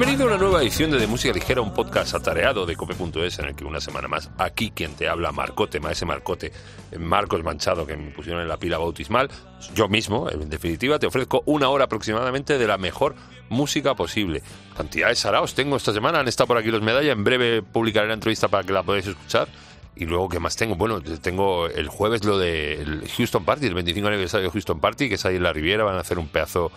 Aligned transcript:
Bienvenido 0.00 0.24
a 0.24 0.28
una 0.28 0.42
nueva 0.42 0.62
edición 0.62 0.90
de 0.90 0.98
De 0.98 1.06
Música 1.06 1.34
Ligera, 1.34 1.60
un 1.60 1.74
podcast 1.74 2.14
atareado 2.14 2.64
de 2.64 2.74
cope.es 2.74 3.38
en 3.38 3.44
el 3.44 3.54
que 3.54 3.66
una 3.66 3.82
semana 3.82 4.08
más, 4.08 4.30
aquí 4.38 4.70
quien 4.70 4.94
te 4.94 5.06
habla, 5.06 5.30
Marcote, 5.30 5.78
maese 5.78 6.06
Marcote, 6.06 6.52
Marcos 6.98 7.44
Manchado, 7.44 7.86
que 7.86 7.98
me 7.98 8.10
pusieron 8.10 8.40
en 8.40 8.48
la 8.48 8.56
pila 8.56 8.78
bautismal, 8.78 9.28
yo 9.74 9.88
mismo, 9.88 10.30
en 10.30 10.48
definitiva, 10.48 10.98
te 10.98 11.06
ofrezco 11.06 11.42
una 11.44 11.68
hora 11.68 11.84
aproximadamente 11.84 12.56
de 12.56 12.66
la 12.66 12.78
mejor 12.78 13.14
música 13.50 13.94
posible. 13.94 14.42
Cantidades 14.74 15.18
saraos 15.18 15.52
tengo 15.52 15.76
esta 15.76 15.92
semana, 15.92 16.20
han 16.20 16.28
estado 16.28 16.46
por 16.46 16.56
aquí 16.56 16.70
los 16.70 16.80
medallas, 16.80 17.12
en 17.12 17.22
breve 17.22 17.60
publicaré 17.60 18.08
la 18.08 18.14
entrevista 18.14 18.48
para 18.48 18.64
que 18.64 18.72
la 18.72 18.82
podáis 18.82 19.06
escuchar. 19.06 19.48
Y 19.96 20.06
luego, 20.06 20.30
¿qué 20.30 20.40
más 20.40 20.56
tengo? 20.56 20.76
Bueno, 20.76 21.02
tengo 21.02 21.66
el 21.66 21.88
jueves 21.88 22.24
lo 22.24 22.38
del 22.38 23.06
Houston 23.18 23.44
Party, 23.44 23.66
el 23.66 23.74
25 23.74 24.08
aniversario 24.08 24.46
de 24.46 24.52
Houston 24.52 24.80
Party, 24.80 25.10
que 25.10 25.16
es 25.16 25.26
ahí 25.26 25.36
en 25.36 25.42
la 25.42 25.52
Riviera, 25.52 25.84
van 25.84 25.96
a 25.96 26.00
hacer 26.00 26.18
un 26.18 26.28
pedazo 26.28 26.72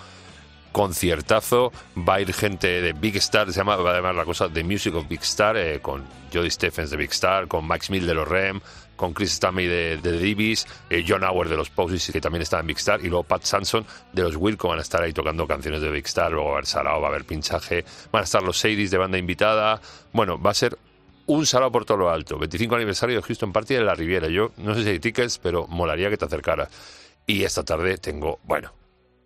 conciertazo, 0.74 1.72
va 1.98 2.16
a 2.16 2.22
ir 2.22 2.34
gente 2.34 2.82
de 2.82 2.92
Big 2.92 3.16
Star, 3.18 3.50
se 3.54 3.60
llama 3.60 3.76
además 3.76 4.16
la 4.16 4.26
cosa 4.26 4.50
The 4.50 4.64
Music 4.64 4.94
of 4.96 5.08
Big 5.08 5.22
Star, 5.22 5.56
eh, 5.56 5.80
con 5.80 6.04
Jody 6.34 6.50
Stephens 6.50 6.90
de 6.90 6.98
Big 6.98 7.12
Star, 7.12 7.48
con 7.48 7.66
Max 7.66 7.90
Mill 7.90 8.06
de 8.06 8.16
los 8.16 8.28
Rem, 8.28 8.60
con 8.96 9.14
Chris 9.14 9.34
Stamey 9.34 9.68
de, 9.68 10.00
The 10.02 10.12
Divis, 10.14 10.68
eh, 10.90 11.06
John 11.08 11.24
Howard 11.24 11.50
de 11.50 11.58
los 11.58 11.70
Posies, 11.70 12.12
que 12.12 12.20
también 12.20 12.42
está 12.42 12.60
en 12.60 12.68
Big 12.68 12.78
Star, 12.78 13.00
y 13.02 13.08
luego 13.08 13.24
Pat 13.24 13.44
Sanson 13.44 13.86
de 14.12 14.24
los 14.24 14.36
Wilco 14.36 14.68
van 14.68 14.80
a 14.80 14.82
estar 14.82 15.02
ahí 15.02 15.14
tocando 15.14 15.48
canciones 15.48 15.82
de 15.82 15.92
Big 15.92 16.06
Star, 16.06 16.32
luego 16.32 16.48
va 16.48 16.52
a 16.52 16.56
haber 16.56 16.66
Sarao, 16.66 17.00
va 17.00 17.08
a 17.08 17.10
haber 17.12 17.26
pinchaje, 17.26 17.86
van 18.12 18.22
a 18.22 18.24
estar 18.24 18.42
los 18.42 18.58
Sadies 18.58 18.92
de 18.92 18.98
banda 18.98 19.18
invitada, 19.18 19.80
bueno, 20.12 20.42
va 20.42 20.52
a 20.52 20.56
ser 20.56 20.78
un 21.28 21.46
salado 21.46 21.72
por 21.72 21.86
todo 21.86 21.98
lo 21.98 22.10
alto, 22.10 22.38
25 22.40 22.76
aniversario 22.76 23.16
de 23.16 23.22
Houston 23.22 23.54
Party 23.54 23.76
de 23.76 23.82
la 23.82 23.94
Riviera, 23.96 24.28
yo 24.28 24.52
no 24.58 24.74
sé 24.74 24.84
si 24.84 24.90
hay 24.90 25.00
tickets, 25.00 25.38
pero 25.38 25.68
molaría 25.68 26.10
que 26.10 26.18
te 26.18 26.26
acercaras. 26.26 26.70
Y 27.26 27.44
esta 27.44 27.64
tarde 27.64 27.98
tengo, 27.98 28.40
bueno, 28.44 28.74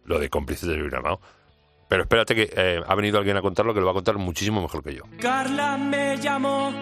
lo 0.06 0.20
de 0.20 0.30
cómplices 0.30 0.70
de 0.70 0.80
Viramao 0.82 1.20
pero 1.88 2.04
espérate 2.04 2.36
que 2.36 2.50
eh, 2.56 2.82
ha 2.86 2.96
venido 2.96 3.18
alguien 3.18 3.38
a 3.38 3.42
contarlo 3.42 3.74
que 3.74 3.80
lo 3.80 3.86
va 3.86 3.92
a 3.92 3.96
contar 3.96 4.18
muchísimo 4.18 4.62
mejor 4.62 4.84
que 4.84 4.96
yo. 4.96 5.04
Carla 5.22 5.78
me 5.78 6.18
llamó 6.18 6.74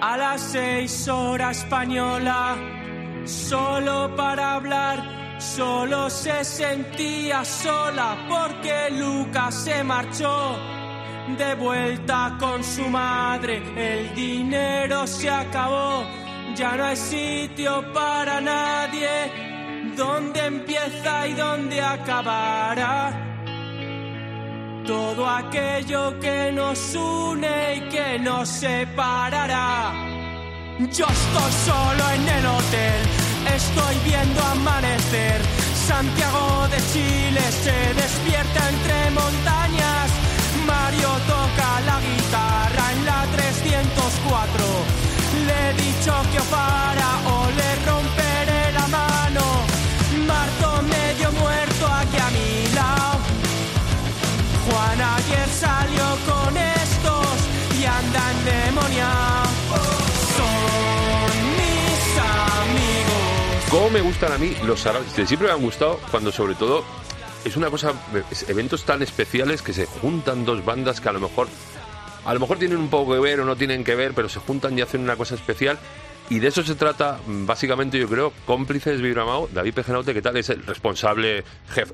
a 0.00 0.16
las 0.16 0.40
seis 0.40 1.08
horas 1.08 1.58
española, 1.58 2.56
solo 3.24 4.14
para 4.16 4.54
hablar, 4.54 5.38
solo 5.40 6.10
se 6.10 6.44
sentía 6.44 7.44
sola 7.44 8.26
porque 8.28 8.90
Lucas 8.90 9.54
se 9.54 9.82
marchó. 9.82 10.56
De 11.38 11.54
vuelta 11.54 12.36
con 12.40 12.64
su 12.64 12.88
madre, 12.88 13.62
el 13.76 14.14
dinero 14.14 15.06
se 15.06 15.30
acabó, 15.30 16.02
ya 16.56 16.76
no 16.76 16.84
hay 16.84 16.96
sitio 16.96 17.84
para 17.92 18.40
nadie, 18.40 19.92
dónde 19.96 20.44
empieza 20.44 21.28
y 21.28 21.34
dónde 21.34 21.80
acabará 21.80 23.29
todo 24.90 25.24
aquello 25.24 26.18
que 26.18 26.50
nos 26.50 26.96
une 26.96 27.76
y 27.76 27.80
que 27.94 28.18
nos 28.18 28.48
separará. 28.48 29.92
Yo 30.80 31.06
estoy 31.18 31.52
solo 31.70 32.02
en 32.16 32.24
el 32.36 32.46
hotel, 32.46 33.00
estoy 33.58 33.94
viendo 34.04 34.40
amanecer. 34.56 35.38
Santiago 35.88 36.66
de 36.72 36.78
Chile 36.92 37.44
se 37.64 37.78
despierta 38.02 38.60
entre 38.74 38.96
montañas. 39.20 40.08
Mario 40.66 41.10
toca 41.34 41.68
la 41.90 41.98
guitarra 42.08 42.84
en 42.94 43.00
la 43.10 43.20
304. 43.36 44.64
Le 45.46 45.56
he 45.66 45.72
dicho 45.86 46.12
que 46.32 46.40
para 46.56 47.10
o 47.36 47.49
Juan 54.70 55.00
ayer 55.00 55.48
salió 55.48 56.04
con 56.26 56.56
estos 56.56 57.26
y 57.80 57.84
andan 57.84 58.44
demoniados. 58.44 59.50
Son 60.36 61.50
mis 61.58 62.18
amigos. 62.18 63.70
¿Cómo 63.70 63.90
me 63.90 64.00
gustan 64.00 64.32
a 64.32 64.38
mí 64.38 64.54
los 64.64 64.80
saraos? 64.80 65.06
Siempre 65.12 65.48
me 65.48 65.52
han 65.52 65.62
gustado 65.62 65.98
cuando 66.10 66.30
sobre 66.32 66.54
todo 66.54 66.84
es 67.44 67.56
una 67.56 67.70
cosa, 67.70 67.92
eventos 68.48 68.84
tan 68.84 69.02
especiales 69.02 69.62
que 69.62 69.72
se 69.72 69.86
juntan 69.86 70.44
dos 70.44 70.64
bandas 70.64 71.00
que 71.00 71.08
a 71.08 71.12
lo 71.12 71.20
mejor 71.20 71.48
a 72.24 72.34
lo 72.34 72.40
mejor 72.40 72.58
tienen 72.58 72.78
un 72.78 72.88
poco 72.88 73.14
que 73.14 73.20
ver 73.20 73.40
o 73.40 73.44
no 73.44 73.56
tienen 73.56 73.82
que 73.82 73.94
ver, 73.94 74.12
pero 74.14 74.28
se 74.28 74.40
juntan 74.40 74.78
y 74.78 74.82
hacen 74.82 75.00
una 75.00 75.16
cosa 75.16 75.34
especial. 75.34 75.78
Y 76.30 76.38
de 76.38 76.48
eso 76.48 76.62
se 76.62 76.76
trata, 76.76 77.18
básicamente, 77.26 77.98
yo 77.98 78.08
creo, 78.08 78.32
cómplices 78.46 79.00
Vibramao, 79.02 79.48
David 79.52 79.74
Pejenote, 79.74 80.14
que 80.14 80.22
tal 80.22 80.36
es 80.36 80.48
el 80.48 80.64
responsable, 80.64 81.42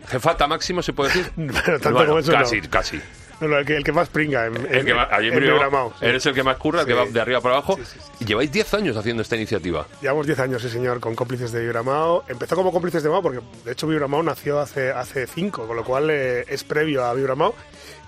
jefata 0.09 0.47
máximo, 0.47 0.83
se 0.83 0.93
puede 0.93 1.11
decir. 1.13 1.33
Pero 1.65 1.81
tanto 1.81 2.07
como 2.07 2.19
eso 2.19 2.33
casi, 2.33 2.61
no. 2.61 2.71
casi. 2.71 3.01
No, 3.41 3.59
el, 3.59 3.67
que, 3.67 3.77
el 3.77 3.85
que 3.85 3.93
más 3.93 4.09
pringa 4.09 4.47
en, 4.47 4.57
El 4.71 4.85
que 4.87 4.95
más- 4.95 5.09
en 5.21 5.39
Vibramao, 5.41 5.93
sí. 5.99 6.07
Eres 6.07 6.25
el 6.25 6.33
que 6.35 6.43
más 6.43 6.57
curra, 6.57 6.81
el 6.83 6.87
que 6.87 6.95
va 6.95 7.05
de 7.05 7.21
arriba 7.21 7.41
para 7.43 7.57
abajo. 7.57 7.79
Sí, 8.19 8.25
lleváis 8.25 8.51
10 8.51 8.75
años 8.75 8.97
haciendo 8.97 9.23
esta 9.23 9.37
iniciativa. 9.37 9.87
Llevamos 10.01 10.27
10 10.27 10.39
años, 10.39 10.63
sí 10.63 10.71
señor, 10.71 11.01
con 11.01 11.15
cómplices 11.15 11.53
de 11.53 11.61
Vibramao. 11.61 12.25
Empezó 12.29 12.57
como 12.57 12.73
cómplices 12.73 13.03
de 13.03 13.11
Mao 13.11 13.21
porque 13.23 13.41
de 13.65 13.73
hecho 13.73 13.87
Vibramao 13.87 14.23
nació 14.23 14.59
hace 14.59 14.91
hace 14.91 15.27
5, 15.27 15.67
con 15.67 15.77
lo 15.77 15.85
cual 15.85 16.09
eh, 16.11 16.45
es 16.49 16.65
previo 16.65 17.05
a 17.05 17.13
Vibramao. 17.13 17.55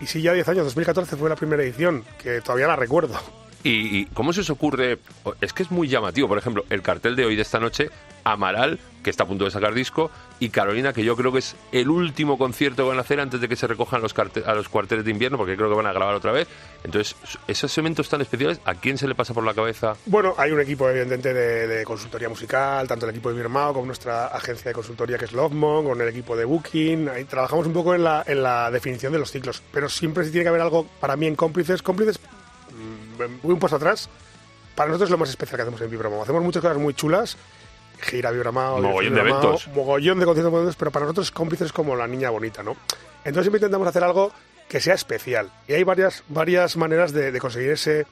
Y 0.01 0.07
sí, 0.07 0.23
ya 0.23 0.33
10 0.33 0.49
años, 0.49 0.65
2014 0.65 1.17
fue 1.17 1.29
la 1.29 1.37
primera 1.37 1.63
edición, 1.63 2.05
que 2.23 2.41
todavía 2.41 2.67
la 2.67 2.77
recuerdo. 2.77 3.19
¿Y, 3.65 4.07
cómo 4.07 4.33
se 4.33 4.41
os 4.41 4.51
ocurre? 4.51 4.99
Es 5.41 5.53
que 5.53 5.63
es 5.63 5.71
muy 5.71 5.89
llamativo, 5.89 6.29
por 6.29 6.39
ejemplo, 6.39 6.65
el 6.71 6.83
cartel 6.83 7.17
de 7.17 7.25
hoy 7.25 7.37
de 7.37 7.43
esta 7.43 7.59
noche, 7.59 7.91
Amaral, 8.25 8.79
que 9.03 9.11
está 9.11 9.25
a 9.25 9.27
punto 9.27 9.45
de 9.45 9.51
sacar 9.51 9.75
disco, 9.75 10.11
y 10.39 10.51
Carolina, 10.51 10.93
que 10.93 11.03
yo 11.03 11.17
creo 11.17 11.33
que 11.33 11.39
es 11.41 11.57
el 11.73 11.89
último 11.89 12.39
concierto 12.39 12.85
que 12.85 12.91
van 12.91 12.99
a 12.99 13.01
hacer 13.01 13.21
antes 13.21 13.41
de 13.41 13.49
que 13.49 13.57
se 13.57 13.67
recojan 13.67 14.01
los 14.01 14.15
a 14.19 14.55
los 14.55 14.69
cuarteles 14.69 15.05
de 15.05 15.11
invierno, 15.11 15.39
porque 15.39 15.57
creo 15.57 15.69
que 15.69 15.75
van 15.75 15.87
a 15.87 15.93
grabar 15.93 16.15
otra 16.15 16.31
vez. 16.31 16.47
Entonces, 16.85 17.17
esos 17.49 17.77
eventos 17.79 18.09
tan 18.09 18.21
especiales, 18.21 18.61
¿a 18.65 18.75
quién 18.75 18.99
se 18.99 19.09
le 19.09 19.15
pasa 19.15 19.35
por 19.35 19.45
la 19.45 19.55
cabeza? 19.55 19.95
Bueno, 20.07 20.35
hay 20.37 20.53
un 20.53 20.61
equipo 20.61 20.89
evidentemente 20.89 21.33
de, 21.35 21.85
consultoría 21.85 22.29
musical, 22.29 22.87
tanto 22.87 23.07
el 23.07 23.11
equipo 23.11 23.31
de 23.31 23.37
Vibramao 23.37 23.73
como 23.73 23.87
nuestra 23.87 24.27
agencia 24.27 24.69
de 24.69 24.75
consultoría 24.75 25.19
que 25.19 25.25
es 25.25 25.33
Lovemon, 25.33 25.85
con 25.85 26.01
el 26.01 26.09
equipo 26.09 26.37
de 26.37 26.45
Booking. 26.45 27.09
Ahí 27.09 27.25
trabajamos 27.25 27.67
un 27.67 27.73
poco 27.73 27.95
en 27.95 28.05
la, 28.05 28.23
en 28.27 28.43
la 28.43 28.71
definición 28.71 29.13
de 29.13 29.19
los 29.19 29.31
ciclos, 29.31 29.63
pero 29.73 29.89
siempre 29.89 30.25
sí 30.25 30.31
tiene 30.31 30.45
que 30.45 30.51
haber 30.51 30.61
algo 30.61 30.87
para 31.01 31.17
mí 31.17 31.27
en 31.27 31.35
cómplices. 31.35 31.83
Cómplices, 31.83 32.21
voy 33.19 33.53
un 33.53 33.59
paso 33.59 33.77
atrás. 33.77 34.09
Para 34.75 34.89
nosotros 34.89 35.09
es 35.09 35.11
lo 35.11 35.19
más 35.19 35.29
especial 35.29 35.57
que 35.57 35.63
hacemos 35.63 35.81
en 35.81 35.91
Vibramao. 35.91 36.23
Hacemos 36.23 36.43
muchas 36.43 36.63
cosas 36.63 36.79
muy 36.79 36.95
chulas. 36.95 37.37
Gira 38.01 38.31
Vibramao, 38.31 38.81
Mogollón 38.81 39.15
de 39.15 39.21
eventos. 39.21 39.69
Mogollón 39.75 40.21
de 40.21 40.25
conciertos, 40.25 40.77
pero 40.77 40.91
para 40.93 41.05
nosotros 41.05 41.31
cómplices 41.33 41.67
es 41.67 41.73
como 41.73 41.97
la 41.97 42.07
niña 42.07 42.31
bonita, 42.31 42.63
¿no? 42.63 42.77
Entonces 43.25 43.45
siempre 43.45 43.59
intentamos 43.59 43.89
hacer 43.89 44.05
algo 44.05 44.33
que 44.69 44.81
sea 44.81 44.95
especial. 44.95 45.51
Y 45.67 45.73
hay 45.73 45.83
varias, 45.83 46.23
varias 46.29 46.77
maneras 46.77 47.13
de, 47.13 47.33
de 47.33 47.41
conseguir 47.41 47.71
ese, 47.71 48.07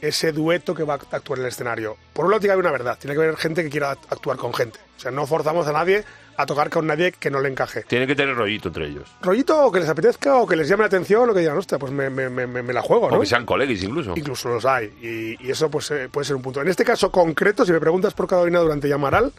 ese 0.00 0.32
dueto 0.32 0.74
que 0.74 0.82
va 0.84 0.94
a 0.94 1.16
actuar 1.16 1.38
en 1.38 1.44
el 1.44 1.48
escenario. 1.50 1.96
Por 2.12 2.24
un 2.24 2.30
lado 2.30 2.40
tiene 2.40 2.50
que 2.50 2.52
haber 2.54 2.64
una 2.66 2.72
verdad, 2.72 2.98
tiene 2.98 3.14
que 3.16 3.22
haber 3.22 3.36
gente 3.36 3.62
que 3.62 3.70
quiera 3.70 3.90
actuar 3.90 4.36
con 4.36 4.52
gente. 4.54 4.78
O 4.96 5.00
sea, 5.00 5.10
no 5.10 5.26
forzamos 5.26 5.66
a 5.66 5.72
nadie 5.72 6.04
a 6.36 6.46
tocar 6.46 6.70
con 6.70 6.86
nadie 6.86 7.12
que 7.12 7.30
no 7.30 7.40
le 7.40 7.50
encaje. 7.50 7.82
Tiene 7.82 8.06
que 8.06 8.14
tener 8.14 8.34
rollito 8.34 8.68
entre 8.68 8.86
ellos. 8.86 9.10
Rollito 9.20 9.66
o 9.66 9.70
que 9.70 9.80
les 9.80 9.88
apetezca 9.90 10.36
o 10.36 10.46
que 10.46 10.56
les 10.56 10.68
llame 10.68 10.82
la 10.82 10.86
atención 10.86 11.28
o 11.28 11.34
que 11.34 11.40
digan, 11.40 11.56
hostia, 11.58 11.78
pues 11.78 11.92
me, 11.92 12.08
me- 12.08 12.30
me- 12.30 12.46
me 12.46 12.72
la 12.72 12.80
juego, 12.80 13.06
O 13.08 13.10
¿no? 13.10 13.20
que 13.20 13.26
sean 13.26 13.44
colegas 13.44 13.82
incluso. 13.82 14.14
Incluso 14.16 14.48
los 14.48 14.64
hay. 14.64 14.86
Y, 15.02 15.46
y 15.46 15.50
eso 15.50 15.70
pues, 15.70 15.90
eh, 15.90 16.08
puede 16.10 16.24
ser 16.24 16.36
un 16.36 16.42
punto. 16.42 16.62
En 16.62 16.68
este 16.68 16.84
caso 16.84 17.10
concreto, 17.10 17.66
si 17.66 17.72
me 17.72 17.80
preguntas 17.80 18.14
por 18.14 18.26
Carolina 18.26 18.60
durante 18.60 18.88
Yamaral, 18.88 19.32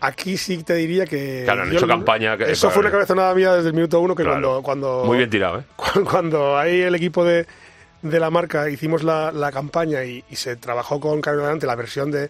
aquí 0.00 0.36
sí 0.36 0.62
te 0.62 0.74
diría 0.74 1.06
que... 1.06 1.42
Claro, 1.44 1.62
han 1.62 1.70
yo- 1.70 1.76
hecho 1.78 1.86
campaña 1.86 2.36
que- 2.36 2.50
Eso 2.52 2.70
fue 2.70 2.80
una 2.80 2.90
cabezonada 2.90 3.34
mía 3.34 3.54
desde 3.54 3.68
el 3.68 3.74
minuto 3.74 4.00
uno 4.00 4.14
que 4.14 4.22
Claro. 4.22 4.62
cuando, 4.62 4.62
cuando... 4.62 5.04
Muy 5.06 5.18
bien 5.18 5.30
tirado, 5.30 5.58
¿eh? 5.60 5.64
cu- 5.76 6.04
cuando 6.10 6.56
ahí 6.58 6.80
el 6.80 6.94
equipo 6.94 7.24
de, 7.24 7.46
de 8.04 8.20
la 8.20 8.30
marca 8.30 8.68
hicimos 8.70 9.02
la, 9.02 9.32
la 9.32 9.50
campaña 9.50 10.04
y, 10.04 10.22
y 10.30 10.36
se 10.36 10.56
trabajó 10.56 11.00
con 11.00 11.20
Carolina 11.20 11.58
la 11.66 11.74
versión 11.74 12.10
de 12.10 12.28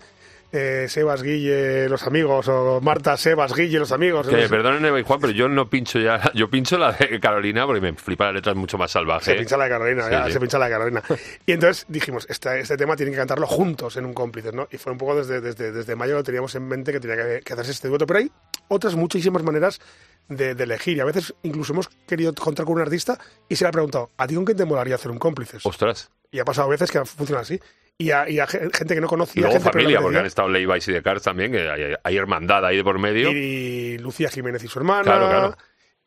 eh, 0.52 0.86
Sebas 0.88 1.20
Guille, 1.20 1.88
los 1.88 2.06
amigos, 2.06 2.46
o 2.46 2.80
Marta 2.80 3.16
Sebas 3.16 3.52
Guille, 3.52 3.80
los 3.80 3.90
amigos. 3.90 4.28
Que 4.28 4.44
y 4.44 5.02
Juan, 5.02 5.20
pero 5.20 5.32
yo 5.32 5.48
no 5.48 5.68
pincho 5.68 5.98
ya. 5.98 6.30
Yo 6.34 6.48
pincho 6.48 6.78
la 6.78 6.92
de 6.92 7.18
Carolina 7.18 7.66
porque 7.66 7.80
me 7.80 7.92
flipa 7.94 8.26
la 8.26 8.32
letra, 8.34 8.52
es 8.52 8.58
mucho 8.58 8.78
más 8.78 8.92
salvaje. 8.92 9.32
Se 9.32 9.34
pincha 9.34 9.56
la 9.56 9.64
de 9.64 9.70
Carolina, 9.70 10.04
Sí, 10.04 10.10
ya, 10.12 10.26
sí. 10.26 10.32
se 10.32 10.40
pincha 10.40 10.58
la 10.60 10.66
de 10.66 10.70
Carolina. 10.70 11.02
Y 11.44 11.52
entonces 11.52 11.86
dijimos, 11.88 12.24
este, 12.30 12.60
este 12.60 12.76
tema 12.76 12.94
tienen 12.94 13.14
que 13.14 13.18
cantarlo 13.18 13.48
juntos 13.48 13.96
en 13.96 14.04
un 14.06 14.14
cómplices, 14.14 14.54
¿no? 14.54 14.68
Y 14.70 14.78
fue 14.78 14.92
un 14.92 14.98
poco 14.98 15.16
desde, 15.16 15.40
desde, 15.40 15.72
desde 15.72 15.96
mayo 15.96 16.14
lo 16.14 16.22
teníamos 16.22 16.54
en 16.54 16.68
mente 16.68 16.92
que 16.92 17.00
tenía 17.00 17.16
que, 17.16 17.40
que 17.40 17.52
hacerse 17.52 17.72
este 17.72 17.88
dueto. 17.88 18.06
Pero 18.06 18.20
hay 18.20 18.30
otras 18.68 18.94
muchísimas 18.94 19.42
maneras 19.42 19.80
de, 20.28 20.54
de 20.54 20.64
elegir. 20.64 20.96
Y 20.96 21.00
a 21.00 21.04
veces 21.04 21.34
incluso 21.42 21.72
hemos 21.72 21.88
querido 22.06 22.32
contar 22.34 22.64
con 22.66 22.74
un 22.76 22.80
artista 22.82 23.18
y 23.48 23.56
se 23.56 23.64
le 23.64 23.68
ha 23.68 23.72
preguntado, 23.72 24.10
¿a 24.16 24.26
ti 24.26 24.34
con 24.34 24.44
quién 24.44 24.56
te 24.56 24.64
molaría 24.64 24.94
hacer 24.94 25.10
un 25.10 25.18
cómplices? 25.18 25.64
Ostras. 25.66 26.10
Y 26.30 26.38
ha 26.40 26.44
pasado 26.44 26.68
veces 26.68 26.90
que 26.90 27.04
funciona 27.04 27.42
así. 27.42 27.60
Y 27.96 28.10
a, 28.10 28.28
y 28.28 28.40
a 28.40 28.46
ge- 28.48 28.70
gente 28.72 28.94
que 28.94 29.00
no 29.00 29.06
Y 29.06 29.08
conocía. 29.08 29.42
luego 29.42 29.54
gente 29.54 29.70
familia, 29.70 29.98
porque 30.00 30.16
han 30.18 30.24
entendía. 30.24 30.28
estado 30.28 30.48
Levi's 30.48 30.88
y 30.88 30.92
de 30.92 31.02
Cars 31.02 31.22
también, 31.22 31.52
que 31.52 31.68
hay, 31.70 31.94
hay 32.02 32.16
hermandad 32.16 32.64
ahí 32.66 32.78
de 32.78 32.82
por 32.84 32.98
medio. 32.98 33.30
Y 33.30 33.98
Lucía 33.98 34.28
Jiménez 34.30 34.64
y 34.64 34.68
su 34.68 34.80
hermana. 34.80 35.02
Claro, 35.04 35.28
claro. 35.28 35.56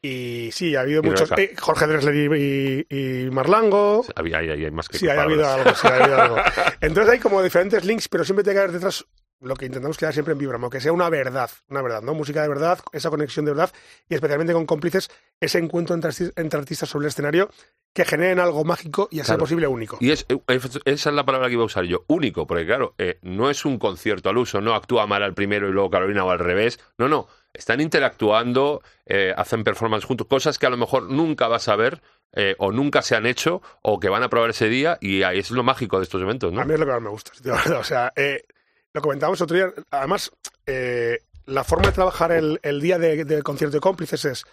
Y 0.01 0.49
sí, 0.51 0.75
ha 0.75 0.81
habido 0.81 1.01
Y 1.03 1.07
muchos. 1.07 1.31
Eh, 1.37 1.55
Jorge 1.57 1.87
Drexler 1.87 2.13
y, 2.15 2.85
y- 2.89 3.25
y 3.25 3.31
Marlango. 3.31 4.05
Había, 4.15 4.39
hay, 4.39 4.49
hay 4.49 4.71
más 4.71 4.89
que 4.89 4.97
Sí, 4.97 5.07
ha 5.07 5.21
habido 5.21 5.47
algo, 5.49 5.73
sí, 5.73 5.87
ha 5.87 5.95
habido 5.95 6.21
algo. 6.21 6.37
Entonces 6.81 7.13
hay 7.13 7.19
como 7.19 7.41
diferentes 7.41 7.85
links, 7.85 8.09
pero 8.09 8.25
siempre 8.25 8.43
tiene 8.43 8.55
que 8.55 8.59
haber 8.63 8.73
detrás 8.73 9.05
lo 9.39 9.55
que 9.55 9.65
intentamos 9.67 9.97
crear 9.97 10.13
siempre 10.13 10.31
en 10.33 10.39
Vibramo, 10.39 10.69
que 10.69 10.81
sea 10.81 10.91
una 10.91 11.09
verdad, 11.09 11.49
una 11.69 11.81
verdad, 11.81 12.01
¿no? 12.01 12.13
Música 12.13 12.41
de 12.41 12.49
verdad, 12.49 12.79
esa 12.91 13.09
conexión 13.09 13.45
de 13.45 13.51
verdad 13.51 13.71
y 14.09 14.15
especialmente 14.15 14.53
con 14.53 14.65
cómplices, 14.65 15.09
ese 15.39 15.59
encuentro 15.59 15.93
entre, 15.95 16.09
arti- 16.11 16.33
entre 16.35 16.59
artistas 16.59 16.89
sobre 16.89 17.05
el 17.05 17.09
escenario 17.09 17.49
que 17.93 18.03
generen 18.05 18.39
algo 18.39 18.63
mágico 18.63 19.07
y 19.11 19.19
a 19.19 19.23
ser 19.23 19.37
posible 19.39 19.67
único. 19.67 19.97
Y 20.01 20.11
es, 20.11 20.25
esa 20.85 21.09
es 21.09 21.15
la 21.15 21.25
palabra 21.25 21.47
que 21.47 21.53
iba 21.53 21.63
a 21.63 21.65
usar 21.65 21.83
yo, 21.85 22.03
único, 22.07 22.45
porque 22.47 22.65
claro, 22.65 22.93
eh, 22.97 23.17
no 23.23 23.49
es 23.49 23.65
un 23.65 23.77
concierto 23.79 24.29
al 24.29 24.37
uso, 24.37 24.61
no 24.61 24.75
actúa 24.75 25.07
mal 25.07 25.23
al 25.23 25.33
primero 25.33 25.67
y 25.67 25.71
luego 25.71 25.89
Carolina 25.89 26.23
o 26.23 26.29
al 26.31 26.39
revés, 26.39 26.79
no, 26.97 27.07
no, 27.07 27.27
están 27.53 27.79
interactuando, 27.81 28.81
eh, 29.05 29.33
hacen 29.35 29.63
performance 29.63 30.05
juntos, 30.05 30.27
cosas 30.27 30.57
que 30.59 30.65
a 30.65 30.69
lo 30.69 30.77
mejor 30.77 31.09
nunca 31.09 31.47
vas 31.47 31.67
a 31.69 31.75
ver 31.75 32.01
eh, 32.33 32.55
o 32.59 32.71
nunca 32.71 33.01
se 33.01 33.15
han 33.15 33.25
hecho 33.25 33.61
o 33.81 33.99
que 33.99 34.09
van 34.09 34.21
a 34.23 34.29
probar 34.29 34.49
ese 34.51 34.67
día 34.69 34.97
y 35.01 35.23
ahí 35.23 35.39
es 35.39 35.49
lo 35.51 35.63
mágico 35.63 35.97
de 35.97 36.03
estos 36.03 36.21
eventos, 36.21 36.51
¿no? 36.53 36.61
A 36.61 36.65
mí 36.65 36.73
es 36.73 36.79
lo 36.79 36.85
que 36.85 36.91
más 36.91 37.01
me 37.01 37.09
gusta. 37.09 37.31
O 37.79 37.83
sea, 37.83 38.11
eh, 38.15 38.43
lo 38.97 39.01
comentábamos 39.01 39.39
otro 39.41 39.55
día. 39.55 39.71
Además, 39.91 40.31
eh, 40.65 41.21
la 41.45 41.63
forma 41.63 41.87
de 41.87 41.93
trabajar 41.93 42.31
el, 42.31 42.59
el 42.63 42.81
día 42.81 42.97
de- 42.97 43.23
del 43.25 43.43
concierto 43.43 43.77
de 43.77 43.81
cómplices 43.81 44.25
es: 44.25 44.43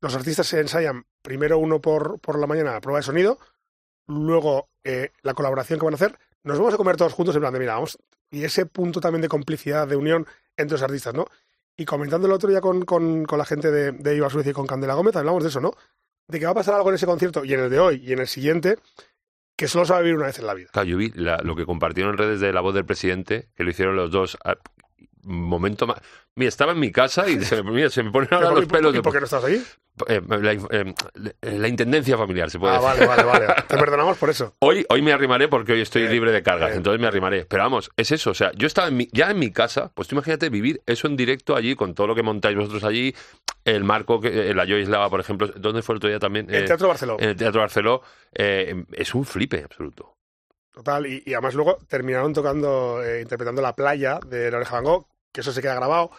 los 0.00 0.14
artistas 0.14 0.46
se 0.46 0.60
ensayan 0.60 1.04
primero 1.22 1.58
uno 1.58 1.80
por, 1.80 2.18
por 2.20 2.38
la 2.38 2.46
mañana, 2.46 2.80
prueba 2.80 2.98
de 2.98 3.04
sonido, 3.04 3.38
luego 4.08 4.68
eh, 4.84 5.12
la 5.22 5.34
colaboración 5.34 5.78
que 5.78 5.84
van 5.84 5.94
a 5.94 5.96
hacer. 5.96 6.18
Nos 6.42 6.58
vamos 6.58 6.74
a 6.74 6.76
comer 6.76 6.96
todos 6.96 7.12
juntos 7.12 7.34
en 7.34 7.40
plan 7.40 7.52
de, 7.52 7.58
mira, 7.58 7.74
vamos. 7.74 7.98
Y 8.30 8.44
ese 8.44 8.66
punto 8.66 9.00
también 9.00 9.22
de 9.22 9.28
complicidad, 9.28 9.86
de 9.88 9.96
unión 9.96 10.26
entre 10.56 10.74
los 10.74 10.82
artistas, 10.82 11.14
¿no? 11.14 11.26
Y 11.76 11.84
comentando 11.84 12.26
el 12.26 12.32
otro 12.32 12.48
día 12.48 12.60
con, 12.60 12.84
con, 12.84 13.24
con 13.24 13.38
la 13.38 13.44
gente 13.44 13.70
de, 13.70 13.92
de 13.92 14.16
Iba 14.16 14.30
Suecia 14.30 14.50
y 14.50 14.54
con 14.54 14.66
Candela 14.66 14.94
Gómez, 14.94 15.14
hablamos 15.16 15.42
de 15.42 15.48
eso, 15.50 15.60
¿no? 15.60 15.72
De 16.28 16.38
que 16.38 16.44
va 16.44 16.52
a 16.52 16.54
pasar 16.54 16.74
algo 16.74 16.88
en 16.88 16.96
ese 16.96 17.06
concierto 17.06 17.44
y 17.44 17.54
en 17.54 17.60
el 17.60 17.70
de 17.70 17.78
hoy 17.78 18.02
y 18.04 18.12
en 18.12 18.18
el 18.18 18.26
siguiente 18.26 18.78
que 19.56 19.68
solo 19.68 19.84
se 19.86 19.92
va 19.92 19.98
a 19.98 20.02
vivir 20.02 20.16
una 20.16 20.26
vez 20.26 20.38
en 20.38 20.46
la 20.46 20.54
vida. 20.54 20.68
Claro, 20.72 20.86
yo 20.88 20.96
vi 20.98 21.10
la- 21.14 21.38
lo 21.38 21.56
que 21.56 21.64
compartieron 21.64 22.12
en 22.12 22.18
redes 22.18 22.40
de 22.40 22.52
la 22.52 22.60
voz 22.60 22.74
del 22.74 22.84
presidente, 22.84 23.48
que 23.56 23.64
lo 23.64 23.70
hicieron 23.70 23.96
los 23.96 24.10
dos. 24.10 24.36
ah, 24.44 24.56
momento 25.28 25.88
más. 25.88 25.98
Mira, 26.36 26.48
estaba 26.50 26.70
en 26.70 26.78
mi 26.78 26.92
casa 26.92 27.28
y 27.28 27.40
se 27.44 27.60
me, 27.64 27.72
mira, 27.72 27.90
se 27.90 28.02
me 28.04 28.12
ponen 28.12 28.28
ahora 28.32 28.52
los 28.52 28.66
pelos 28.66 28.92
¿Y 28.94 28.98
de 28.98 29.02
por 29.02 29.12
qué 29.12 29.18
no 29.18 29.24
estás 29.24 29.42
ahí? 29.42 29.60
eh, 30.06 30.20
la, 30.28 30.52
eh, 30.52 30.94
la 31.58 31.66
intendencia 31.66 32.16
familiar, 32.16 32.48
se 32.48 32.60
puede 32.60 32.74
Ah, 32.76 32.80
decir. 32.80 33.06
vale, 33.08 33.24
vale, 33.24 33.46
vale. 33.46 33.62
Te 33.68 33.76
perdonamos 33.76 34.18
por 34.18 34.30
eso. 34.30 34.54
Hoy, 34.60 34.86
hoy 34.88 35.02
me 35.02 35.12
arrimaré 35.12 35.48
porque 35.48 35.72
hoy 35.72 35.80
estoy 35.80 36.06
libre 36.06 36.30
de 36.30 36.44
cargas, 36.44 36.76
entonces 36.76 37.00
me 37.00 37.08
arrimaré. 37.08 37.44
Pero 37.46 37.64
vamos, 37.64 37.90
es 37.96 38.12
eso. 38.12 38.30
O 38.30 38.34
sea, 38.34 38.52
yo 38.54 38.68
estaba 38.68 38.86
en 38.86 38.96
mi- 38.98 39.08
ya 39.12 39.30
en 39.32 39.38
mi 39.40 39.50
casa, 39.50 39.90
pues 39.94 40.06
tú 40.06 40.14
imagínate 40.14 40.48
vivir 40.48 40.80
eso 40.86 41.08
en 41.08 41.16
directo 41.16 41.56
allí, 41.56 41.74
con 41.74 41.94
todo 41.94 42.06
lo 42.06 42.14
que 42.14 42.22
montáis 42.22 42.56
vosotros 42.56 42.84
allí, 42.84 43.12
el 43.66 43.84
marco, 43.84 44.20
que, 44.20 44.50
eh, 44.50 44.54
la 44.54 44.64
Joyce 44.64 44.90
Lava, 44.90 45.10
por 45.10 45.20
ejemplo. 45.20 45.48
¿Dónde 45.56 45.82
fue 45.82 45.94
el 45.94 45.96
otro 45.98 46.08
día 46.08 46.18
también? 46.18 46.48
El 46.48 46.62
Eh, 46.64 46.66
Teatro 46.66 46.88
Barceló. 46.88 47.16
En 47.18 47.30
el 47.30 47.36
Teatro 47.36 47.60
Barceló. 47.60 48.02
eh, 48.32 48.84
es 48.92 49.14
un 49.14 49.24
flipe 49.24 49.62
absoluto. 49.64 50.14
Total. 50.72 51.06
Y, 51.06 51.22
y 51.26 51.32
además 51.34 51.54
luego 51.54 51.78
terminaron 51.88 52.32
tocando, 52.32 53.02
eh, 53.02 53.20
interpretando 53.22 53.62
La 53.62 53.74
Playa 53.74 54.20
de 54.26 54.50
La 54.50 54.58
Oreja 54.58 54.74
Van 54.76 54.84
Gogh, 54.84 55.06
que 55.32 55.40
eso 55.40 55.52
se 55.52 55.60
queda 55.62 55.74
grabado. 55.74 56.10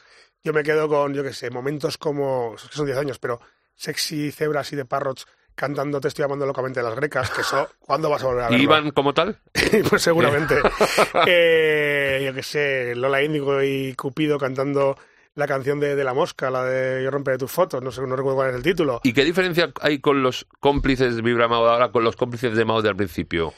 Yo 0.43 0.53
me 0.53 0.63
quedo 0.63 0.87
con, 0.87 1.13
yo 1.13 1.23
qué 1.23 1.33
sé, 1.33 1.49
momentos 1.49 1.97
como, 1.97 2.55
que 2.55 2.75
son 2.75 2.85
10 2.85 2.97
años, 2.97 3.19
pero 3.19 3.39
Sexy 3.75 4.31
Zebras 4.31 4.71
y 4.73 4.75
de 4.75 4.85
Parrots 4.85 5.27
cantando 5.55 5.99
Te 5.99 6.07
estoy 6.07 6.23
amando 6.23 6.45
locamente 6.45 6.79
de 6.81 6.85
las 6.85 6.95
grecas, 6.95 7.31
que 7.31 7.41
eso, 7.41 7.67
¿cuándo 7.79 8.09
vas 8.11 8.21
a 8.23 8.27
volver 8.27 8.43
a 8.43 8.49
verlo? 8.49 8.63
¿Iban 8.63 8.91
como 8.91 9.13
tal? 9.13 9.39
pues 9.89 10.01
seguramente. 10.01 10.55
Eh, 11.27 12.21
yo 12.25 12.33
qué 12.33 12.43
sé, 12.43 12.95
Lola 12.95 13.23
Índigo 13.23 13.61
y 13.63 13.93
Cupido 13.95 14.37
cantando 14.37 14.97
la 15.37 15.47
canción 15.47 15.79
de, 15.79 15.95
de 15.95 16.03
La 16.03 16.13
Mosca, 16.15 16.49
la 16.49 16.63
de 16.65 17.03
Yo 17.03 17.11
romperé 17.11 17.37
tus 17.37 17.51
fotos, 17.51 17.81
no 17.83 17.91
sé, 17.91 18.01
no 18.01 18.15
recuerdo 18.15 18.37
cuál 18.37 18.49
es 18.49 18.55
el 18.55 18.63
título. 18.63 18.99
¿Y 19.03 19.13
qué 19.13 19.23
diferencia 19.23 19.71
hay 19.81 19.99
con 19.99 20.23
los 20.23 20.47
cómplices 20.59 21.15
de 21.15 21.21
Vibra 21.21 21.47
Mao 21.47 21.67
ahora 21.67 21.91
con 21.91 22.03
los 22.03 22.15
cómplices 22.15 22.55
de 22.55 22.65
Mao 22.65 22.81
del 22.81 22.95
principio? 22.95 23.53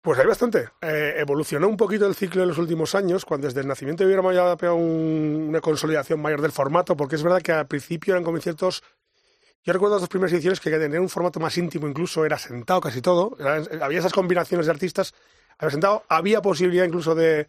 Pues 0.00 0.16
hay 0.20 0.26
bastante. 0.26 0.68
Eh, 0.80 1.14
evolucionó 1.18 1.66
un 1.68 1.76
poquito 1.76 2.06
el 2.06 2.14
ciclo 2.14 2.42
en 2.42 2.48
los 2.48 2.58
últimos 2.58 2.94
años, 2.94 3.24
cuando 3.24 3.48
desde 3.48 3.60
el 3.60 3.66
nacimiento 3.66 4.04
de 4.04 4.08
Vibramo 4.08 4.32
ya 4.32 4.52
ha 4.52 4.56
pegado 4.56 4.76
un- 4.76 5.46
una 5.48 5.60
consolidación 5.60 6.22
mayor 6.22 6.40
del 6.40 6.52
formato, 6.52 6.96
porque 6.96 7.16
es 7.16 7.22
verdad 7.24 7.42
que 7.42 7.50
al 7.50 7.66
principio 7.66 8.14
eran 8.14 8.22
conciertos. 8.22 8.84
Yo 9.64 9.72
recuerdo 9.72 9.96
las 9.96 10.02
dos 10.02 10.08
primeras 10.08 10.32
ediciones 10.32 10.60
que 10.60 10.70
tenían 10.70 11.02
un 11.02 11.08
formato 11.08 11.40
más 11.40 11.58
íntimo, 11.58 11.88
incluso 11.88 12.24
era 12.24 12.38
sentado 12.38 12.80
casi 12.80 13.02
todo. 13.02 13.36
Era- 13.40 13.60
había 13.84 13.98
esas 13.98 14.12
combinaciones 14.12 14.66
de 14.66 14.72
artistas. 14.72 15.12
Había 15.58 15.72
sentado, 15.72 16.04
había 16.08 16.40
posibilidad 16.40 16.84
incluso 16.84 17.16
de, 17.16 17.48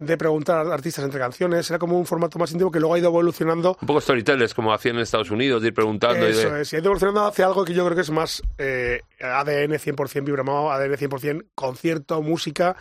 de 0.00 0.16
preguntar 0.16 0.66
a 0.66 0.74
artistas 0.74 1.04
entre 1.04 1.20
canciones. 1.20 1.70
Era 1.70 1.78
como 1.78 1.96
un 1.98 2.06
formato 2.06 2.38
más 2.38 2.50
íntimo 2.50 2.70
que 2.72 2.80
luego 2.80 2.94
ha 2.94 2.98
ido 2.98 3.08
evolucionando 3.08 3.76
Un 3.80 3.86
poco 3.86 4.00
storytellers, 4.00 4.54
como 4.54 4.72
hacían 4.72 4.96
en 4.96 5.02
Estados 5.02 5.30
Unidos, 5.30 5.62
de 5.62 5.68
ir 5.68 5.74
preguntando. 5.74 6.18
y 6.28 6.32
de- 6.32 6.40
eso 6.40 6.56
es, 6.56 6.72
y 6.72 6.76
ha 6.76 6.78
ido 6.80 6.86
evolucionando 6.86 7.24
hacia 7.26 7.46
algo 7.46 7.64
que 7.64 7.74
yo 7.74 7.84
creo 7.84 7.94
que 7.94 8.00
es 8.02 8.10
más 8.10 8.42
eh, 8.58 9.02
ADN 9.20 9.78
100% 9.78 10.24
Vibramao, 10.24 10.72
ADN 10.72 10.96
100% 10.96 11.44
concierto, 11.54 12.20
música, 12.22 12.74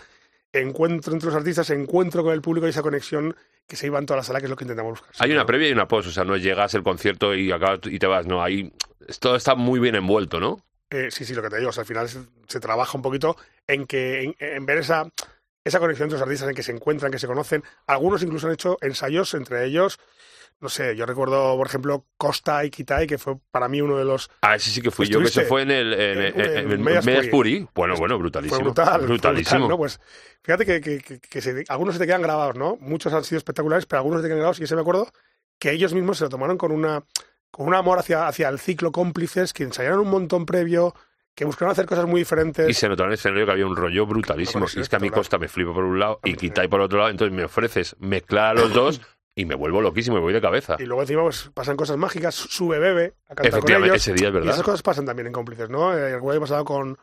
encuentro 0.54 1.14
entre 1.14 1.28
los 1.28 1.36
artistas, 1.36 1.70
encuentro 1.70 2.24
con 2.24 2.34
el 2.34 2.42
público 2.42 2.66
y 2.68 2.72
esa 2.72 2.82
conexión 2.82 3.36
que 3.68 3.76
se 3.76 3.86
iba 3.88 4.00
en 4.00 4.06
toda 4.06 4.18
la 4.18 4.24
sala, 4.24 4.40
que 4.40 4.46
es 4.46 4.50
lo 4.50 4.56
que 4.56 4.64
intentamos 4.64 5.00
buscar. 5.00 5.12
Hay 5.20 5.32
una 5.32 5.46
previa 5.46 5.70
y 5.70 5.72
una 5.72 5.88
post, 5.88 6.08
o 6.08 6.12
sea, 6.12 6.24
no 6.24 6.38
llegas 6.38 6.74
el 6.74 6.82
concierto 6.84 7.36
y 7.36 7.52
acabas 7.52 7.80
y 7.86 8.00
te 8.00 8.08
vas, 8.08 8.26
no, 8.26 8.42
ahí 8.42 8.74
todo 9.20 9.36
está 9.36 9.54
muy 9.56 9.80
bien 9.80 9.96
envuelto, 9.96 10.40
¿no? 10.40 10.60
Eh, 10.90 11.10
sí, 11.12 11.24
sí, 11.24 11.36
lo 11.36 11.44
que 11.44 11.50
te 11.50 11.58
digo, 11.58 11.70
o 11.70 11.72
sea, 11.74 11.82
al 11.82 11.88
final 11.88 12.10
se, 12.10 12.20
se 12.48 12.60
trabaja 12.60 12.98
un 12.98 13.04
poquito 13.04 13.36
en 13.68 13.86
que 13.86 14.24
en, 14.24 14.36
en 14.40 14.66
ver 14.66 14.80
esa, 14.80 15.08
esa 15.70 15.80
conexión 15.80 16.06
entre 16.08 16.20
los 16.20 16.24
artistas, 16.24 16.50
en 16.50 16.56
que 16.56 16.64
se 16.64 16.72
encuentran, 16.72 17.12
que 17.12 17.20
se 17.20 17.28
conocen. 17.28 17.64
Algunos 17.88 18.22
incluso 18.24 18.48
han 18.48 18.54
hecho 18.54 18.78
ensayos 18.82 19.34
entre 19.34 19.66
ellos. 19.66 19.98
No 20.62 20.68
sé, 20.68 20.94
yo 20.98 21.06
recuerdo, 21.06 21.56
por 21.56 21.66
ejemplo, 21.68 22.06
Costa 22.18 22.66
y 22.66 22.70
Kitai, 22.70 23.08
que 23.08 23.18
fue 23.18 23.38
para 23.50 23.70
mí 23.70 23.80
uno 23.80 23.98
de 23.98 24.04
los 24.04 24.30
Ah, 24.42 24.56
ese 24.56 24.70
sí 24.72 24.82
que 24.82 24.92
fui 24.92 25.08
yo, 25.08 25.22
que 25.22 25.30
se 25.30 25.46
fue 25.46 25.62
en 25.62 25.72
el 25.72 25.94
en, 25.94 26.18
En- 26.22 26.40
en- 26.42 26.42
en 26.58 26.72
en 26.74 26.82
Medias 26.84 27.06
Medias 27.06 27.28
Puri. 27.28 27.60
Puri. 27.62 27.70
Bueno, 27.74 27.96
bueno, 27.96 28.18
brutalísimo. 28.20 28.58
Fue 28.58 28.64
brutal. 28.66 29.02
Brutalísimo. 29.04 29.60
brutal, 29.68 29.70
¿no? 29.70 29.78
Pues 29.78 30.02
fíjate 30.44 30.66
que, 30.66 30.82
que- 30.82 31.00
que- 31.00 31.20
que 31.22 31.42
se- 31.42 31.64
algunos 31.70 31.96
se 31.96 32.00
te 32.02 32.06
quedan 32.08 32.22
grabados, 32.22 32.56
¿no? 32.58 32.76
Muchos 32.82 33.14
han 33.14 33.24
sido 33.24 33.38
espectaculares, 33.38 33.86
pero 33.86 34.00
algunos 34.02 34.20
se 34.20 34.24
te 34.24 34.28
quedan 34.28 34.40
grabados. 34.40 34.60
Y 34.60 34.66
ese 34.66 34.76
me 34.76 34.82
acuerdo 34.82 35.08
que 35.58 35.72
ellos 35.72 35.94
mismos 35.94 36.18
se 36.18 36.26
lo 36.26 36.30
tomaron 36.30 36.58
con 36.58 36.74
una 36.74 37.04
con 37.52 37.66
un 37.66 37.74
amor 37.74 37.98
hacia, 37.98 38.28
hacia 38.28 38.50
el 38.50 38.60
ciclo 38.60 38.92
cómplices, 38.92 39.54
que 39.54 39.64
ensayaron 39.64 40.02
un 40.02 40.10
montón 40.10 40.46
previo, 40.46 40.94
que 41.36 41.46
buscaron 41.46 41.72
hacer 41.72 41.86
cosas 41.86 42.06
muy 42.06 42.22
diferentes. 42.22 42.68
Y 42.70 42.74
se 42.74 42.90
notó 42.90 43.04
en 43.04 43.10
el 43.10 43.14
escenario 43.16 43.46
que 43.46 43.52
había 43.54 43.66
un 43.66 43.76
rollo 43.76 44.06
brutalísimo. 44.06 44.66
No, 44.66 44.66
y 44.66 44.82
es 44.82 44.90
que 44.90 44.96
a 44.96 45.00
mi 45.00 45.08
espectacular. 45.08 45.14
costa 45.14 45.38
me 45.38 45.48
flipo 45.48 45.74
por 45.74 45.84
un 45.86 46.00
lado 46.00 46.20
y 46.24 46.34
Kitai 46.36 46.68
por 46.68 46.82
otro 46.82 46.98
lado, 47.00 47.10
entonces 47.10 47.36
me 47.36 47.44
ofreces 47.46 47.96
mezclar 48.00 48.58
a 48.58 48.62
los 48.62 48.74
dos 48.74 49.02
y 49.36 49.46
me 49.46 49.56
vuelvo 49.56 49.80
loquísimo, 49.82 50.18
me 50.18 50.22
voy 50.22 50.34
de 50.34 50.42
cabeza. 50.42 50.76
Y 50.80 50.84
luego 50.86 51.02
encima 51.04 51.22
pues, 51.24 51.50
pasan 51.54 51.78
cosas 51.78 51.96
mágicas, 51.96 52.36
sube 52.36 52.78
bebe 52.80 53.16
a 53.26 53.36
cantar 53.36 53.38
con 53.38 53.46
Efectivamente, 53.60 53.94
ellos. 53.96 54.08
ese 54.08 54.14
día 54.14 54.28
es 54.28 54.34
Y 54.34 54.38
esas 54.38 54.46
verdad. 54.48 54.64
cosas 54.66 54.82
pasan 54.82 55.06
también 55.06 55.28
en 55.28 55.34
cómplices, 55.34 55.70
¿no? 55.70 55.94
El 55.98 56.16
año 56.16 56.40
pasado 56.42 56.66
con, 56.66 56.98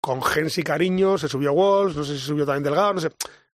con 0.00 0.22
Gens 0.22 0.58
y 0.58 0.62
Cariño, 0.64 1.16
se 1.16 1.28
subió 1.28 1.52
Walls, 1.52 1.96
no 1.96 2.04
sé 2.04 2.12
si 2.14 2.20
subió 2.20 2.44
también 2.44 2.64
Delgado, 2.64 2.92
no 2.94 3.00
sé. 3.00 3.10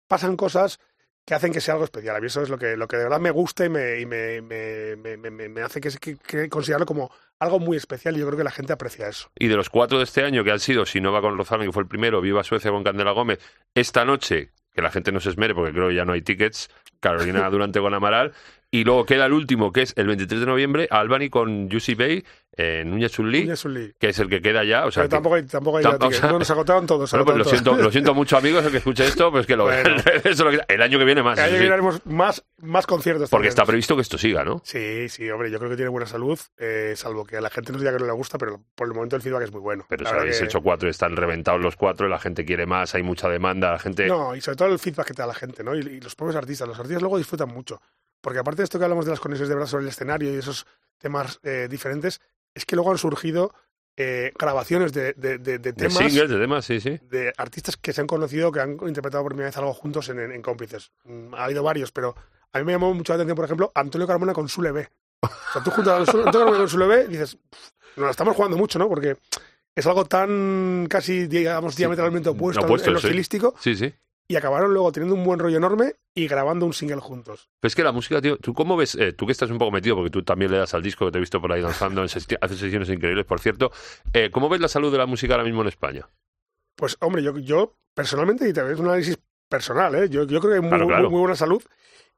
Pasan 0.07 0.35
cosas 0.35 0.79
que 1.25 1.33
hacen 1.33 1.53
que 1.53 1.61
sea 1.61 1.73
algo 1.75 1.85
especial. 1.85 2.15
A 2.15 2.19
mí 2.19 2.27
eso 2.27 2.41
es 2.41 2.49
lo 2.49 2.57
que, 2.57 2.75
lo 2.75 2.87
que 2.87 2.97
de 2.97 3.03
verdad 3.03 3.19
me 3.19 3.31
gusta 3.31 3.65
y 3.65 3.69
me, 3.69 3.99
y 3.99 4.05
me, 4.05 4.41
me, 4.41 4.97
me, 5.17 5.61
hace 5.61 5.79
que, 5.79 5.89
que, 5.99 6.17
que 6.17 6.49
considerarlo 6.49 6.85
como 6.85 7.11
algo 7.39 7.59
muy 7.59 7.77
especial 7.77 8.15
y 8.15 8.19
yo 8.19 8.25
creo 8.27 8.37
que 8.37 8.43
la 8.43 8.51
gente 8.51 8.73
aprecia 8.73 9.07
eso. 9.07 9.29
Y 9.37 9.47
de 9.47 9.55
los 9.55 9.69
cuatro 9.69 9.97
de 9.97 10.03
este 10.03 10.23
año 10.23 10.43
que 10.43 10.51
han 10.51 10.59
sido 10.59 10.85
Sinova 10.85 11.21
con 11.21 11.37
Rosalén, 11.37 11.67
que 11.67 11.73
fue 11.73 11.83
el 11.83 11.87
primero, 11.87 12.21
Viva 12.21 12.43
Suecia 12.43 12.71
con 12.71 12.83
Candela 12.83 13.11
Gómez, 13.11 13.39
esta 13.73 14.05
noche, 14.05 14.51
que 14.73 14.81
la 14.81 14.91
gente 14.91 15.11
no 15.11 15.19
se 15.19 15.29
esmere 15.29 15.53
porque 15.53 15.71
creo 15.71 15.89
que 15.89 15.95
ya 15.95 16.05
no 16.05 16.13
hay 16.13 16.21
tickets, 16.21 16.69
Carolina 16.99 17.49
Durante 17.51 17.79
con 17.79 17.93
Amaral, 17.93 18.33
y 18.75 18.83
luego 18.83 19.05
queda 19.05 19.27
el 19.27 19.33
último, 19.33 19.71
que 19.71 19.83
es 19.83 19.93
el 19.97 20.07
23 20.07 20.39
de 20.41 20.45
noviembre, 20.47 20.87
Albany 20.89 21.29
con 21.29 21.69
Juicy 21.69 21.93
Bay, 21.93 22.25
en 22.55 22.89
Núñez 22.91 23.17
lío. 23.19 23.57
que 23.99 24.09
es 24.09 24.19
el 24.19 24.29
que 24.29 24.41
queda 24.41 24.63
ya. 24.63 24.85
O 24.85 24.91
sea, 24.91 25.01
Pero 25.03 25.09
que- 25.09 25.15
tampoco 25.15 25.35
hay, 25.35 25.43
tampoco 25.43 25.77
hay 25.77 25.83
Tam- 25.83 25.91
ya 25.93 25.97
tickets. 25.99 26.17
o 26.17 26.21
sea- 26.21 26.31
no, 26.31 26.39
nos 26.39 26.51
agotaron 26.51 26.85
todos. 26.87 27.11
Bueno, 27.11 27.25
pues 27.25 27.35
lo 27.37 27.41
agotaron 27.43 27.49
siento, 27.57 27.71
todos. 27.71 27.83
lo 27.85 27.91
siento 27.91 28.13
mucho, 28.13 28.37
amigos, 28.37 28.65
el 28.65 28.71
que 28.71 28.77
escuche 28.77 29.05
esto, 29.05 29.31
pues 29.31 29.45
que 29.47 29.55
lo 29.55 29.63
Bueno. 29.65 29.95
eso 30.23 30.43
lo 30.43 30.51
quita. 30.51 30.65
El 30.67 30.81
año 30.81 30.97
que 30.99 31.05
viene 31.05 31.21
más. 31.23 31.37
El 31.37 31.45
año 31.45 31.53
que 31.53 31.59
viene 31.59 31.73
haremos 31.73 32.05
más, 32.05 32.43
más 32.61 32.85
conciertos. 32.87 33.29
Porque 33.29 33.43
también. 33.47 33.49
está 33.49 33.65
previsto 33.65 33.95
que 33.95 34.01
esto 34.01 34.17
siga, 34.17 34.43
¿no? 34.43 34.61
Sí, 34.65 35.07
sí, 35.09 35.29
hombre, 35.31 35.49
yo 35.51 35.57
creo 35.59 35.69
que 35.71 35.75
tiene 35.75 35.89
buena 35.89 36.05
salud, 36.07 36.39
eh, 36.57 36.93
salvo 36.95 37.25
que 37.25 37.37
a 37.37 37.41
la 37.41 37.49
gente 37.49 37.71
nos 37.71 37.81
diga 37.81 37.93
que 37.93 37.99
no 37.99 38.05
le 38.07 38.11
gusta, 38.13 38.37
pero 38.37 38.59
por 38.75 38.87
el 38.87 38.93
momento 38.93 39.15
el 39.15 39.21
feedback 39.21 39.43
es 39.43 39.51
muy 39.51 39.61
bueno. 39.61 39.85
Pero 39.89 40.05
si 40.05 40.11
habéis 40.13 40.39
que- 40.39 40.45
hecho 40.45 40.61
cuatro 40.61 40.87
y 40.87 40.91
están 40.91 41.15
reventados 41.15 41.61
los 41.61 41.75
cuatro, 41.75 42.07
la 42.07 42.19
gente 42.19 42.43
quiere 42.45 42.65
más, 42.65 42.93
hay 42.95 43.03
mucha 43.03 43.29
demanda, 43.29 43.71
la 43.71 43.79
gente... 43.79 44.07
No, 44.07 44.35
y 44.35 44.41
sobre 44.41 44.57
todo 44.57 44.67
el 44.69 44.79
feedback 44.79 45.07
que 45.07 45.13
te 45.13 45.21
da 45.21 45.27
la 45.27 45.33
gente, 45.35 45.63
¿no? 45.63 45.75
Y, 45.75 45.79
y 45.79 46.01
los 46.01 46.15
propios 46.15 46.35
artistas. 46.35 46.67
Los 46.67 46.77
artistas 46.79 47.01
luego 47.01 47.17
disfrutan 47.17 47.49
mucho. 47.49 47.81
Porque 48.23 48.39
aparte 48.39 48.61
de 48.61 48.63
esto 48.63 48.79
que 48.79 48.85
hablamos 48.85 49.03
de 49.05 49.11
las 49.11 49.19
conexiones 49.19 49.49
de 49.49 49.55
verdad 49.55 49.69
sobre 49.69 49.83
el 49.83 49.89
escenario 49.89 50.33
y 50.33 50.37
esos 50.37 50.65
temas 50.97 51.41
eh, 51.43 51.67
diferentes, 51.69 52.21
es 52.55 52.65
que 52.65 52.75
luego 52.77 52.89
han 52.91 52.97
surgido 52.97 53.53
eh, 53.97 54.31
grabaciones 54.39 54.93
de, 54.93 55.11
de- 55.13 55.37
de- 55.37 55.59
de 55.59 55.59
de 55.59 55.73
temas 55.73 55.97
singles, 55.97 56.29
de 56.29 56.39
temas, 56.39 56.63
sí, 56.65 56.79
sí. 56.79 56.97
de 57.09 57.33
artistas 57.37 57.75
que 57.75 57.91
se 57.91 57.99
han 57.99 58.07
conocido, 58.07 58.49
que 58.51 58.61
han 58.61 58.71
interpretado 58.87 59.23
por 59.23 59.33
primera 59.33 59.49
vez 59.49 59.57
algo 59.57 59.73
juntos 59.73 60.07
en, 60.07 60.19
en- 60.19 60.31
en 60.31 60.41
cómplices. 60.41 60.91
Mm, 61.03 61.33
Ha 61.35 61.43
habido 61.43 61.63
varios, 61.63 61.91
pero 61.91 62.15
a 62.53 62.59
mí 62.59 62.63
me 62.63 62.71
llamó 62.71 62.93
mucho 62.93 63.11
la 63.11 63.17
atención, 63.17 63.35
por 63.35 63.45
ejemplo, 63.45 63.71
Antonio 63.75 64.07
Carmona 64.07 64.31
con 64.33 64.47
Sule 64.47 64.71
B. 64.71 64.87
O 65.21 65.27
sea, 65.51 65.61
tú 65.63 65.69
juntas 65.71 65.93
a 65.93 65.97
Antonio 66.11 66.31
Carmona 66.31 66.57
con 66.59 66.69
Sule 66.69 66.87
B 66.87 67.03
y 67.03 67.07
dices, 67.09 67.35
"Pff, 67.35 67.97
nos 67.97 68.05
la 68.05 68.11
estamos 68.11 68.35
jugando 68.37 68.57
mucho, 68.57 68.79
¿no? 68.79 68.87
Porque 68.87 69.17
es 69.75 69.85
algo 69.85 70.05
tan 70.05 70.87
casi, 70.89 71.27
digamos, 71.27 71.75
diametralmente 71.75 72.29
opuesto, 72.29 72.63
opuesto, 72.63 72.87
en 72.89 72.93
lo 72.93 72.99
sí. 73.01 73.07
estilístico 73.07 73.53
Sí, 73.59 73.75
sí. 73.75 73.93
Y 74.27 74.35
acabaron 74.35 74.73
luego 74.73 74.91
teniendo 74.91 75.15
un 75.15 75.23
buen 75.23 75.39
rollo 75.39 75.57
enorme 75.57 75.95
y 76.15 76.27
grabando 76.27 76.65
un 76.65 76.73
single 76.73 76.99
juntos. 77.01 77.49
Pero 77.59 77.67
es 77.67 77.75
que 77.75 77.83
la 77.83 77.91
música, 77.91 78.21
tío, 78.21 78.37
¿tú 78.37 78.53
cómo 78.53 78.77
ves? 78.77 78.95
eh, 78.95 79.13
tú 79.13 79.25
que 79.25 79.31
estás 79.31 79.49
un 79.49 79.57
poco 79.57 79.71
metido, 79.71 79.95
porque 79.95 80.09
tú 80.11 80.23
también 80.23 80.51
le 80.51 80.57
das 80.57 80.73
al 80.73 80.81
disco 80.83 81.05
que 81.05 81.11
te 81.11 81.17
he 81.17 81.21
visto 81.21 81.41
por 81.41 81.51
ahí 81.51 81.61
danzando, 81.61 82.01
en 82.01 82.07
sesti- 82.07 82.37
haces 82.41 82.57
sesiones 82.59 82.89
increíbles, 82.89 83.25
por 83.25 83.39
cierto. 83.39 83.71
eh, 84.13 84.29
¿Cómo 84.31 84.49
ves 84.49 84.61
la 84.61 84.67
salud 84.67 84.91
de 84.91 84.97
la 84.97 85.05
música 85.05 85.33
ahora 85.33 85.43
mismo 85.43 85.61
en 85.61 85.67
España? 85.67 86.07
Pues, 86.75 86.97
hombre, 87.01 87.21
yo, 87.23 87.37
yo 87.37 87.77
personalmente, 87.93 88.47
y 88.47 88.53
también 88.53 88.75
es 88.75 88.79
un 88.79 88.87
análisis 88.87 89.17
personal, 89.49 89.93
¿eh? 89.95 90.09
Yo, 90.09 90.23
yo 90.23 90.39
creo 90.39 90.51
que 90.51 90.55
hay 90.55 90.61
muy, 90.61 90.69
Claro, 90.69 90.87
claro. 90.87 91.03
muy- 91.03 91.11
muy 91.11 91.19
buena 91.21 91.35
salud. 91.35 91.61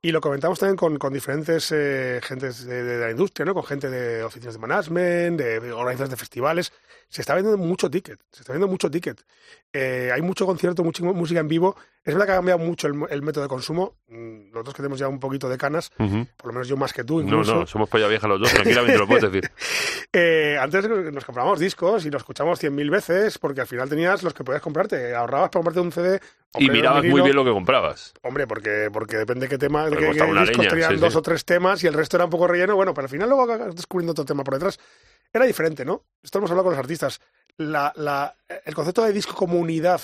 Y 0.02 0.12
lo 0.12 0.22
comentamos 0.22 0.60
también 0.60 0.76
con, 0.78 0.98
con 1.00 1.12
diferentes 1.14 1.72
eh, 1.72 2.20
gentes 2.22 2.66
de, 2.66 2.84
de 2.84 3.00
la 3.00 3.12
industria, 3.12 3.46
¿no? 3.46 3.54
Con 3.56 3.64
gente 3.64 3.90
de 3.90 4.24
oficinas 4.24 4.54
de 4.54 4.60
management, 4.60 5.40
de, 5.40 5.60
de 5.60 5.72
organizadores 5.72 6.12
de 6.12 6.16
festivales. 6.18 6.72
Se 7.10 7.22
está 7.22 7.34
vendiendo 7.34 7.58
mucho 7.58 7.90
ticket, 7.90 8.20
se 8.32 8.42
está 8.42 8.54
vendiendo 8.54 8.72
mucho 8.72 8.92
ticket. 8.92 9.26
Eh, 9.74 10.12
hay 10.14 10.22
mucho 10.22 10.46
concierto, 10.46 10.84
mucha 10.84 11.04
música 11.04 11.40
en 11.40 11.48
vivo. 11.48 11.76
Es 12.06 12.14
verdad 12.14 12.28
que 12.28 12.32
ha 12.34 12.36
cambiado 12.36 12.60
mucho 12.60 12.86
el, 12.88 12.94
el 13.10 13.22
método 13.24 13.44
de 13.44 13.50
consumo. 13.50 13.96
Mm, 14.08 14.52
Nosotros 14.52 14.76
que 14.76 14.82
tenemos 14.84 15.00
ya 15.00 15.08
un 15.08 15.20
poquito 15.20 15.50
de 15.50 15.58
canas, 15.58 15.90
por 15.90 16.46
lo 16.46 16.54
menos 16.54 16.68
yo 16.68 16.78
más 16.78 16.94
que 16.94 17.04
tú 17.04 17.18
No, 17.18 17.24
incluso. 17.24 17.56
no, 17.56 17.66
somos 17.68 17.90
polla 17.90 18.08
vieja 18.08 18.28
los 18.28 18.40
dos, 18.40 18.54
tranquilamente 18.54 18.98
lo 18.98 19.08
puedes 19.08 19.24
decir. 19.32 19.50
Eh, 20.18 20.58
antes 20.58 20.88
nos 20.88 21.26
comprábamos 21.26 21.60
discos 21.60 22.06
y 22.06 22.10
los 22.10 22.22
escuchábamos 22.22 22.64
100.000 22.64 22.90
veces 22.90 23.38
porque 23.38 23.60
al 23.60 23.68
final 23.68 23.90
tenías 23.90 24.24
los 24.24 24.34
que 24.34 24.46
podías 24.46 24.62
comprarte. 24.62 25.14
Ahorrabas 25.14 25.50
para 25.50 25.60
comprarte 25.64 25.80
un 25.82 25.92
CD. 25.92 26.22
Y 26.58 26.70
mirabas 26.70 27.04
muy 27.04 27.22
bien 27.22 27.36
lo 27.36 27.44
que 27.44 27.52
comprabas. 27.52 28.14
Hombre, 28.22 28.48
porque, 28.48 28.90
porque 28.94 29.18
depende 29.18 29.48
de 29.48 29.50
qué 29.50 29.58
tema, 29.58 29.90
Porque 29.90 30.12
qué 30.12 30.22
una 30.22 30.42
discos 30.44 30.58
leña, 30.60 30.70
tenían 30.70 30.92
sí, 30.92 30.98
dos 31.02 31.12
sí. 31.12 31.20
o 31.20 31.22
tres 31.22 31.44
temas 31.44 31.84
y 31.84 31.88
el 31.88 31.94
resto 31.94 32.16
era 32.16 32.24
un 32.24 32.32
poco 32.32 32.48
relleno. 32.48 32.78
Bueno, 32.78 32.94
pero 32.94 33.06
al 33.06 33.10
final 33.10 33.28
luego 33.28 33.44
acabas 33.44 33.76
descubriendo 33.76 34.12
otro 34.12 34.24
tema 34.24 34.46
por 34.46 34.54
detrás. 34.54 34.80
Era 35.34 35.44
diferente, 35.44 35.84
¿no? 35.84 36.04
Esto 36.24 36.38
hemos 36.38 36.50
hablado 36.52 36.64
con 36.66 36.74
los 36.74 36.80
artistas. 36.80 37.20
La, 37.58 37.92
la, 37.98 38.34
el 38.64 38.74
concepto 38.74 39.04
de 39.04 39.12
disco 39.12 39.34
como 39.36 39.60
unidad 39.60 40.00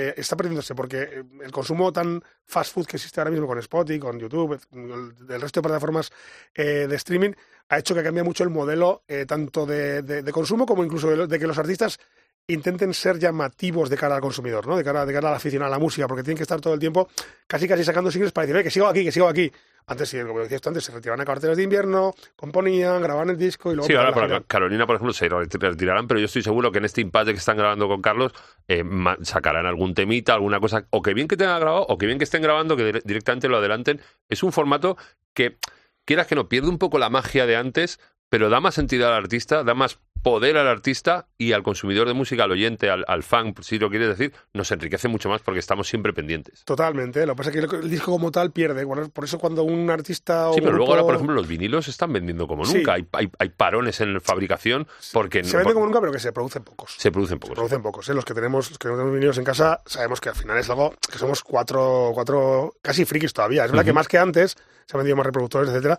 eh, 0.00 0.14
está 0.16 0.36
perdiéndose 0.36 0.74
porque 0.76 0.98
eh, 1.02 1.22
el 1.42 1.50
consumo 1.50 1.92
tan 1.92 2.22
fast 2.46 2.72
food 2.72 2.86
que 2.86 2.96
existe 2.98 3.20
ahora 3.20 3.32
mismo 3.32 3.46
con 3.48 3.58
Spotify, 3.58 3.98
con 3.98 4.18
YouTube, 4.18 4.60
el, 4.72 5.32
el 5.34 5.40
resto 5.40 5.60
de 5.60 5.66
plataformas 5.68 6.10
eh, 6.54 6.86
de 6.88 6.96
streaming 6.96 7.32
ha 7.70 7.78
hecho 7.78 7.94
que 7.94 8.02
cambie 8.04 8.22
mucho 8.22 8.44
el 8.44 8.50
modelo 8.50 9.02
eh, 9.08 9.26
tanto 9.26 9.66
de, 9.66 10.02
de- 10.02 10.22
de 10.22 10.32
consumo 10.32 10.64
como 10.66 10.84
incluso 10.84 11.10
de, 11.10 11.26
de 11.26 11.38
que 11.38 11.46
los 11.46 11.58
artistas 11.58 11.98
intenten 12.46 12.94
ser 12.94 13.18
llamativos 13.18 13.90
de 13.90 13.96
cara 13.98 14.14
al 14.14 14.22
consumidor, 14.22 14.66
¿no? 14.66 14.76
De 14.76 14.84
cara, 14.84 15.04
de 15.04 15.12
cara 15.12 15.28
al 15.28 15.34
aficionado 15.34 15.68
a 15.72 15.76
la 15.76 15.78
música, 15.78 16.06
porque 16.08 16.22
tienen 16.22 16.38
que 16.38 16.44
estar 16.44 16.60
todo 16.60 16.72
el 16.74 16.80
tiempo 16.80 17.08
casi 17.46 17.68
casi 17.68 17.84
sacando 17.84 18.10
singles 18.10 18.32
para 18.32 18.46
decir, 18.46 18.56
"Oye, 18.56 18.64
que 18.64 18.70
sigo 18.70 18.86
aquí, 18.86 19.04
que 19.04 19.12
sigo 19.12 19.28
aquí. 19.28 19.52
Antes, 19.88 20.10
sí, 20.10 20.18
como 20.20 20.40
decías 20.40 20.60
tú 20.60 20.68
antes, 20.68 20.84
se 20.84 20.92
retiraban 20.92 21.20
a 21.20 21.24
carteras 21.24 21.56
de 21.56 21.62
invierno, 21.62 22.14
componían, 22.36 23.02
grababan 23.02 23.30
el 23.30 23.38
disco 23.38 23.72
y 23.72 23.74
luego... 23.74 23.86
Sí, 23.86 23.94
ahora 23.94 24.12
por 24.12 24.22
la 24.22 24.26
ejemplo, 24.28 24.46
Carolina, 24.46 24.86
por 24.86 24.96
ejemplo, 24.96 25.12
se 25.14 25.28
retirarán, 25.28 26.06
pero 26.06 26.20
yo 26.20 26.26
estoy 26.26 26.42
seguro 26.42 26.70
que 26.70 26.78
en 26.78 26.84
este 26.84 27.00
impasse 27.00 27.32
que 27.32 27.38
están 27.38 27.56
grabando 27.56 27.88
con 27.88 28.02
Carlos 28.02 28.32
eh, 28.68 28.84
sacarán 29.22 29.66
algún 29.66 29.94
temita, 29.94 30.34
alguna 30.34 30.60
cosa, 30.60 30.86
o 30.90 31.02
que 31.02 31.14
bien 31.14 31.26
que 31.26 31.36
tengan 31.36 31.58
grabado, 31.60 31.86
o 31.88 31.96
que 31.98 32.06
bien 32.06 32.18
que 32.18 32.24
estén 32.24 32.42
grabando, 32.42 32.76
que 32.76 32.84
dire- 32.84 33.02
directamente 33.04 33.48
lo 33.48 33.56
adelanten. 33.56 34.00
Es 34.28 34.42
un 34.42 34.52
formato 34.52 34.96
que, 35.34 35.56
quieras 36.04 36.26
que 36.26 36.34
no, 36.34 36.48
pierde 36.48 36.68
un 36.68 36.78
poco 36.78 36.98
la 36.98 37.08
magia 37.08 37.46
de 37.46 37.56
antes, 37.56 37.98
pero 38.30 38.50
da 38.50 38.60
más 38.60 38.76
entidad 38.76 39.08
al 39.08 39.22
artista, 39.22 39.64
da 39.64 39.72
más 39.72 40.00
poder 40.22 40.56
al 40.56 40.66
artista 40.68 41.26
y 41.38 41.52
al 41.52 41.62
consumidor 41.62 42.06
de 42.08 42.14
música, 42.14 42.44
al 42.44 42.50
oyente, 42.52 42.90
al, 42.90 43.04
al 43.08 43.22
fan, 43.22 43.54
si 43.62 43.78
lo 43.78 43.88
quieres 43.88 44.08
decir, 44.08 44.32
nos 44.52 44.70
enriquece 44.72 45.08
mucho 45.08 45.28
más 45.28 45.42
porque 45.42 45.60
estamos 45.60 45.88
siempre 45.88 46.12
pendientes. 46.12 46.64
Totalmente, 46.64 47.24
lo 47.24 47.34
que 47.34 47.36
pasa 47.38 47.50
es 47.50 47.66
que 47.68 47.76
el 47.76 47.88
disco 47.90 48.10
como 48.12 48.30
tal 48.30 48.50
pierde. 48.52 48.84
Por 48.86 49.24
eso 49.24 49.38
cuando 49.38 49.62
un 49.62 49.88
artista 49.90 50.50
o 50.50 50.54
Sí, 50.54 50.60
pero 50.60 50.72
luego 50.76 50.92
ahora, 50.92 51.02
por 51.04 51.14
ejemplo, 51.14 51.34
los 51.34 51.46
vinilos 51.46 51.84
se 51.86 51.90
están 51.92 52.12
vendiendo 52.12 52.46
como 52.46 52.64
Sí. 52.64 52.78
nunca. 52.78 52.94
Hay, 52.94 53.06
hay, 53.12 53.30
hay 53.38 53.48
parones 53.50 54.00
en 54.00 54.20
fabricación 54.20 54.86
porque 55.12 55.44
se 55.44 55.52
no- 55.52 55.58
vende 55.60 55.74
como 55.74 55.86
nunca, 55.86 56.00
pero 56.00 56.12
que 56.12 56.18
se 56.20 56.32
producen 56.32 56.64
pocos. 56.64 56.94
se 56.98 57.10
producen 57.12 57.36
Se 57.36 57.40
pocos. 57.40 57.54
producen 57.54 57.82
pocos, 57.82 58.08
¿eh? 58.08 58.14
Los 58.14 58.24
que 58.24 58.34
tenemos, 58.34 58.70
los 58.70 58.78
que 58.78 58.88
tenemos 58.88 59.12
vinilos 59.12 59.38
en 59.38 59.44
casa, 59.44 59.80
sabemos 59.86 60.20
que 60.20 60.28
al 60.30 60.34
final 60.34 60.58
es 60.58 60.68
algo 60.68 60.94
que 61.10 61.18
somos 61.18 61.42
cuatro, 61.42 62.10
cuatro 62.14 62.74
casi 62.82 63.04
frikis 63.04 63.32
todavía. 63.32 63.64
Es 63.64 63.70
verdad 63.70 63.84
que 63.84 63.92
más 63.92 64.08
que 64.08 64.18
antes 64.18 64.56
se 64.86 64.96
han 64.96 64.98
vendido 64.98 65.16
más 65.16 65.26
reproductores, 65.26 65.70
etcétera, 65.70 65.98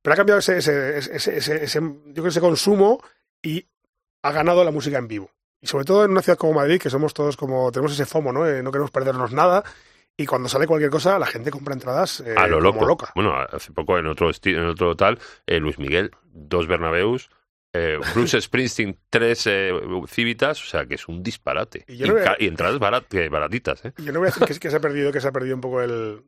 pero 0.00 0.14
ha 0.14 0.16
cambiado 0.16 0.38
ese, 0.38 0.58
ese- 0.58 0.98
ese- 0.98 1.36
ese- 1.36 1.80
yo 1.80 2.12
creo, 2.14 2.28
ese 2.28 2.40
consumo 2.40 3.02
y 3.42 3.66
ha 4.22 4.32
ganado 4.32 4.64
la 4.64 4.70
música 4.70 4.98
en 4.98 5.08
vivo. 5.08 5.30
Y 5.60 5.66
sobre 5.66 5.84
todo 5.84 6.04
en 6.04 6.12
una 6.12 6.22
ciudad 6.22 6.38
como 6.38 6.52
Madrid, 6.54 6.80
que 6.80 6.90
somos 6.90 7.12
todos 7.14 7.36
como, 7.36 7.70
tenemos 7.72 7.92
ese 7.92 8.06
FOMO, 8.06 8.32
¿no? 8.32 8.46
Eh, 8.46 8.62
no 8.62 8.70
queremos 8.70 8.90
perdernos 8.90 9.32
nada. 9.32 9.64
Y 10.16 10.26
cuando 10.26 10.48
sale 10.48 10.66
cualquier 10.66 10.90
cosa, 10.90 11.18
la 11.18 11.26
gente 11.26 11.50
compra 11.50 11.74
entradas 11.74 12.20
eh, 12.20 12.34
a 12.36 12.46
lo 12.48 12.56
como 12.58 12.80
loco. 12.80 12.86
loca. 12.86 13.12
Bueno, 13.14 13.34
hace 13.36 13.72
poco 13.72 13.98
en 13.98 14.06
otro 14.06 14.30
en 14.44 14.64
otro 14.66 14.96
tal, 14.96 15.18
eh, 15.46 15.58
Luis 15.60 15.78
Miguel, 15.78 16.10
dos 16.24 16.66
Bernabeus, 16.66 17.30
eh, 17.72 17.98
Bruce 18.14 18.40
Springsteen, 18.40 18.98
tres 19.10 19.46
eh, 19.46 19.72
Civitas, 20.08 20.60
o 20.62 20.66
sea 20.66 20.86
que 20.86 20.94
es 20.96 21.06
un 21.06 21.22
disparate. 21.22 21.84
Y 21.86 21.92
Y, 21.94 21.96
yo 21.98 22.06
no 22.08 22.12
voy 22.14 22.22
a- 22.22 22.24
ca- 22.24 22.36
y 22.40 22.46
entradas 22.48 22.80
barat- 22.80 23.30
baratitas, 23.30 23.84
¿eh? 23.84 23.92
Yo 23.98 24.12
no 24.12 24.18
voy 24.20 24.28
a 24.28 24.30
decir 24.32 24.44
que, 24.46 24.58
que 24.58 24.70
se 24.70 24.76
ha 24.76 24.80
perdido, 24.80 25.12
que 25.12 25.20
se 25.20 25.28
ha 25.28 25.32
perdido 25.32 25.54
un 25.54 25.60
poco 25.60 25.82
el, 25.82 26.24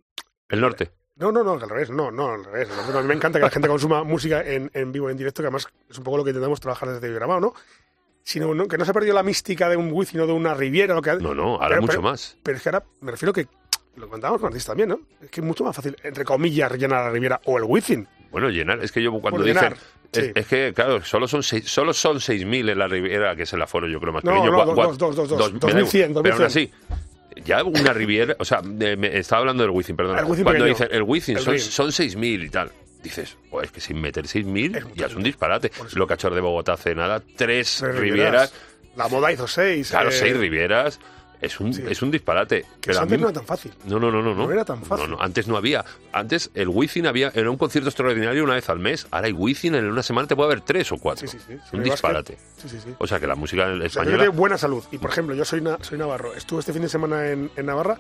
El 0.49 0.61
norte. 0.61 0.93
No, 1.21 1.31
no, 1.31 1.45
no, 1.45 1.53
al 1.53 1.61
revés, 1.69 1.91
no, 1.91 2.11
no, 2.11 2.33
al 2.33 2.45
revés. 2.45 2.69
A 2.71 3.01
mí 3.03 3.07
me 3.09 3.15
encanta 3.15 3.39
que 3.39 3.45
la 3.45 3.51
gente 3.51 3.69
consuma 3.69 4.03
música 4.05 4.43
en, 4.43 4.71
en 4.75 4.91
vivo, 4.91 5.11
en 5.11 5.17
directo, 5.17 5.43
que 5.43 5.47
además 5.47 5.69
es 5.89 5.99
un 5.99 6.05
poco 6.05 6.17
lo 6.17 6.25
que 6.25 6.31
intentamos 6.31 6.59
trabajar 6.61 6.89
desde 6.91 7.15
grabado, 7.15 7.41
¿no? 7.41 7.55
Sino 8.23 8.55
no- 8.55 8.67
que 8.67 8.77
no 8.79 8.85
se 8.85 8.91
ha 8.91 8.95
perdido 8.95 9.15
la 9.15 9.23
mística 9.23 9.69
de 9.69 9.77
un 9.77 9.91
Wizzing 9.93 10.21
o 10.21 10.27
de 10.27 10.33
una 10.33 10.55
Riviera, 10.55 10.95
lo 10.95 11.03
que 11.03 11.13
No, 11.17 11.35
no, 11.35 11.55
ahora 11.55 11.69
Pero- 11.69 11.81
mucho 11.83 11.93
pero- 11.93 12.03
más. 12.03 12.37
Pero 12.43 12.57
es 12.57 12.63
que 12.63 12.69
ahora 12.71 12.85
me 13.01 13.11
refiero 13.13 13.33
que, 13.33 13.47
lo 13.97 14.07
comentábamos 14.07 14.41
con 14.41 14.49
artistas 14.49 14.69
también, 14.69 14.89
¿no? 14.89 15.01
Es 15.23 15.31
que 15.31 15.41
es 15.41 15.47
mucho 15.47 15.63
más 15.65 15.77
fácil, 15.77 15.97
entre 16.03 16.25
comillas, 16.25 16.71
rellenar 16.73 17.05
la 17.05 17.11
Riviera 17.11 17.41
o 17.45 17.59
el 17.59 17.65
Wizzing. 17.65 18.07
Bueno, 18.31 18.49
llenar, 18.49 18.83
es 18.83 18.93
que 18.93 19.03
yo 19.03 19.13
cuando 19.21 19.43
dicen... 19.43 19.75
Es, 20.13 20.25
sí. 20.25 20.33
es 20.35 20.47
que, 20.47 20.73
claro, 20.75 21.05
solo 21.05 21.29
son 21.29 21.43
seis, 21.43 21.71
solo 21.71 21.93
son 21.93 22.17
6.000 22.17 22.71
en 22.71 22.79
la 22.79 22.89
Riviera, 22.89 23.37
que 23.37 23.45
es 23.45 23.53
el 23.53 23.63
aforo, 23.63 23.87
yo 23.87 24.01
creo, 24.01 24.13
más 24.13 24.25
No, 24.25 24.33
pequeño. 24.33 24.51
no, 24.51 24.59
Gua- 24.59 24.67
dos, 24.67 24.75
gua- 24.77 24.97
dos, 24.97 24.99
dos, 24.99 25.17
dos, 25.17 25.29
dos. 25.29 25.53
me 25.53 25.59
da 25.61 25.69
igual. 25.69 25.71
2100, 25.83 26.15
Pero 26.23 26.35
aún 26.35 26.43
2100. 26.43 26.47
así, 26.47 26.73
ya 27.45 27.63
una 27.65 27.93
Riviera, 27.93 28.37
o 28.39 28.45
sea, 28.45 28.61
de- 28.63 28.97
me- 28.97 29.17
estaba 29.19 29.41
hablando 29.41 29.63
del 29.63 29.71
Wizzing, 29.71 29.97
perdón. 29.97 30.17
Cuando 30.43 30.65
dicen 30.65 30.89
el 30.91 31.03
Wizzing 31.03 31.39
son, 31.39 31.59
son 31.59 31.89
6.000 31.93 32.45
y 32.45 32.51
tal, 32.51 32.71
dices, 33.03 33.37
oh, 33.51 33.61
es 33.63 33.71
que 33.71 33.81
sin 33.81 34.01
meter 34.01 34.25
6.000 34.27 34.77
Es 34.77 34.85
mucho 34.85 34.97
ya 34.97 35.07
es 35.07 35.15
un 35.15 35.23
disparate. 35.23 35.71
Lo 35.95 36.07
hecho 36.13 36.31
de 36.31 36.41
Bogotá 36.41 36.75
hace 36.75 36.95
nada, 36.95 37.21
tres, 37.37 37.79
Tres 37.81 37.95
Rivieras, 37.97 38.53
La 38.97 39.09
moda 39.09 39.33
hizo 39.33 39.47
seis. 39.47 39.91
claro, 39.91 40.11
eh, 40.11 40.13
seis 40.13 40.37
Rivieras, 40.37 41.01
es 41.41 41.59
un, 41.61 41.73
sí. 41.73 41.83
es 41.89 42.03
un 42.03 42.11
disparate. 42.11 42.63
Que 42.63 42.69
Pero 42.89 42.93
eso 42.93 43.01
a 43.03 43.07
mí 43.07 43.13
antes 43.15 43.21
no 43.23 43.29
era 43.29 43.35
tan 43.39 43.47
fácil. 43.47 43.73
no, 43.87 43.99
no, 43.99 44.11
no, 44.11 44.23
no, 44.23 44.35
no. 44.35 44.47
No 44.47 44.53
era 44.53 44.65
tan 44.65 44.83
fácil. 44.83 45.11
No, 45.11 45.17
no, 45.17 45.23
antes 45.23 45.49
no 45.49 45.57
había. 45.57 45.85
Antes 46.13 46.51
el 46.55 46.69
Wizzing 46.69 47.07
había, 47.07 47.31
era 47.35 47.51
un 47.51 47.57
concierto 47.57 47.89
extraordinario 47.89 48.45
una 48.45 48.55
vez 48.55 48.69
al 48.69 48.79
mes. 48.79 49.07
Ahora 49.11 49.27
hay 49.29 49.33
Wizzing 49.33 49.75
en 49.75 49.87
una 49.87 50.03
semana 50.03 50.29
te 50.29 50.37
puede 50.37 50.47
haber 50.53 50.61
tres 50.63 50.91
o 50.93 50.99
cuatro. 50.99 51.27
Sí, 51.29 51.39
sí, 51.39 51.45
sí. 51.47 51.77
Un 51.77 51.83
que- 51.83 51.91
disparate. 51.91 52.39
O 52.99 53.07
sea 53.07 53.19
que 53.21 53.27
la 53.27 53.35
música 53.35 53.65
O 53.67 53.77
sea, 53.77 53.87
española. 53.87 54.23
que 54.25 54.29
buena 54.29 54.59
salud. 54.59 54.85
Y 54.93 54.99
por 54.99 55.11
ejemplo, 55.11 55.35
yo 55.35 55.45
soy, 55.45 55.61
na- 55.61 55.79
soy 55.81 55.99
navarro. 55.99 56.35
Estuve 56.35 56.61
este 56.61 56.73
fin 56.73 56.83
de 56.83 56.89
semana 56.89 57.29
en, 57.31 57.51
en 57.57 57.67
Navarra 57.67 57.97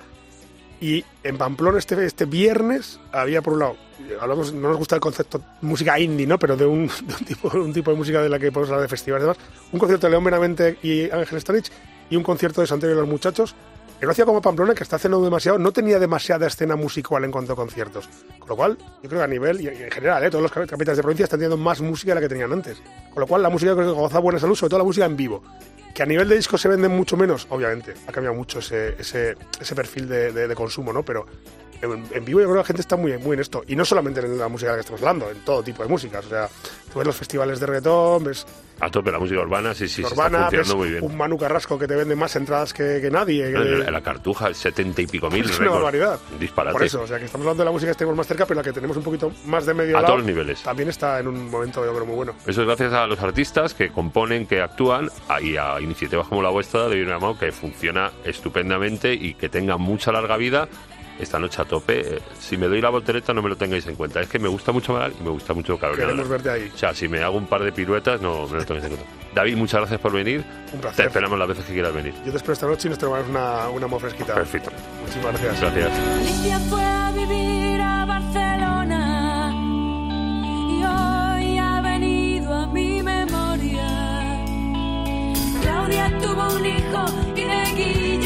y 0.83 1.05
en 1.25 1.37
Pamplona 1.37 1.79
este, 1.79 2.05
este 2.07 2.25
viernes 2.25 2.99
había 3.13 3.43
por 3.43 3.53
un 3.53 3.59
lado, 3.59 3.77
hablamos, 4.19 4.55
no 4.55 4.69
nos 4.69 4.79
gusta 4.79 4.95
el 4.95 5.01
concepto 5.03 5.43
música 5.61 5.99
indie, 6.01 6.27
¿no? 6.27 6.39
Pero 6.39 6.57
de 6.57 6.65
un, 6.65 6.87
de 7.07 7.15
un 7.19 7.25
tipo, 7.27 7.49
un 7.59 7.73
tipo 7.75 7.91
de 7.91 7.97
música 7.99 8.23
de 8.23 8.31
la 8.31 8.39
que 8.39 8.51
podemos 8.51 8.71
hablar 8.71 8.83
de 8.83 8.89
festivales 8.89 9.25
y 9.25 9.29
demás. 9.29 9.39
Un 9.73 9.79
concierto 9.79 10.07
de 10.07 10.13
León 10.13 10.25
Benavente 10.25 10.79
y 10.83 11.11
Ángel 11.11 11.39
Stanich 11.41 11.71
y 12.11 12.17
un 12.17 12.23
concierto 12.23 12.61
de 12.61 12.67
Santiago 12.67 12.95
y 12.95 12.99
los 12.99 13.09
Muchachos. 13.09 13.55
En 14.01 14.07
una 14.07 14.15
ciudad 14.15 14.27
como 14.29 14.41
Pamplona, 14.41 14.75
que 14.75 14.83
está 14.83 14.97
haciendo 14.97 15.23
demasiado, 15.23 15.59
no 15.59 15.73
tenía 15.73 15.99
demasiada 15.99 16.47
escena 16.47 16.75
musical 16.75 17.23
en 17.23 17.31
cuanto 17.31 17.53
a 17.53 17.57
conciertos. 17.57 18.09
Con 18.39 18.49
lo 18.49 18.57
cual, 18.57 18.79
yo 19.03 19.09
creo 19.11 19.21
que 19.21 19.25
a 19.25 19.27
nivel, 19.27 19.61
y 19.61 19.69
en 19.69 19.91
general, 19.91 20.25
¿eh? 20.25 20.31
todos 20.31 20.41
los 20.43 20.51
cap- 20.51 20.67
capitales 20.67 20.97
de 20.97 21.03
provincia 21.03 21.25
están 21.25 21.39
teniendo 21.39 21.63
más 21.63 21.83
música 21.83 22.13
de 22.13 22.15
la 22.15 22.21
que 22.23 22.29
tenían 22.31 22.51
antes. 22.51 22.83
Con 23.13 23.21
lo 23.21 23.27
cual, 23.27 23.43
la 23.43 23.51
música 23.51 23.75
creo 23.75 23.93
que 23.95 24.01
goza 24.01 24.19
buena 24.19 24.39
salud, 24.39 24.55
sobre 24.57 24.71
todo 24.71 24.79
la 24.79 24.85
música 24.87 25.05
en 25.05 25.17
vivo. 25.19 25.43
Que 25.95 26.03
a 26.03 26.07
nivel 26.07 26.29
de 26.31 26.37
discos 26.37 26.63
se 26.63 26.69
venden 26.69 26.93
mucho 26.93 27.17
menos, 27.19 27.47
obviamente. 27.51 27.93
Ha 28.07 28.13
cambiado 28.13 28.35
mucho 28.35 28.61
ese, 28.61 28.95
ese, 28.99 29.37
perfil 29.75 30.09
de- 30.09 30.33
de 30.49 30.55
consumo, 30.55 30.95
¿no? 30.95 31.03
Pero 31.05 31.27
en, 31.83 32.05
en 32.13 32.25
vivo 32.25 32.41
yo 32.41 32.47
creo 32.47 32.55
que 32.55 32.59
la 32.59 32.65
gente 32.65 32.83
está 32.83 32.97
muy, 32.97 33.17
muy 33.19 33.35
en 33.35 33.41
esto. 33.41 33.63
Y 33.67 33.77
no 33.77 33.85
solamente 33.85 34.21
en 34.21 34.39
la 34.39 34.49
música 34.49 34.71
de 34.71 34.77
la 34.77 34.77
que 34.79 34.81
estamos 34.81 35.01
hablando, 35.03 35.31
en 35.31 35.39
todo 35.45 35.63
tipo 35.63 35.83
de 35.83 35.89
músicas. 35.89 36.25
O 36.27 36.29
sea, 36.29 36.49
tú 36.93 36.99
ves 36.99 37.07
los 37.07 37.17
festivales 37.17 37.61
de 37.61 37.67
reggaetón, 37.67 38.25
ves 38.25 38.47
A 38.81 38.91
tope 38.91 39.11
la 39.13 39.19
música 39.19 39.41
urbana, 39.41 39.75
sí, 39.75 39.89
sí, 39.89 40.03
urbana, 40.03 40.39
está 40.47 40.51
ves 40.57 40.67
funcionando 40.69 40.77
muy 40.77 40.89
bien. 40.91 41.05
un 41.05 41.17
Manu 41.17 41.37
Carrasco 41.39 41.79
que 41.79 41.87
te 41.87 41.95
vende 41.97 42.17
más 42.17 42.35
entradas 42.37 42.73
que, 42.73 42.99
que 43.01 43.11
nadie. 43.11 43.51
No, 43.51 43.63
que- 43.63 43.69
la, 43.71 43.91
la 43.91 44.01
cartuja, 44.01 44.53
70 44.55 45.03
y 45.03 45.07
pico 45.07 45.31
mil. 45.31 45.49
es 45.49 45.59
una 45.59 45.71
barbaridad. 45.71 46.19
Disparate. 46.39 46.73
Por 46.73 46.85
eso, 46.85 47.03
o 47.03 47.07
sea, 47.07 47.19
que 47.19 47.27
estamos 47.27 47.45
hablando 47.47 47.63
de 47.63 47.67
la 47.67 47.73
música 47.73 47.93
que 47.93 47.99
tenemos 47.99 48.17
más 48.17 48.27
cerca, 48.27 48.47
pero 48.47 48.59
la 48.61 48.65
que 48.65 48.73
tenemos 48.73 48.97
un 48.97 49.03
poquito 49.03 49.33
más 49.47 49.67
de 49.67 49.75
medio 49.75 49.97
A 49.99 50.03
lado, 50.03 50.15
todos 50.15 50.19
los 50.21 50.27
niveles. 50.27 50.63
también 50.63 50.89
está 50.89 51.19
en 51.21 51.29
un 51.29 51.51
momento, 51.51 51.85
yo 51.85 51.93
creo, 51.93 52.07
muy 52.07 52.17
bueno. 52.17 52.35
Eso 52.47 52.61
es 52.63 52.67
gracias 52.67 52.93
a 52.93 53.07
los 53.07 53.19
artistas 53.21 53.75
que 53.75 53.91
componen, 53.91 54.47
que 54.47 54.61
actúan, 54.63 55.09
y 55.43 55.57
a 55.57 55.81
iniciativas 55.81 56.27
como 56.29 56.43
la 56.43 56.51
vuestra 56.51 56.89
de 56.89 57.01
Amado, 57.13 57.39
que 57.39 57.51
funciona 57.53 58.11
estupendamente 58.25 59.13
y 59.15 59.35
que 59.35 59.49
tenga 59.49 59.77
mucha 59.77 60.13
larga 60.13 60.37
vida. 60.37 60.69
Esta 61.21 61.39
noche 61.39 61.61
a 61.61 61.65
tope. 61.65 62.17
Eh, 62.17 62.19
Si 62.39 62.57
me 62.57 62.67
doy 62.67 62.81
la 62.81 62.89
voltereta, 62.91 63.33
no 63.35 63.43
me 63.43 63.49
lo 63.51 63.57
tengáis 63.57 63.87
en 63.87 63.95
cuenta. 63.95 64.21
Es 64.21 64.29
que 64.29 64.39
me 64.39 64.49
gusta 64.49 64.73
mucho 64.73 64.93
Maral 64.95 65.13
y 65.21 65.23
me 65.23 65.31
gusta 65.31 65.53
mucho 65.55 65.79
Carolina. 65.79 66.07
Queremos 66.07 66.29
verte 66.29 66.51
ahí. 66.51 66.71
O 66.75 66.79
sea, 66.79 66.95
si 66.95 67.09
me 67.09 67.23
hago 67.23 67.37
un 67.37 67.47
par 67.47 67.63
de 67.63 67.73
piruetas, 67.73 68.21
no 68.21 68.47
me 68.49 68.59
lo 68.59 68.65
tengáis 68.65 68.85
en 68.91 68.97
cuenta. 68.97 69.07
David, 69.35 69.57
muchas 69.57 69.81
gracias 69.81 70.01
por 70.01 70.13
venir. 70.13 70.45
Un 70.67 70.71
Te 70.73 70.79
placer. 70.79 71.07
esperamos 71.07 71.39
las 71.39 71.47
veces 71.49 71.65
que 71.67 71.73
quieras 71.75 71.93
venir. 71.95 72.15
Yo 72.25 72.31
te 72.33 72.37
espero 72.39 72.53
esta 72.55 72.67
noche 72.67 72.89
y 72.89 72.91
nos 72.91 72.99
tomamos 72.99 73.29
una, 73.29 73.69
una 73.69 73.87
mo 73.87 73.99
fresquita. 74.01 74.35
Perfecto. 74.35 74.71
Muchísimas 75.03 75.41
gracias. 75.41 75.61
Gracias. 75.61 75.93
Alicia 76.19 76.59
fue 76.69 76.83
a 76.83 77.13
vivir 77.13 77.81
a 77.81 78.05
Barcelona 78.07 79.53
y 79.55 80.83
hoy 80.85 81.59
ha 81.59 81.81
venido 81.81 82.53
a 82.55 82.67
mi 82.67 83.03
memoria. 83.03 84.45
Claudia 85.63 86.19
tuvo 86.21 86.57
un 86.57 86.67
hijo 86.67 87.05
y 87.37 87.45
de 87.45 87.65
Guille 87.77 88.20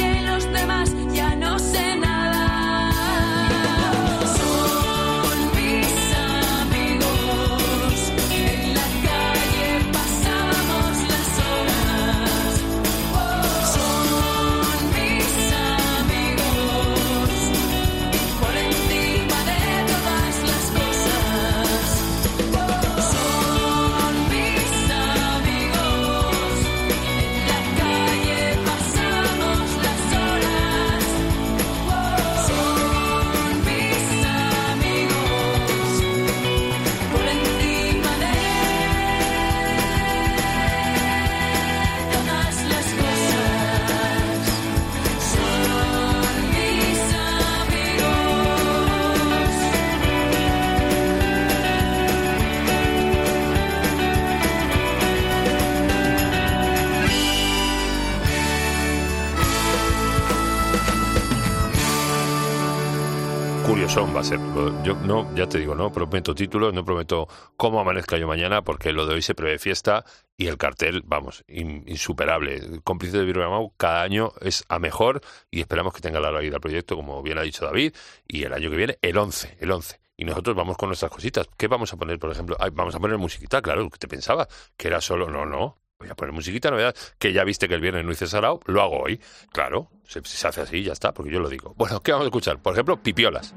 Va 63.96 64.20
a 64.20 64.24
ser. 64.24 64.40
Yo 64.82 64.94
no, 65.06 65.32
ya 65.36 65.48
te 65.48 65.58
digo, 65.58 65.76
no 65.76 65.92
prometo 65.92 66.34
títulos, 66.34 66.74
no 66.74 66.84
prometo 66.84 67.28
cómo 67.56 67.78
amanezca 67.78 68.16
yo 68.18 68.26
mañana, 68.26 68.62
porque 68.62 68.92
lo 68.92 69.06
de 69.06 69.14
hoy 69.14 69.22
se 69.22 69.36
prevé 69.36 69.60
fiesta 69.60 70.04
y 70.36 70.48
el 70.48 70.58
cartel, 70.58 71.02
vamos, 71.06 71.44
insuperable. 71.46 72.80
Cómplice 72.82 73.18
de 73.18 73.24
Birmingham 73.24 73.68
cada 73.76 74.02
año 74.02 74.32
es 74.40 74.64
a 74.68 74.80
mejor 74.80 75.20
y 75.48 75.60
esperamos 75.60 75.94
que 75.94 76.00
tenga 76.00 76.18
la 76.18 76.36
vida 76.40 76.56
el 76.56 76.60
proyecto, 76.60 76.96
como 76.96 77.22
bien 77.22 77.38
ha 77.38 77.42
dicho 77.42 77.64
David, 77.64 77.94
y 78.26 78.42
el 78.42 78.52
año 78.52 78.68
que 78.68 78.76
viene 78.76 78.98
el 79.00 79.16
11, 79.16 79.58
el 79.60 79.70
11. 79.70 80.00
Y 80.16 80.24
nosotros 80.24 80.56
vamos 80.56 80.76
con 80.76 80.88
nuestras 80.88 81.12
cositas. 81.12 81.48
¿Qué 81.56 81.68
vamos 81.68 81.92
a 81.92 81.96
poner, 81.96 82.18
por 82.18 82.32
ejemplo? 82.32 82.56
vamos 82.72 82.96
a 82.96 82.98
poner 82.98 83.16
musiquita, 83.16 83.62
claro, 83.62 83.88
que 83.90 83.98
te 83.98 84.08
pensaba 84.08 84.48
que 84.76 84.88
era 84.88 85.00
solo. 85.00 85.30
No, 85.30 85.46
no. 85.46 85.78
Voy 86.00 86.08
a 86.08 86.16
poner 86.16 86.32
musiquita, 86.32 86.68
novedad, 86.68 86.96
que 87.18 87.32
ya 87.32 87.44
viste 87.44 87.68
que 87.68 87.74
el 87.74 87.80
viernes 87.80 88.04
no 88.04 88.10
hice 88.10 88.26
sarao, 88.26 88.58
lo 88.66 88.82
hago 88.82 89.00
hoy. 89.02 89.20
Claro, 89.52 89.88
se, 90.04 90.20
se 90.24 90.48
hace 90.48 90.62
así, 90.62 90.82
ya 90.82 90.92
está, 90.92 91.14
porque 91.14 91.30
yo 91.30 91.38
lo 91.38 91.48
digo. 91.48 91.74
Bueno, 91.76 92.00
¿qué 92.00 92.10
vamos 92.10 92.24
a 92.24 92.28
escuchar? 92.28 92.60
Por 92.60 92.72
ejemplo, 92.72 93.00
pipiolas. 93.00 93.54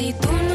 Si 0.00 0.14
tú 0.14 0.32
no 0.32 0.49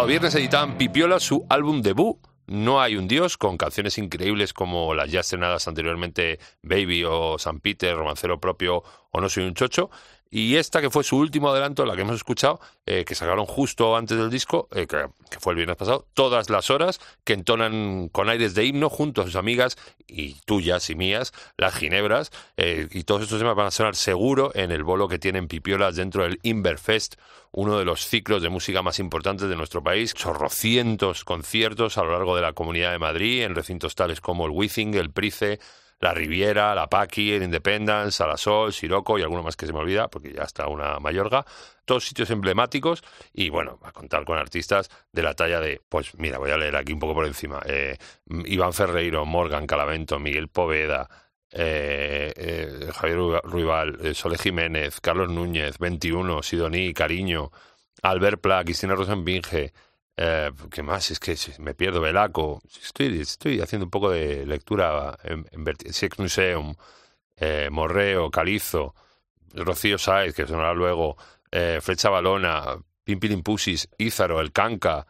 pasado 0.00 0.08
viernes 0.08 0.34
editaban 0.34 0.78
Pipiola 0.78 1.20
su 1.20 1.44
álbum 1.50 1.82
debut. 1.82 2.16
No 2.46 2.80
hay 2.80 2.96
un 2.96 3.06
dios, 3.06 3.36
con 3.36 3.58
canciones 3.58 3.98
increíbles 3.98 4.54
como 4.54 4.94
las 4.94 5.10
ya 5.10 5.20
estrenadas 5.20 5.68
anteriormente 5.68 6.38
Baby 6.62 7.04
o 7.04 7.38
San 7.38 7.60
Peter, 7.60 7.94
Romancero 7.94 8.40
propio 8.40 8.82
o 9.10 9.20
No 9.20 9.28
soy 9.28 9.44
un 9.44 9.52
chocho. 9.52 9.90
Y 10.32 10.56
esta 10.56 10.80
que 10.80 10.90
fue 10.90 11.02
su 11.02 11.16
último 11.16 11.50
adelanto, 11.50 11.84
la 11.84 11.96
que 11.96 12.02
hemos 12.02 12.14
escuchado, 12.14 12.60
eh, 12.86 13.04
que 13.04 13.16
sacaron 13.16 13.46
justo 13.46 13.96
antes 13.96 14.16
del 14.16 14.30
disco, 14.30 14.68
eh, 14.70 14.86
que, 14.86 15.08
fue 15.40 15.54
el 15.54 15.56
viernes 15.56 15.76
pasado, 15.76 16.06
todas 16.14 16.50
las 16.50 16.70
horas 16.70 17.00
que 17.24 17.32
entonan 17.32 18.08
con 18.10 18.28
aires 18.28 18.54
de 18.54 18.64
himno 18.64 18.88
junto 18.88 19.22
a 19.22 19.24
sus 19.24 19.34
amigas 19.34 19.76
y 20.06 20.34
tuyas 20.44 20.88
y 20.88 20.94
mías, 20.94 21.32
las 21.56 21.74
ginebras, 21.74 22.30
eh, 22.56 22.86
y 22.92 23.02
todos 23.02 23.22
estos 23.22 23.40
temas 23.40 23.56
van 23.56 23.66
a 23.66 23.70
sonar 23.72 23.96
seguro 23.96 24.52
en 24.54 24.70
el 24.70 24.84
bolo 24.84 25.08
que 25.08 25.18
tienen 25.18 25.48
Pipiolas 25.48 25.96
dentro 25.96 26.22
del 26.22 26.38
Inverfest, 26.44 27.16
uno 27.50 27.76
de 27.76 27.84
los 27.84 28.06
ciclos 28.06 28.40
de 28.40 28.50
música 28.50 28.82
más 28.82 29.00
importantes 29.00 29.48
de 29.48 29.56
nuestro 29.56 29.82
país, 29.82 30.14
chorrocientos 30.14 31.24
conciertos 31.24 31.98
a 31.98 32.04
lo 32.04 32.12
largo 32.12 32.36
de 32.36 32.42
la 32.42 32.52
Comunidad 32.52 32.92
de 32.92 33.00
Madrid, 33.00 33.42
en 33.42 33.56
recintos 33.56 33.96
tales 33.96 34.20
como 34.20 34.46
el 34.46 34.52
Wizzing, 34.52 34.94
el 34.94 35.10
Price, 35.10 35.58
la 36.00 36.14
Riviera, 36.14 36.74
la 36.74 36.88
Paqui, 36.88 37.32
el 37.32 37.42
Independence, 37.42 38.12
Salasol, 38.12 38.72
Siroco 38.72 39.18
y 39.18 39.22
alguno 39.22 39.42
más 39.42 39.56
que 39.56 39.66
se 39.66 39.72
me 39.72 39.80
olvida, 39.80 40.08
porque 40.08 40.32
ya 40.32 40.42
está 40.42 40.66
una 40.66 40.98
mayorga. 40.98 41.44
Todos 41.84 42.06
sitios 42.06 42.30
emblemáticos 42.30 43.02
y, 43.32 43.50
bueno, 43.50 43.78
a 43.82 43.92
contar 43.92 44.24
con 44.24 44.38
artistas 44.38 44.90
de 45.12 45.22
la 45.22 45.34
talla 45.34 45.60
de, 45.60 45.82
pues 45.88 46.14
mira, 46.18 46.38
voy 46.38 46.50
a 46.50 46.56
leer 46.56 46.76
aquí 46.76 46.92
un 46.92 47.00
poco 47.00 47.14
por 47.14 47.26
encima. 47.26 47.60
eh, 47.66 47.98
Iván 48.46 48.72
Ferreiro, 48.72 49.26
Morgan 49.26 49.66
Calavento, 49.66 50.18
Miguel 50.18 50.48
Poveda, 50.48 51.08
eh, 51.52 52.32
eh, 52.36 52.90
Javier 52.92 53.18
Ruibal, 53.44 54.14
Sole 54.14 54.38
Jiménez, 54.38 55.00
Carlos 55.00 55.28
Núñez, 55.30 55.78
21, 55.78 56.42
Sidoní, 56.42 56.94
Cariño, 56.94 57.50
Albert 58.02 58.40
Pla, 58.40 58.64
Cristina 58.64 58.94
Rosenbinge, 58.94 59.72
eh, 60.22 60.50
¿qué 60.70 60.82
más? 60.82 61.10
Es 61.10 61.18
que 61.18 61.34
me 61.60 61.72
pierdo, 61.72 62.02
Belaco. 62.02 62.60
Estoy, 62.82 63.20
estoy 63.20 63.60
haciendo 63.62 63.86
un 63.86 63.90
poco 63.90 64.10
de 64.10 64.44
lectura 64.44 65.18
en, 65.24 65.46
en 65.50 65.92
Sex 65.94 66.18
Museum, 66.18 66.74
eh, 67.36 67.68
Morreo, 67.70 68.30
Calizo, 68.30 68.94
Rocío 69.54 69.96
Sáez, 69.96 70.34
que 70.34 70.46
sonará 70.46 70.74
luego, 70.74 71.16
eh, 71.50 71.78
Flecha 71.80 72.10
Balona, 72.10 72.76
Pimpilin 73.02 73.42
Pusis, 73.42 73.88
Ízaro, 73.96 74.42
El 74.42 74.52
Canca, 74.52 75.06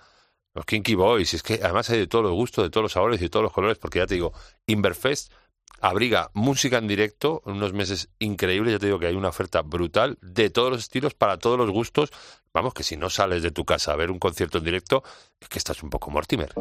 los 0.55 0.65
Kinky 0.65 0.95
Boys. 0.95 1.35
Es 1.35 1.43
que 1.43 1.55
además 1.61 1.91
hay 1.91 1.99
de 1.99 2.07
todos 2.07 2.25
los 2.25 2.35
gustos, 2.35 2.63
de 2.63 2.71
todos 2.71 2.85
los 2.85 2.93
sabores 2.93 3.21
y 3.21 3.25
de 3.25 3.31
todos 3.31 3.43
los 3.43 3.53
colores, 3.53 3.79
porque 3.79 3.99
ya 3.99 4.07
te 4.07 4.15
digo, 4.15 4.33
Inverfest 4.67 5.33
abriga 5.81 6.31
música 6.35 6.79
en 6.79 6.89
directo, 6.89 7.43
unos 7.45 7.73
meses 7.73 8.09
increíbles, 8.19 8.73
ya 8.73 8.79
te 8.79 8.87
digo 8.87 8.99
que 8.99 9.07
hay 9.07 9.15
una 9.15 9.29
oferta 9.29 9.63
brutal 9.63 10.19
de 10.21 10.51
todos 10.51 10.71
los 10.71 10.81
estilos, 10.81 11.15
para 11.15 11.39
todos 11.39 11.59
los 11.59 11.71
gustos. 11.71 12.11
Vamos, 12.53 12.75
que 12.75 12.83
si 12.83 12.97
no 12.97 13.11
sales 13.11 13.43
de 13.43 13.51
tu 13.51 13.65
casa 13.65 13.93
a 13.93 13.97
ver 13.97 14.11
un 14.11 14.19
concierto 14.19 14.59
en 14.59 14.65
directo, 14.65 15.03
es 15.41 15.49
que 15.49 15.59
estás 15.59 15.83
un 15.83 15.91
poco 15.91 16.11
Mortimer. 16.11 16.53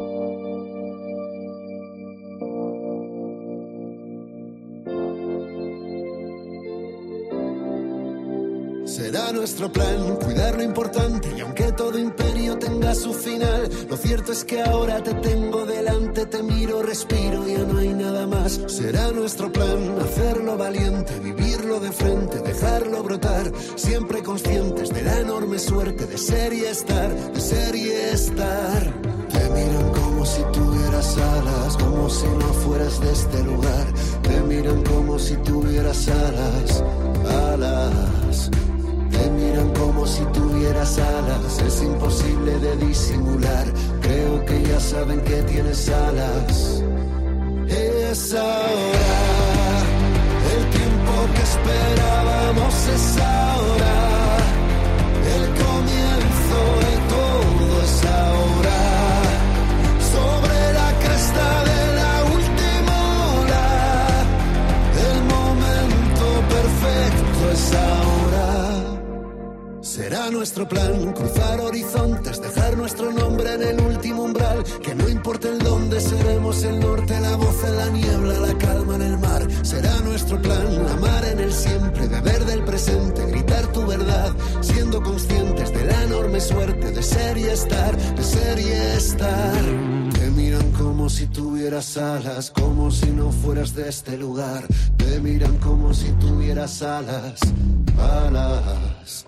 Serán 8.84 9.36
nuestro 9.36 9.70
plan, 9.70 10.16
cuidar 10.16 10.56
lo 10.56 10.62
importante 10.62 11.28
y 11.36 11.40
aunque 11.40 11.70
todo 11.72 11.98
imperio 11.98 12.58
tenga 12.58 12.94
su 12.94 13.12
final, 13.12 13.68
lo 13.88 13.96
cierto 13.96 14.32
es 14.32 14.44
que 14.44 14.62
ahora 14.62 15.02
te 15.02 15.14
tengo 15.14 15.66
delante, 15.66 16.26
te 16.26 16.42
miro, 16.42 16.82
respiro, 16.82 17.46
ya 17.46 17.58
no 17.58 17.78
hay 17.78 17.94
nada 17.94 18.26
más. 18.26 18.60
Será 18.66 19.12
nuestro 19.12 19.52
plan, 19.52 19.98
hacerlo 20.00 20.56
valiente, 20.56 21.18
vivirlo 21.20 21.78
de 21.78 21.92
frente, 21.92 22.40
dejarlo 22.40 23.02
brotar, 23.02 23.52
siempre 23.76 24.22
conscientes 24.22 24.88
de 24.90 25.02
la 25.02 25.20
enorme 25.20 25.58
suerte 25.58 26.06
de 26.06 26.18
ser 26.18 26.52
y 26.52 26.64
estar, 26.64 27.14
de 27.32 27.40
ser 27.40 27.76
y 27.76 27.90
estar. 27.90 28.92
Te 29.28 29.48
miran 29.50 29.92
como 29.92 30.26
si 30.26 30.42
tuvieras 30.52 31.16
alas, 31.16 31.76
como 31.76 32.10
si 32.10 32.26
no 32.26 32.52
fueras 32.64 33.00
de 33.00 33.12
este 33.12 33.44
lugar. 33.44 33.86
Te 34.22 34.40
miran 34.42 34.82
como 34.82 35.18
si 35.18 35.36
tuvieras 35.36 36.08
alas, 36.08 36.84
alas. 37.28 38.50
Si 40.06 40.24
tuvieras 40.32 40.98
alas, 40.98 41.60
es 41.60 41.82
imposible 41.82 42.58
de 42.58 42.76
disimular. 42.86 43.66
Creo 44.00 44.44
que 44.46 44.62
ya 44.62 44.80
saben 44.80 45.20
que 45.20 45.42
tienes 45.42 45.88
alas. 45.88 46.82
Es 47.68 48.34
ahora, 48.34 49.20
el 50.54 50.70
tiempo 50.70 51.12
que 51.34 51.42
esperábamos 51.42 52.74
es 52.96 53.16
ahora. 53.18 53.96
El 55.36 55.44
comienzo 55.64 56.60
de 56.86 56.94
todo 57.14 57.82
es 57.84 58.04
ahora. 58.04 58.80
Sobre 60.12 60.72
la 60.72 60.88
cresta 60.98 61.64
de 61.64 61.94
la 61.96 62.10
Nuestro 70.30 70.66
plan 70.66 71.12
cruzar 71.12 71.60
horizontes, 71.60 72.40
dejar 72.40 72.76
nuestro 72.76 73.12
nombre 73.12 73.52
en 73.54 73.62
el 73.62 73.80
último 73.80 74.22
umbral. 74.22 74.62
Que 74.80 74.94
no 74.94 75.08
importa 75.08 75.48
el 75.48 75.58
dónde 75.58 76.00
seremos 76.00 76.62
el 76.62 76.80
norte, 76.80 77.20
la 77.20 77.36
voz 77.36 77.64
en 77.64 77.76
la 77.76 77.88
niebla, 77.90 78.38
la 78.38 78.58
calma 78.58 78.94
en 78.94 79.02
el 79.02 79.18
mar. 79.18 79.46
Será 79.62 79.94
nuestro 80.00 80.40
plan 80.40 80.66
amar 80.88 81.24
en 81.26 81.40
el 81.40 81.52
siempre, 81.52 82.06
beber 82.06 82.44
del 82.46 82.64
presente, 82.64 83.26
gritar 83.26 83.66
tu 83.72 83.84
verdad, 83.84 84.32
siendo 84.60 85.02
conscientes 85.02 85.72
de 85.74 85.84
la 85.84 86.04
enorme 86.04 86.40
suerte 86.40 86.90
de 86.90 87.02
ser 87.02 87.36
y 87.36 87.44
estar, 87.44 87.96
de 87.96 88.22
ser 88.22 88.58
y 88.60 88.68
estar. 88.68 89.62
Te 90.14 90.30
miran 90.30 90.70
como 90.72 91.10
si 91.10 91.26
tuvieras 91.26 91.96
alas, 91.98 92.50
como 92.50 92.90
si 92.90 93.10
no 93.10 93.30
fueras 93.32 93.74
de 93.74 93.88
este 93.88 94.16
lugar. 94.16 94.64
Te 94.96 95.20
miran 95.20 95.56
como 95.58 95.92
si 95.92 96.10
tuvieras 96.12 96.82
alas, 96.82 97.40
alas. 97.98 99.26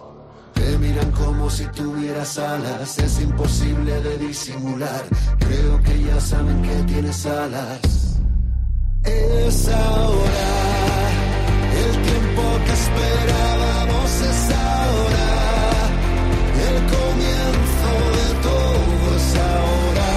Te 0.63 0.79
miran 0.79 1.11
como 1.11 1.51
si 1.51 1.65
tuvieras 1.67 2.39
alas, 2.39 2.97
es 2.99 3.21
imposible 3.21 4.01
de 4.01 4.17
disimular. 4.19 5.03
Creo 5.41 5.83
que 5.83 6.05
ya 6.05 6.21
saben 6.21 6.63
que 6.63 6.75
tienes 6.85 7.27
alas. 7.27 7.81
Es 9.03 9.69
ahora, 9.69 10.51
el 11.85 11.93
tiempo 12.09 12.43
que 12.65 12.73
esperábamos 12.81 14.11
es 14.31 14.55
ahora. 14.55 15.31
El 16.69 16.77
comienzo 16.95 17.93
de 18.19 18.29
todo 18.47 19.17
es 19.17 19.31
ahora. 19.51 20.11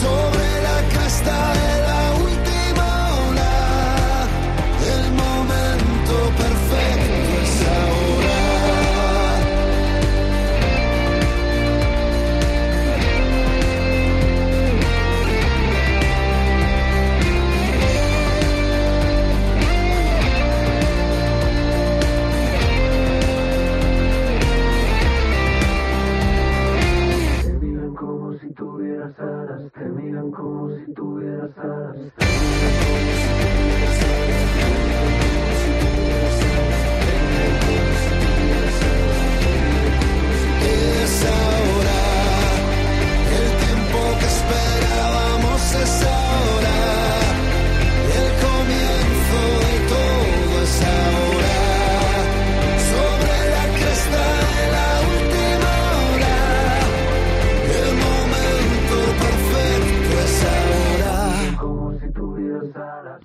Sobre 0.00 0.48
la 0.62 0.78
cresta 0.92 1.67
como 30.38 30.70
si 30.70 30.92
tuvieras. 30.92 31.50
Es 31.96 32.17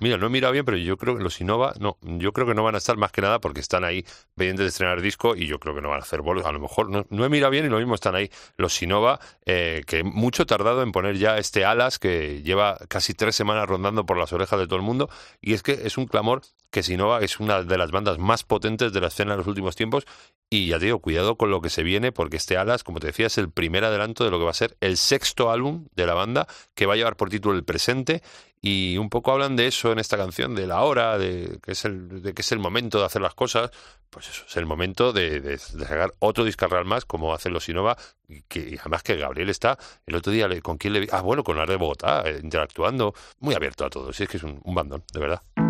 Mira, 0.04 0.18
no 0.18 0.26
he 0.26 0.28
mirado 0.28 0.52
bien, 0.52 0.66
pero 0.66 0.76
yo 0.76 0.98
creo 0.98 1.16
que 1.16 1.22
los 1.22 1.40
Innova, 1.40 1.72
no, 1.80 1.96
yo 2.02 2.34
creo 2.34 2.46
que 2.46 2.52
no 2.52 2.62
van 2.62 2.74
a 2.74 2.76
estar 2.76 2.98
más 2.98 3.10
que 3.10 3.22
nada 3.22 3.40
porque 3.40 3.60
están 3.60 3.84
ahí 3.84 4.04
pendientes 4.34 4.64
de 4.64 4.68
estrenar 4.68 5.00
disco 5.00 5.34
y 5.34 5.46
yo 5.46 5.58
creo 5.58 5.74
que 5.74 5.80
no 5.80 5.88
van 5.88 6.00
a 6.00 6.02
hacer 6.02 6.20
bolos. 6.20 6.44
A 6.44 6.52
lo 6.52 6.60
mejor 6.60 6.90
no, 6.90 7.06
no 7.08 7.24
he 7.24 7.30
mirado 7.30 7.50
bien 7.50 7.64
y 7.64 7.70
lo 7.70 7.78
mismo 7.78 7.94
están 7.94 8.14
ahí 8.14 8.30
los 8.58 8.74
Sinova, 8.74 9.18
eh, 9.46 9.82
que 9.86 10.04
mucho 10.04 10.44
tardado 10.44 10.82
en 10.82 10.92
poner 10.92 11.16
ya 11.16 11.38
este 11.38 11.64
Alas 11.64 11.98
que 11.98 12.42
lleva 12.42 12.76
casi 12.88 13.14
tres 13.14 13.34
semanas 13.34 13.66
rondando 13.66 14.04
por 14.04 14.18
las 14.18 14.30
orejas 14.34 14.58
de 14.58 14.66
todo 14.66 14.76
el 14.76 14.82
mundo 14.82 15.08
y 15.40 15.54
es 15.54 15.62
que 15.62 15.72
es 15.72 15.96
un 15.96 16.04
clamor 16.04 16.42
que 16.74 16.82
Sinova 16.82 17.20
es 17.20 17.38
una 17.38 17.62
de 17.62 17.78
las 17.78 17.92
bandas 17.92 18.18
más 18.18 18.42
potentes 18.42 18.92
de 18.92 19.00
la 19.00 19.06
escena 19.06 19.34
en 19.34 19.38
los 19.38 19.46
últimos 19.46 19.76
tiempos 19.76 20.06
y 20.50 20.66
ya 20.66 20.80
te 20.80 20.86
digo, 20.86 20.98
cuidado 20.98 21.36
con 21.36 21.48
lo 21.48 21.60
que 21.60 21.70
se 21.70 21.84
viene 21.84 22.10
porque 22.10 22.36
este 22.36 22.56
Alas, 22.56 22.82
como 22.82 22.98
te 22.98 23.06
decía, 23.06 23.28
es 23.28 23.38
el 23.38 23.48
primer 23.48 23.84
adelanto 23.84 24.24
de 24.24 24.32
lo 24.32 24.40
que 24.40 24.44
va 24.44 24.50
a 24.50 24.54
ser 24.54 24.76
el 24.80 24.96
sexto 24.96 25.52
álbum 25.52 25.86
de 25.94 26.04
la 26.04 26.14
banda 26.14 26.48
que 26.74 26.86
va 26.86 26.94
a 26.94 26.96
llevar 26.96 27.16
por 27.16 27.30
título 27.30 27.54
El 27.54 27.62
Presente 27.62 28.22
y 28.60 28.98
un 28.98 29.08
poco 29.08 29.30
hablan 29.30 29.54
de 29.54 29.68
eso 29.68 29.92
en 29.92 30.00
esta 30.00 30.16
canción, 30.16 30.56
de 30.56 30.66
la 30.66 30.82
hora, 30.82 31.16
de 31.16 31.60
que 31.62 31.72
es 31.72 31.84
el, 31.84 32.22
de 32.22 32.34
que 32.34 32.42
es 32.42 32.50
el 32.50 32.58
momento 32.58 32.98
de 32.98 33.04
hacer 33.04 33.22
las 33.22 33.34
cosas. 33.34 33.70
Pues 34.10 34.28
eso, 34.28 34.44
es 34.48 34.56
el 34.56 34.66
momento 34.66 35.12
de, 35.12 35.58
sacar 35.58 36.12
otro 36.18 36.44
discarral 36.44 36.86
más, 36.86 37.04
como 37.04 37.34
hacen 37.34 37.52
los 37.52 37.64
Sinova, 37.64 37.96
y 38.26 38.42
que 38.42 38.60
y 38.60 38.78
además 38.78 39.02
que 39.02 39.16
Gabriel 39.16 39.50
está, 39.50 39.78
el 40.06 40.16
otro 40.16 40.32
día, 40.32 40.48
¿con 40.60 40.78
quién 40.78 40.94
le 40.94 41.00
vi? 41.00 41.08
Ah, 41.12 41.20
bueno, 41.20 41.44
con 41.44 41.56
la 41.56 41.66
de 41.66 41.76
Bogotá, 41.76 42.22
eh, 42.24 42.40
interactuando, 42.42 43.14
muy 43.38 43.54
abierto 43.54 43.84
a 43.84 43.90
todo, 43.90 44.12
sí, 44.12 44.24
es 44.24 44.28
que 44.28 44.38
es 44.38 44.42
un, 44.42 44.60
un 44.64 44.74
bandón, 44.74 45.04
de 45.12 45.20
verdad. 45.20 45.63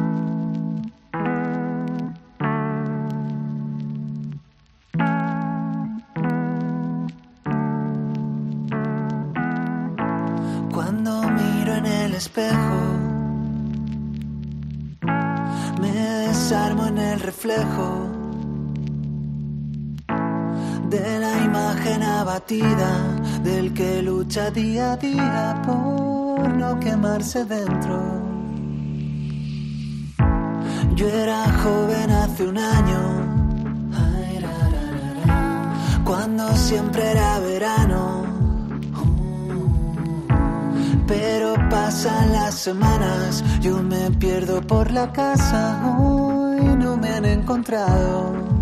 Espejo, 12.14 12.78
me 15.80 15.92
desarmo 16.28 16.86
en 16.86 16.98
el 16.98 17.20
reflejo 17.20 18.08
de 20.88 21.18
la 21.18 21.42
imagen 21.42 22.02
abatida 22.02 22.90
del 23.42 23.74
que 23.74 24.02
lucha 24.02 24.50
día 24.50 24.92
a 24.92 24.96
día 24.96 25.62
por 25.66 26.54
no 26.54 26.78
quemarse 26.78 27.44
dentro. 27.44 28.00
Yo 30.94 31.08
era 31.08 31.52
joven 31.62 32.10
hace 32.10 32.46
un 32.46 32.58
año, 32.58 33.00
cuando 36.04 36.54
siempre 36.54 37.10
era 37.10 37.40
verano. 37.40 38.23
Pero 41.06 41.54
pasan 41.70 42.32
las 42.32 42.54
semanas, 42.54 43.44
yo 43.60 43.82
me 43.82 44.10
pierdo 44.12 44.60
por 44.62 44.90
la 44.90 45.12
casa, 45.12 45.96
hoy 45.98 46.60
no 46.76 46.96
me 46.96 47.08
han 47.08 47.24
encontrado. 47.24 48.53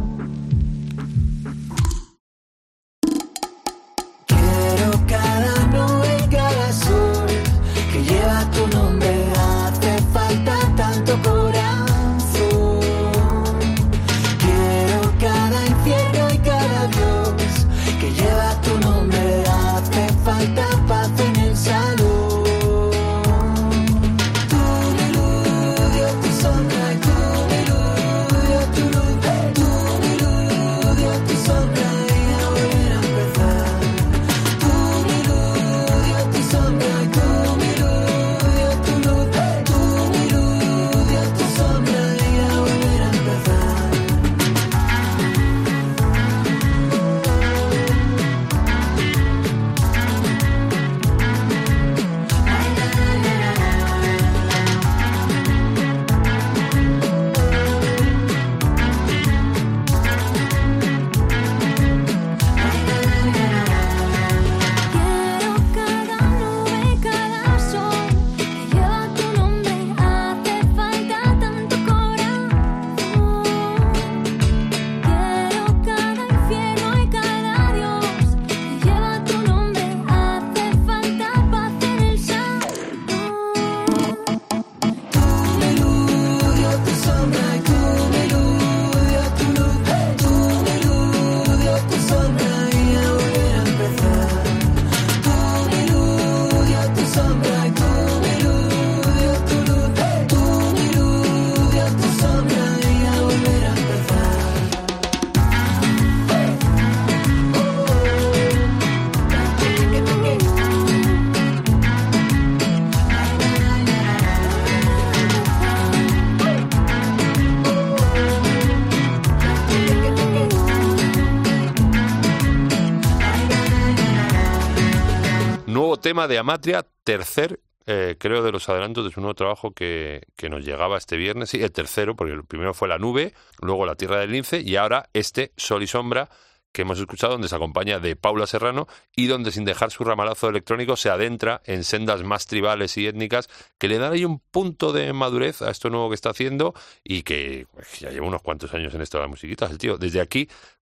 Tema 126.03 126.29
de 126.29 126.39
Amatria, 126.39 126.87
tercer, 127.05 127.61
eh, 127.87 128.17
creo, 128.19 128.43
de 128.43 128.53
los 128.53 128.69
adelantos 128.69 129.05
de 129.05 129.11
su 129.11 129.21
nuevo 129.21 129.35
trabajo 129.35 129.73
que, 129.73 130.23
que 130.37 130.51
nos 130.51 130.65
llegaba 130.65 130.99
este 130.99 131.17
viernes. 131.17 131.51
Sí, 131.51 131.63
el 131.63 131.73
tercero, 131.73 132.15
porque 132.15 132.35
el 132.35 132.45
primero 132.45 132.75
fue 132.75 132.89
La 132.89 132.99
Nube, 132.99 133.33
luego 133.61 133.87
La 133.87 133.95
Tierra 133.95 134.19
del 134.19 134.33
Lince 134.33 134.61
y 134.61 134.77
ahora 134.77 135.09
este, 135.15 135.53
Sol 135.57 135.83
y 135.83 135.87
Sombra, 135.87 136.29
que 136.73 136.83
hemos 136.83 136.99
escuchado, 136.99 137.35
donde 137.35 137.49
se 137.49 137.55
acompaña 137.55 138.01
de 138.01 138.17
Paula 138.17 138.47
Serrano 138.47 138.89
y 139.15 139.27
donde 139.27 139.53
sin 139.53 139.65
dejar 139.65 139.91
su 139.91 140.05
ramalazo 140.05 140.49
electrónico 140.49 140.97
se 140.97 141.11
adentra 141.11 141.61
en 141.67 141.85
sendas 141.85 142.23
más 142.25 142.47
tribales 142.47 142.97
y 142.97 143.07
étnicas 143.07 143.49
que 143.79 143.89
le 143.89 143.99
dan 143.99 144.13
ahí 144.13 144.25
un 144.25 144.41
punto 144.41 144.93
de 144.93 145.13
madurez 145.13 145.63
a 145.63 145.71
esto 145.71 145.91
nuevo 145.91 146.09
que 146.09 146.15
está 146.15 146.31
haciendo 146.31 146.75
y 147.05 147.23
que 147.23 147.67
pues, 147.73 148.01
ya 148.01 148.11
lleva 148.11 148.27
unos 148.27 148.43
cuantos 148.43 148.73
años 148.75 148.95
en 148.95 149.03
esto 149.03 149.19
de 149.19 149.25
las 149.25 149.31
musiquitas, 149.31 149.71
el 149.71 149.79
tío. 149.79 149.99
Desde 149.99 150.21
aquí, 150.21 150.49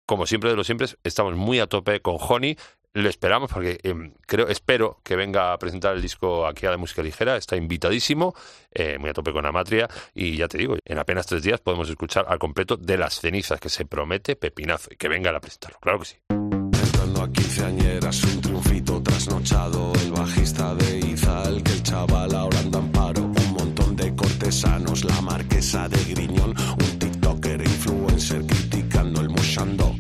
como 0.06 0.26
siempre 0.26 0.50
de 0.50 0.56
los 0.56 0.66
siempre, 0.66 0.88
estamos 1.04 1.36
muy 1.36 1.60
a 1.60 1.68
tope 1.68 2.02
con 2.02 2.18
Honey. 2.20 2.58
Le 2.96 3.10
esperamos 3.10 3.52
porque 3.52 3.78
em, 3.84 4.14
creo, 4.26 4.48
espero 4.48 5.02
que 5.04 5.18
venga 5.18 5.52
a 5.52 5.60
presentar 5.60 5.94
el 5.98 6.02
disco 6.02 6.48
aquí 6.48 6.66
a 6.66 6.72
la 6.72 6.78
música 6.78 7.04
ligera. 7.04 7.36
Está 7.36 7.58
invitadísimo, 7.58 8.34
eh, 8.72 8.98
muy 8.98 9.10
a 9.10 9.14
tope 9.14 9.34
con 9.34 9.46
Amatria. 9.46 9.90
Y 10.14 10.38
ya 10.38 10.48
te 10.48 10.58
digo, 10.58 10.78
en 10.86 10.98
apenas 10.98 11.28
tres 11.28 11.44
días 11.44 11.60
podemos 11.60 11.90
escuchar 11.90 12.26
al 12.30 12.40
completo 12.40 12.78
de 12.78 12.98
las 12.98 13.20
cenizas, 13.20 13.60
que 13.60 13.68
se 13.68 13.86
promete 13.86 14.38
pepinazo 14.38 14.94
y 14.94 14.96
que 14.96 15.10
venga 15.10 15.30
a 15.36 15.42
presentarlo. 15.42 15.78
Claro 15.82 16.00
que 16.00 16.06
sí. 16.06 16.16
Entrando 16.30 17.22
a 17.22 17.30
quinceañeras, 17.34 18.24
un 18.24 18.42
triunfito 18.42 19.04
trasnochado. 19.04 19.92
El 20.02 20.12
bajista 20.14 20.74
de 20.76 21.00
Izal, 21.00 21.64
que 21.64 21.74
el 21.74 21.84
chaval 21.84 22.34
ahora 22.34 22.60
anda 22.60 22.80
en 22.80 22.92
paro. 22.94 23.24
Un 23.24 23.52
montón 23.52 23.98
de 23.98 24.16
cortesanos, 24.16 25.04
la 25.04 25.20
marquesa 25.20 25.90
de 25.90 26.02
Griñón. 26.14 26.52
Un 26.52 27.00
TikToker 27.00 27.60
influencer 27.60 28.46
criticando 28.46 29.20
el 29.20 29.30
moshando. 29.32 29.95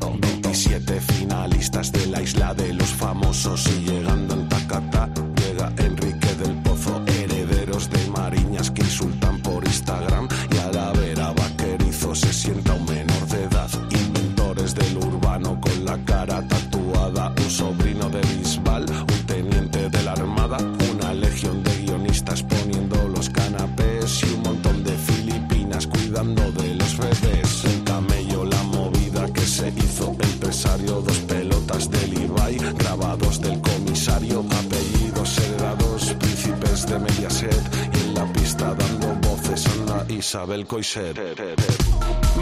27 0.65 1.01
finalistas 1.13 1.91
de 1.91 2.08
la 2.08 2.21
isla 2.21 2.54
de 2.56 2.73
los 2.73 2.88
famosos. 2.88 3.67
Y 3.67 3.86
llegando 3.86 4.34
en 4.34 4.49
Tacata, 4.49 5.10
llega 5.36 5.71
Enrique 5.78 6.34
del 6.36 6.56
Pozo. 6.63 7.01
Herederos 7.06 7.89
de 7.89 8.10
Mariñas 8.10 8.71
que 8.71 8.82
insultan 8.82 9.39
por 9.41 9.63
Instagram. 9.63 10.28
Y 10.51 10.58
a 10.58 10.71
la 10.71 10.91
vera 10.93 11.32
vaquerizo 11.34 12.15
se 12.15 12.34
sienta 12.34 12.73
un 12.73 12.86
menor 12.86 13.28
de 13.28 13.43
edad. 13.43 13.69
Inventores 13.91 14.73
del 14.73 14.97
urbano 14.97 15.60
con 15.62 15.86
la 15.86 15.97
cara 16.04 16.41
tatuada. 16.47 17.34
Un 17.38 17.49
sobrino 17.49 18.10
de 18.10 18.21
Bisbal, 18.21 18.86
un 18.89 19.25
teniente 19.28 19.89
de 19.89 20.04
la 20.04 20.13
armada. 20.13 20.58
Una 20.91 21.13
legión 21.13 21.63
de 21.63 21.78
guionistas 21.84 22.41
poniendo 22.41 23.08
los 23.10 23.30
canapés. 23.30 24.23
Y 24.23 24.34
un 24.34 24.41
montón 24.41 24.84
de 24.84 24.97
filipinas 24.97 25.86
cuidando 25.86 26.51
de 26.54 26.75
los 26.75 26.97
bebés. 26.97 27.65
El 27.65 27.84
camello, 27.84 28.45
la 28.45 28.63
movida 28.63 29.28
que 29.32 29.41
se 29.41 29.69
hizo 29.69 30.15
Dos 30.46 31.18
pelotas 31.28 31.90
del 31.90 32.22
Ibai, 32.22 32.58
grabados 32.78 33.42
del 33.42 33.60
comisario. 33.62 34.42
Apellidos 34.42 35.40
heredados, 35.40 36.16
príncipes 36.20 36.86
de 36.86 37.00
Mediaset. 37.00 37.64
Y 37.94 38.00
en 38.02 38.14
la 38.14 38.32
pista 38.32 38.76
dando 38.76 39.08
voces 39.28 39.66
anda 39.66 40.06
Isabel 40.08 40.68
Coiset. 40.68 41.18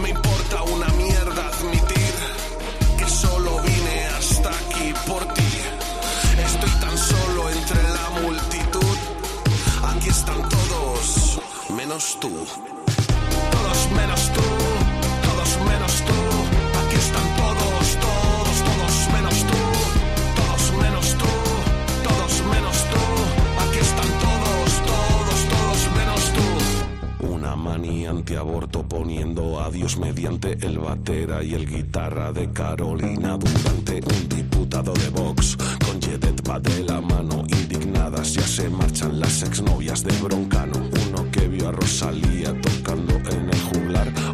Me 0.02 0.10
importa 0.10 0.64
una 0.64 0.88
mierda 0.90 1.48
admitir 1.48 2.14
que 2.98 3.08
solo 3.08 3.62
vine 3.62 4.06
hasta 4.18 4.50
aquí 4.50 4.94
por 5.08 5.24
ti. 5.34 5.52
Estoy 6.46 6.72
tan 6.82 6.98
solo 6.98 7.50
entre 7.52 7.84
la 7.84 8.10
multitud. 8.22 8.98
Aquí 9.96 10.10
están 10.10 10.42
todos, 10.50 11.40
menos 11.70 12.18
tú. 12.20 12.32
Todos 13.52 13.92
menos 13.96 14.32
tú, 14.34 14.63
Una 27.84 27.92
manía 27.92 28.10
antiaborto 28.12 28.84
poniendo 28.84 29.60
a 29.60 29.70
Dios 29.70 29.98
mediante 29.98 30.54
el 30.66 30.80
batera 30.80 31.44
y 31.44 31.54
el 31.54 31.68
guitarra 31.68 32.32
de 32.32 32.50
Carolina 32.50 33.38
Durante. 33.38 33.96
Un 33.96 34.30
diputado 34.30 34.94
de 34.94 35.10
Vox 35.10 35.58
con 35.86 36.02
Jedet 36.02 36.50
va 36.50 36.62
de 36.62 36.80
la 36.86 37.02
mano. 37.02 37.44
Indignadas 37.50 38.36
ya 38.36 38.42
se 38.42 38.70
marchan 38.70 39.20
las 39.20 39.44
exnovias 39.44 40.02
de 40.02 40.14
Broncano. 40.22 40.78
Uno 40.78 41.30
que 41.30 41.46
vio 41.50 41.68
a 41.68 41.72
Rosalía 41.74 42.54
tocando 42.62 43.16
en 43.16 43.50
el 43.50 43.62
juglar. 43.64 44.33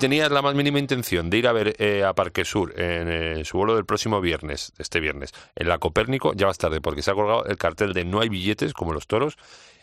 Tenías 0.00 0.32
la 0.32 0.42
más 0.42 0.54
mínima 0.54 0.80
intención 0.80 1.30
de 1.30 1.38
ir 1.38 1.46
a 1.46 1.52
ver 1.52 1.76
eh, 1.78 2.02
a 2.02 2.14
Parque 2.14 2.44
Sur 2.44 2.72
en 2.80 3.08
eh, 3.08 3.44
su 3.44 3.58
vuelo 3.58 3.76
del 3.76 3.84
próximo 3.84 4.20
viernes, 4.20 4.72
este 4.78 4.98
viernes, 4.98 5.32
en 5.54 5.68
la 5.68 5.78
Copérnico, 5.78 6.32
ya 6.32 6.46
vas 6.46 6.58
tarde, 6.58 6.80
porque 6.80 7.02
se 7.02 7.12
ha 7.12 7.14
colgado 7.14 7.44
el 7.44 7.56
cartel 7.58 7.92
de 7.92 8.04
no 8.04 8.20
hay 8.20 8.28
billetes, 8.30 8.72
como 8.72 8.92
los 8.92 9.06
toros, 9.06 9.36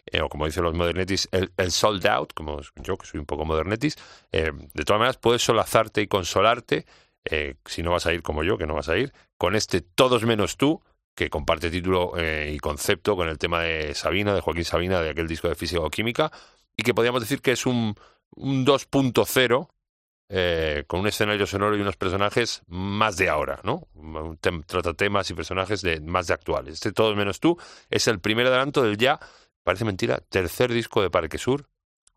eh, 0.08 0.22
o 0.22 0.28
como 0.28 0.46
dicen 0.46 0.64
los 0.64 0.74
modernetis, 0.74 1.30
el, 1.32 1.72
sold 1.72 2.06
out, 2.08 2.34
como 2.34 2.60
yo, 2.76 2.98
que 2.98 3.06
soy 3.06 3.20
un 3.20 3.26
poco 3.26 3.46
modernetis. 3.46 3.96
De 4.32 4.84
todas 4.86 5.00
maneras, 5.00 5.18
puedes 5.18 5.44
solazarte 5.44 6.02
y 6.02 6.08
consolarte, 6.08 6.86
si 7.66 7.84
no 7.84 7.92
vas 7.92 8.08
a 8.08 8.14
ir 8.14 8.24
como 8.24 8.44
yo, 8.44 8.58
que 8.58 8.66
no 8.66 8.74
vas 8.74 8.90
a 8.90 8.98
ir, 8.98 9.14
con 9.38 9.56
este 9.56 9.82
Todos 9.82 10.24
menos 10.24 10.58
tú, 10.58 10.82
que 11.14 11.30
comparte 11.30 11.70
título 11.70 12.14
y 12.18 12.58
concepto 12.58 13.16
con 13.16 13.28
el 13.28 13.38
tema 13.38 13.62
de 13.62 13.94
Sabina, 13.94 14.34
de 14.34 14.42
Joaquín 14.42 14.66
Sabina, 14.66 15.02
de 15.02 15.10
aquel 15.10 15.28
disco 15.28 15.50
de 15.50 15.56
Físico-Química, 15.56 16.32
y 16.76 16.84
que 16.84 16.94
podríamos 16.94 17.22
decir 17.22 17.42
que 17.42 17.52
es 17.52 17.66
un, 17.66 17.96
un 18.36 18.66
2.0 18.66 19.68
eh, 20.30 20.84
con 20.88 21.00
un 21.00 21.08
escenario 21.08 21.48
sonoro 21.48 21.78
y 21.78 21.82
unos 21.82 21.96
personajes 21.96 22.62
más 22.68 23.16
de 23.16 23.30
ahora, 23.30 23.62
¿no? 23.64 23.88
Trata 24.66 24.94
temas 24.94 25.30
y 25.30 25.34
personajes 25.34 25.82
de 25.82 26.02
más 26.02 26.28
de 26.28 26.34
actuales. 26.34 26.74
Este 26.76 26.92
Todos 26.92 27.16
menos 27.16 27.40
tú 27.40 27.58
es 27.90 28.08
el 28.08 28.20
primer 28.20 28.48
adelanto 28.48 28.84
del 28.84 28.98
ya, 28.98 29.20
parece 29.64 29.86
mentira, 29.86 30.20
tercer 30.30 30.74
disco 30.74 31.02
de 31.02 31.10
Parque 31.10 31.38
Sur, 31.38 31.68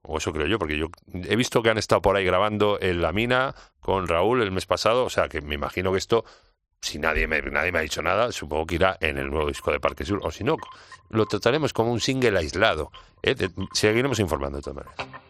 o 0.03 0.18
eso 0.18 0.33
creo 0.33 0.46
yo, 0.46 0.59
porque 0.59 0.77
yo 0.77 0.87
he 1.12 1.37
visto 1.37 1.62
que 1.62 1.70
han 1.70 1.79
estado 1.79 2.03
por 2.03 2.16
ahí 2.16 2.25
grabando 2.25 2.79
en 2.81 3.01
La 3.01 3.12
Mina 3.12 3.55
con 3.81 4.09
Raúl 4.09 4.42
el 4.42 4.51
mes 4.51 4.66
pasado, 4.66 5.05
o 5.05 5.11
sea 5.11 5.29
que 5.29 5.40
me 5.40 5.55
imagino 5.55 5.92
que 5.92 5.99
esto, 5.99 6.25
si 6.81 6.99
nadie 6.99 7.29
me, 7.29 7.40
nadie 7.42 7.70
me 7.70 7.79
ha 7.79 7.83
dicho 7.83 8.03
nada, 8.03 8.33
supongo 8.33 8.66
que 8.66 8.75
irá 8.77 8.96
en 9.01 9.18
el 9.18 9.31
nuevo 9.31 9.46
disco 9.46 9.70
de 9.70 9.79
Parque 9.79 10.05
Sur, 10.05 10.20
o 10.25 10.31
si 10.31 10.42
no, 10.42 10.57
lo 11.11 11.27
trataremos 11.27 11.73
como 11.73 11.92
un 11.92 12.01
single 12.01 12.38
aislado. 12.38 12.90
¿eh? 13.23 13.37
Seguiremos 13.73 14.18
informando 14.18 14.57
de 14.57 14.62
todas 14.62 14.85
maneras. 14.85 15.30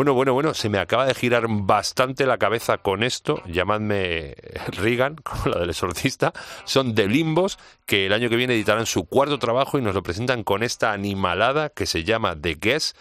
Bueno, 0.00 0.14
bueno, 0.14 0.32
bueno, 0.32 0.54
se 0.54 0.70
me 0.70 0.78
acaba 0.78 1.04
de 1.04 1.12
girar 1.12 1.44
bastante 1.46 2.24
la 2.24 2.38
cabeza 2.38 2.78
con 2.78 3.02
esto. 3.02 3.42
Llamadme 3.44 4.34
Reagan, 4.68 5.16
como 5.22 5.52
la 5.52 5.60
del 5.60 5.68
exorcista. 5.68 6.32
Son 6.64 6.94
de 6.94 7.06
Limbos, 7.06 7.58
que 7.84 8.06
el 8.06 8.14
año 8.14 8.30
que 8.30 8.36
viene 8.36 8.54
editarán 8.54 8.86
su 8.86 9.04
cuarto 9.04 9.38
trabajo 9.38 9.78
y 9.78 9.82
nos 9.82 9.94
lo 9.94 10.02
presentan 10.02 10.42
con 10.42 10.62
esta 10.62 10.94
animalada 10.94 11.68
que 11.68 11.84
se 11.84 12.02
llama 12.02 12.34
The 12.34 12.54
Guess 12.54 12.94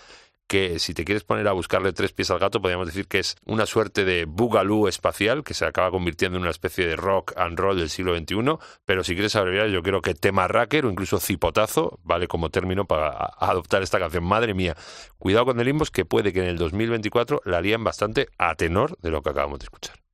que 0.49 0.79
si 0.79 0.95
te 0.95 1.05
quieres 1.05 1.23
poner 1.23 1.47
a 1.47 1.51
buscarle 1.51 1.93
tres 1.93 2.11
pies 2.11 2.31
al 2.31 2.39
gato, 2.39 2.59
podríamos 2.59 2.87
decir 2.87 3.07
que 3.07 3.19
es 3.19 3.37
una 3.45 3.67
suerte 3.67 4.03
de 4.03 4.25
boogaloo 4.25 4.87
espacial 4.87 5.43
que 5.43 5.53
se 5.53 5.63
acaba 5.63 5.91
convirtiendo 5.91 6.37
en 6.37 6.41
una 6.41 6.51
especie 6.51 6.87
de 6.87 6.95
rock 6.95 7.33
and 7.37 7.57
roll 7.57 7.77
del 7.77 7.89
siglo 7.89 8.17
XXI, 8.17 8.57
pero 8.83 9.03
si 9.03 9.13
quieres 9.13 9.35
abreviar, 9.35 9.67
yo 9.67 9.83
creo 9.83 10.01
que 10.01 10.15
tema 10.15 10.47
racker 10.47 10.87
o 10.87 10.89
incluso 10.89 11.19
cipotazo 11.19 11.99
vale 12.03 12.27
como 12.27 12.49
término 12.49 12.85
para 12.85 13.09
adoptar 13.37 13.83
esta 13.83 13.99
canción. 13.99 14.23
Madre 14.23 14.55
mía, 14.55 14.75
cuidado 15.19 15.45
con 15.45 15.59
el 15.59 15.67
limbos 15.67 15.91
que 15.91 16.03
puede 16.03 16.33
que 16.33 16.39
en 16.39 16.49
el 16.49 16.57
2024 16.57 17.43
la 17.45 17.59
harían 17.59 17.83
bastante 17.83 18.27
a 18.39 18.55
tenor 18.55 18.97
de 19.01 19.11
lo 19.11 19.21
que 19.21 19.29
acabamos 19.29 19.59
de 19.59 19.65
escuchar. 19.65 20.08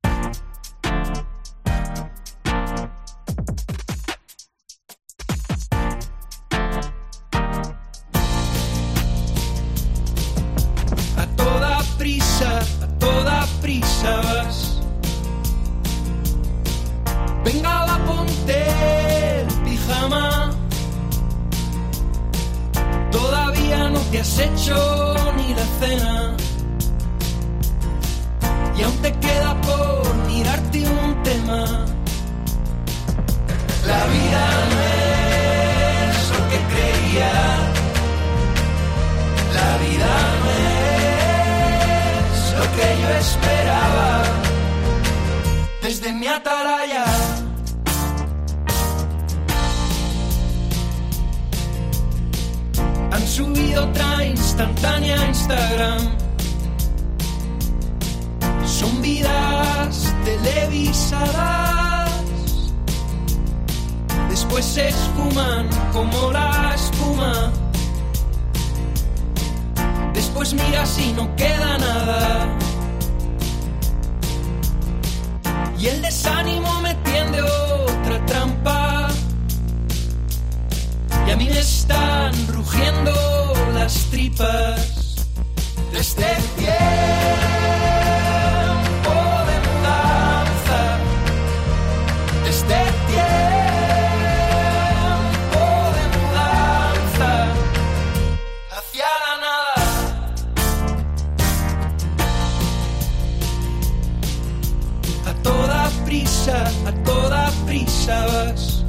A 106.48 106.92
toda 107.04 107.50
prisa 107.66 108.26
vas. 108.26 108.84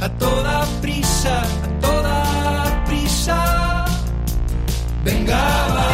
A 0.00 0.08
toda 0.18 0.66
prisa, 0.82 1.40
a 1.40 1.68
toda 1.80 2.84
prisa. 2.84 3.84
Venga, 5.04 5.44
va, 5.76 5.88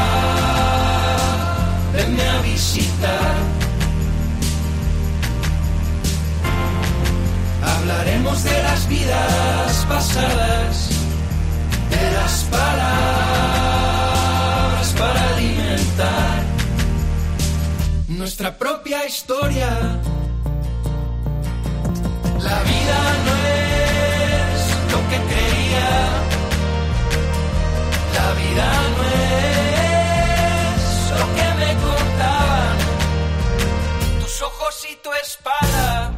venme 1.92 2.28
a 2.28 2.40
visitar. 2.42 3.36
Hablaremos 7.62 8.42
de 8.42 8.62
las 8.62 8.88
vidas 8.88 9.86
pasadas, 9.88 10.88
de 11.90 12.10
las 12.16 12.44
palabras 12.50 13.22
nuestra 18.33 18.57
propia 18.57 19.05
historia. 19.05 19.68
La 22.39 22.62
vida 22.62 22.99
no 23.26 23.35
es 23.37 24.59
lo 24.91 25.01
que 25.11 25.18
creía. 25.33 25.91
La 28.14 28.28
vida 28.41 28.68
no 28.97 29.03
es 30.64 30.80
lo 31.20 31.26
que 31.37 31.49
me 31.61 31.70
contaban. 31.87 32.76
Tus 34.22 34.41
ojos 34.41 34.87
y 34.91 34.97
tu 34.97 35.12
espada. 35.12 36.11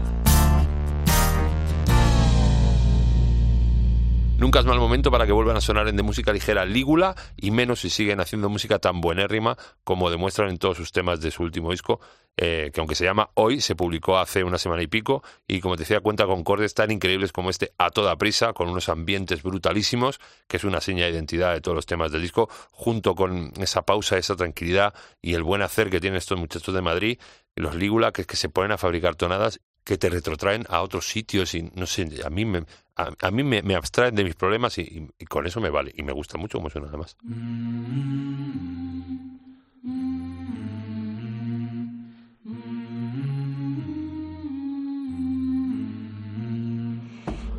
Nunca 4.55 4.61
es 4.61 4.67
mal 4.67 4.79
momento 4.79 5.11
para 5.11 5.27
que 5.27 5.33
vuelvan 5.33 5.57
a 5.57 5.61
sonar 5.61 5.89
en 5.89 5.97
de 5.97 6.05
música 6.05 6.33
ligera 6.33 6.65
Lígula, 6.65 7.17
y 7.37 7.51
menos 7.51 7.81
si 7.81 7.91
siguen 7.91 8.21
haciendo 8.21 8.49
música 8.49 8.79
tan 8.79 9.01
buenérrima 9.01 9.57
como 9.83 10.11
demuestran 10.11 10.49
en 10.49 10.59
todos 10.59 10.77
sus 10.77 10.93
temas 10.93 11.21
de 11.21 11.33
su 11.33 11.43
último 11.43 11.73
disco, 11.73 11.99
eh, 12.37 12.71
que 12.73 12.79
aunque 12.79 12.95
se 12.95 13.05
llama 13.05 13.31
Hoy, 13.35 13.61
se 13.61 13.75
publicó 13.75 14.17
hace 14.17 14.45
una 14.45 14.57
semana 14.59 14.81
y 14.85 14.87
pico, 14.87 15.25
y 15.49 15.59
como 15.59 15.75
te 15.75 15.83
decía, 15.83 15.99
cuenta 15.99 16.27
con 16.27 16.45
cortes 16.45 16.73
tan 16.73 16.93
increíbles 16.93 17.33
como 17.33 17.51
este 17.51 17.73
A 17.79 17.91
Toda 17.91 18.15
Prisa, 18.15 18.53
con 18.53 18.69
unos 18.69 18.89
ambientes 18.89 19.43
brutalísimos, 19.43 20.21
que 20.47 20.59
es 20.59 20.63
una 20.63 20.81
seña 20.81 21.07
de 21.07 21.11
identidad 21.11 21.53
de 21.53 21.61
todos 21.61 21.75
los 21.75 21.87
temas 21.87 22.13
del 22.13 22.23
disco, 22.23 22.49
junto 22.71 23.17
con 23.17 23.53
esa 23.57 23.83
pausa, 23.83 24.19
esa 24.19 24.37
tranquilidad 24.37 24.95
y 25.21 25.35
el 25.35 25.43
buen 25.43 25.63
hacer 25.63 25.91
que 25.91 25.99
tienen 25.99 26.19
estos 26.19 26.39
muchachos 26.39 26.73
de 26.73 26.81
Madrid, 26.81 27.19
los 27.57 27.75
Lígula, 27.75 28.13
que 28.13 28.21
es 28.21 28.29
que 28.29 28.37
se 28.37 28.49
ponen 28.49 28.71
a 28.71 28.79
fabricar 28.79 29.17
tonadas 29.17 29.59
que 29.85 29.99
te 29.99 30.09
retrotraen 30.09 30.64
a 30.68 30.80
otros 30.82 31.07
sitios 31.07 31.55
y 31.55 31.70
no 31.74 31.87
sé, 31.87 32.09
a 32.24 32.30
mí 32.30 32.45
me, 32.45 32.64
a, 32.97 33.11
a 33.20 33.30
mí 33.30 33.43
me, 33.43 33.62
me 33.62 33.74
abstraen 33.74 34.14
de 34.14 34.24
mis 34.24 34.35
problemas 34.35 34.78
y, 34.78 34.82
y- 34.82 35.09
y 35.18 35.24
con 35.26 35.47
eso 35.47 35.61
me 35.61 35.70
vale. 35.70 35.93
Y 35.97 36.03
me 36.03 36.12
gusta 36.12 36.39
mucho 36.39 36.59
como 36.59 36.70
suena 36.70 36.89
además. 36.89 37.16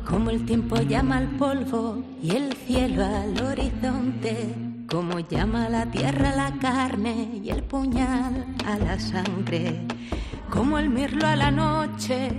Como 0.08 0.30
el 0.30 0.46
tiempo 0.46 0.76
llama 0.76 1.18
al 1.18 1.28
polvo 1.36 2.02
y 2.22 2.30
el 2.36 2.52
cielo 2.54 3.04
al 3.04 3.40
horizonte, 3.44 4.54
como 4.88 5.18
llama 5.18 5.68
la 5.68 5.84
tierra 5.90 6.30
a 6.30 6.36
la 6.36 6.58
carne 6.60 7.40
y 7.42 7.50
el 7.50 7.62
puñal 7.64 8.46
a 8.64 8.78
la 8.78 8.98
sangre, 9.00 9.80
como 10.50 10.78
el 10.78 10.88
mirlo 10.88 11.26
a 11.26 11.36
la 11.36 11.50
noche, 11.50 12.30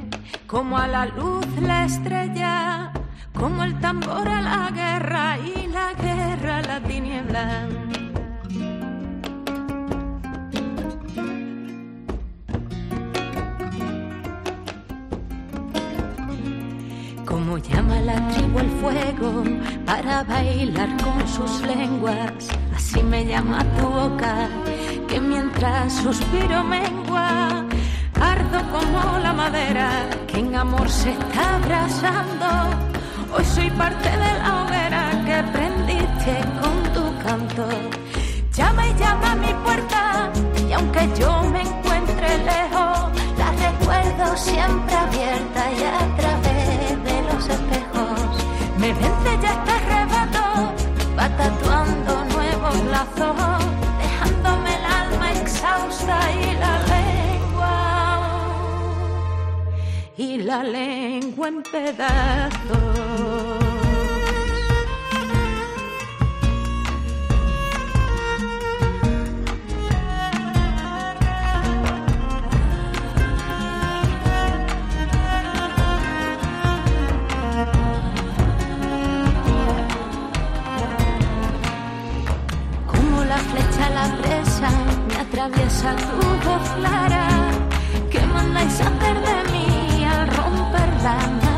como 0.48 0.78
a 0.78 0.88
la 0.88 1.06
luz 1.06 1.46
la 1.62 1.86
estrella, 1.86 2.92
como 3.34 3.64
el 3.64 3.80
tambor 3.80 4.28
a 4.28 4.42
la 4.42 4.72
guerra 4.72 5.38
y 5.40 5.68
la 5.68 5.94
guerra 5.94 6.58
a 6.58 6.62
la 6.62 6.80
tiniebla. 6.82 7.68
Como 17.26 17.58
llama 17.58 18.00
la 18.02 18.28
tribu 18.30 18.60
el 18.60 18.70
fuego 18.82 19.44
para 19.86 20.24
bailar 20.24 20.90
con 21.04 21.28
sus 21.28 21.62
lenguas, 21.62 22.50
así 22.76 23.04
me 23.04 23.26
llama 23.26 23.64
tu 23.78 23.86
boca, 23.86 24.50
que 25.08 25.20
mientras 25.20 25.94
suspiro 25.94 26.64
mengua, 26.64 27.67
ardo 28.22 28.60
como 28.72 29.18
la 29.20 29.34
madera 29.34 29.90
que 30.28 30.40
en 30.40 30.56
amor 30.56 30.90
se 30.90 31.12
está 31.12 31.56
abrazando. 31.56 32.48
Hoy 33.36 33.46
soy 33.46 33.70
parte 33.72 34.10
de 34.10 34.32
la 34.40 34.64
hoguera 34.64 35.12
que 35.26 35.44
prendiste 35.56 36.34
con 36.62 36.76
tu 36.94 37.04
canto. 37.24 37.68
Llama 38.54 38.88
y 38.88 38.94
llama 38.96 39.32
a 39.32 39.36
mi 39.36 39.54
puerta, 39.66 40.32
y 40.68 40.74
aunque 40.74 41.10
yo 41.20 41.44
me 41.54 41.62
encuentre 41.62 42.38
lejos, 42.40 42.98
la 43.38 43.52
recuerdo 43.66 44.36
siempre 44.36 44.96
abierta 44.96 45.62
y 45.80 45.84
a 45.84 46.18
través 46.18 47.04
de 47.08 47.22
los 47.30 47.44
espejos. 47.48 48.46
Me 48.80 48.94
vence 48.94 49.32
ya 49.42 49.52
este 49.52 49.72
arrebato, 49.80 50.74
va 51.18 51.30
tatuando 51.38 52.26
nuevos 52.34 52.76
lazos. 52.92 53.57
La 60.48 60.64
lengua 60.64 61.50
en 61.50 61.62
pedazos. 61.62 63.18
Me 85.08 85.16
atraviesa 85.26 85.96
tu 85.96 86.18
voz 86.46 86.70
clara. 86.78 87.28
¿Qué 88.10 88.22
mandáis 88.34 88.82
a 88.82 88.88
al 88.88 89.47
time. 91.08 91.57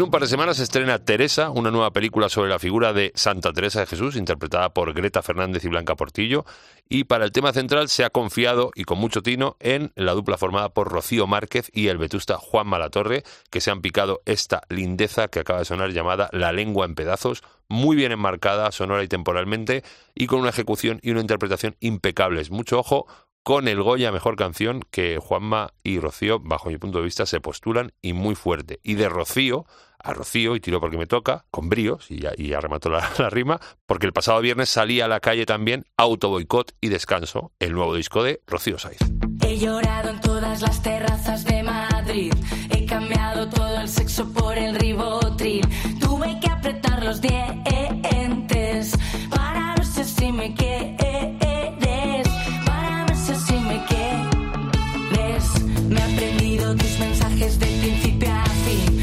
En 0.00 0.04
un 0.04 0.10
par 0.10 0.22
de 0.22 0.28
semanas 0.28 0.56
se 0.56 0.62
estrena 0.62 0.98
Teresa, 0.98 1.50
una 1.50 1.70
nueva 1.70 1.90
película 1.90 2.30
sobre 2.30 2.48
la 2.48 2.58
figura 2.58 2.94
de 2.94 3.12
Santa 3.14 3.52
Teresa 3.52 3.80
de 3.80 3.86
Jesús, 3.86 4.16
interpretada 4.16 4.72
por 4.72 4.94
Greta 4.94 5.20
Fernández 5.20 5.62
y 5.66 5.68
Blanca 5.68 5.94
Portillo. 5.94 6.46
Y 6.88 7.04
para 7.04 7.26
el 7.26 7.32
tema 7.32 7.52
central 7.52 7.90
se 7.90 8.06
ha 8.06 8.08
confiado, 8.08 8.70
y 8.74 8.84
con 8.84 8.96
mucho 8.96 9.22
tino, 9.22 9.58
en 9.60 9.92
la 9.96 10.12
dupla 10.12 10.38
formada 10.38 10.70
por 10.70 10.88
Rocío 10.88 11.26
Márquez 11.26 11.70
y 11.74 11.88
el 11.88 11.98
vetusta 11.98 12.38
Juan 12.38 12.66
Malatorre, 12.66 13.24
que 13.50 13.60
se 13.60 13.70
han 13.70 13.82
picado 13.82 14.22
esta 14.24 14.62
lindeza 14.70 15.28
que 15.28 15.40
acaba 15.40 15.58
de 15.58 15.66
sonar 15.66 15.90
llamada 15.90 16.30
La 16.32 16.50
lengua 16.52 16.86
en 16.86 16.94
pedazos, 16.94 17.42
muy 17.68 17.94
bien 17.94 18.10
enmarcada 18.10 18.72
sonora 18.72 19.04
y 19.04 19.08
temporalmente, 19.08 19.84
y 20.14 20.28
con 20.28 20.40
una 20.40 20.48
ejecución 20.48 20.98
y 21.02 21.10
una 21.10 21.20
interpretación 21.20 21.76
impecables. 21.78 22.50
Mucho 22.50 22.78
ojo 22.78 23.06
con 23.42 23.68
el 23.68 23.82
Goya 23.82 24.12
Mejor 24.12 24.36
Canción 24.36 24.82
que 24.90 25.18
Juanma 25.18 25.74
y 25.82 25.98
Rocío, 25.98 26.40
bajo 26.40 26.70
mi 26.70 26.78
punto 26.78 26.98
de 26.98 27.04
vista, 27.04 27.26
se 27.26 27.40
postulan 27.40 27.92
y 28.00 28.14
muy 28.14 28.34
fuerte. 28.34 28.80
Y 28.82 28.94
de 28.94 29.10
Rocío 29.10 29.66
a 30.02 30.12
Rocío, 30.12 30.56
y 30.56 30.60
tiro 30.60 30.80
porque 30.80 30.98
me 30.98 31.06
toca, 31.06 31.44
con 31.50 31.68
bríos, 31.68 32.10
y 32.10 32.20
ya, 32.20 32.60
remató 32.60 32.90
la, 32.90 33.08
la 33.18 33.30
rima, 33.30 33.60
porque 33.86 34.06
el 34.06 34.12
pasado 34.12 34.40
viernes 34.40 34.68
salía 34.68 35.04
a 35.04 35.08
la 35.08 35.20
calle 35.20 35.46
también 35.46 35.84
Auto 35.96 36.28
Boicot 36.28 36.72
y 36.80 36.88
Descanso, 36.88 37.52
el 37.58 37.72
nuevo 37.72 37.94
disco 37.94 38.22
de 38.22 38.40
Rocío 38.46 38.78
Saiz. 38.78 38.98
He 39.42 39.58
llorado 39.58 40.10
en 40.10 40.20
todas 40.20 40.62
las 40.62 40.82
terrazas 40.82 41.44
de 41.44 41.62
Madrid. 41.62 42.32
He 42.70 42.84
cambiado 42.86 43.48
todo 43.48 43.80
el 43.80 43.88
sexo 43.88 44.32
por 44.32 44.56
el 44.56 44.74
ribotril. 44.76 45.66
Tuve 45.98 46.38
que 46.40 46.48
apretar 46.50 47.02
los 47.02 47.20
dientes 47.20 48.92
para 49.28 49.74
ver 49.74 49.84
si 49.84 50.32
me 50.32 50.54
quieres. 50.54 52.28
Para 52.64 53.06
ver 53.06 53.16
si 53.16 53.54
me 53.54 53.84
quieres. 53.86 55.62
Me 55.88 56.00
he 56.00 56.02
aprendido 56.02 56.76
tus 56.76 56.98
mensajes 56.98 57.58
de 57.58 57.66
principio 57.66 58.30
a 58.32 58.44
fin. 58.44 58.99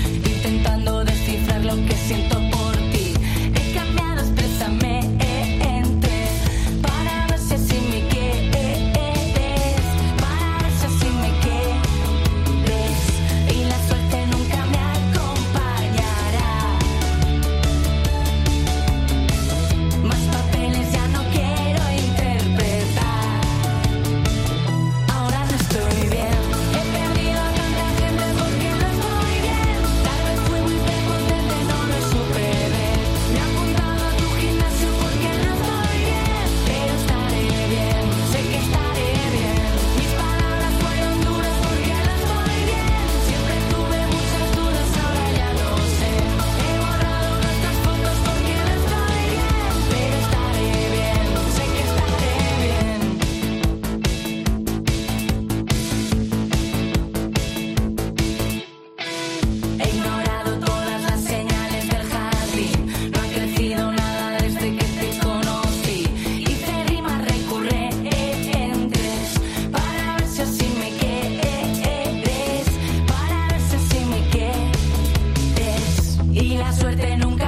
Suerte 76.77 77.17
nunca 77.17 77.46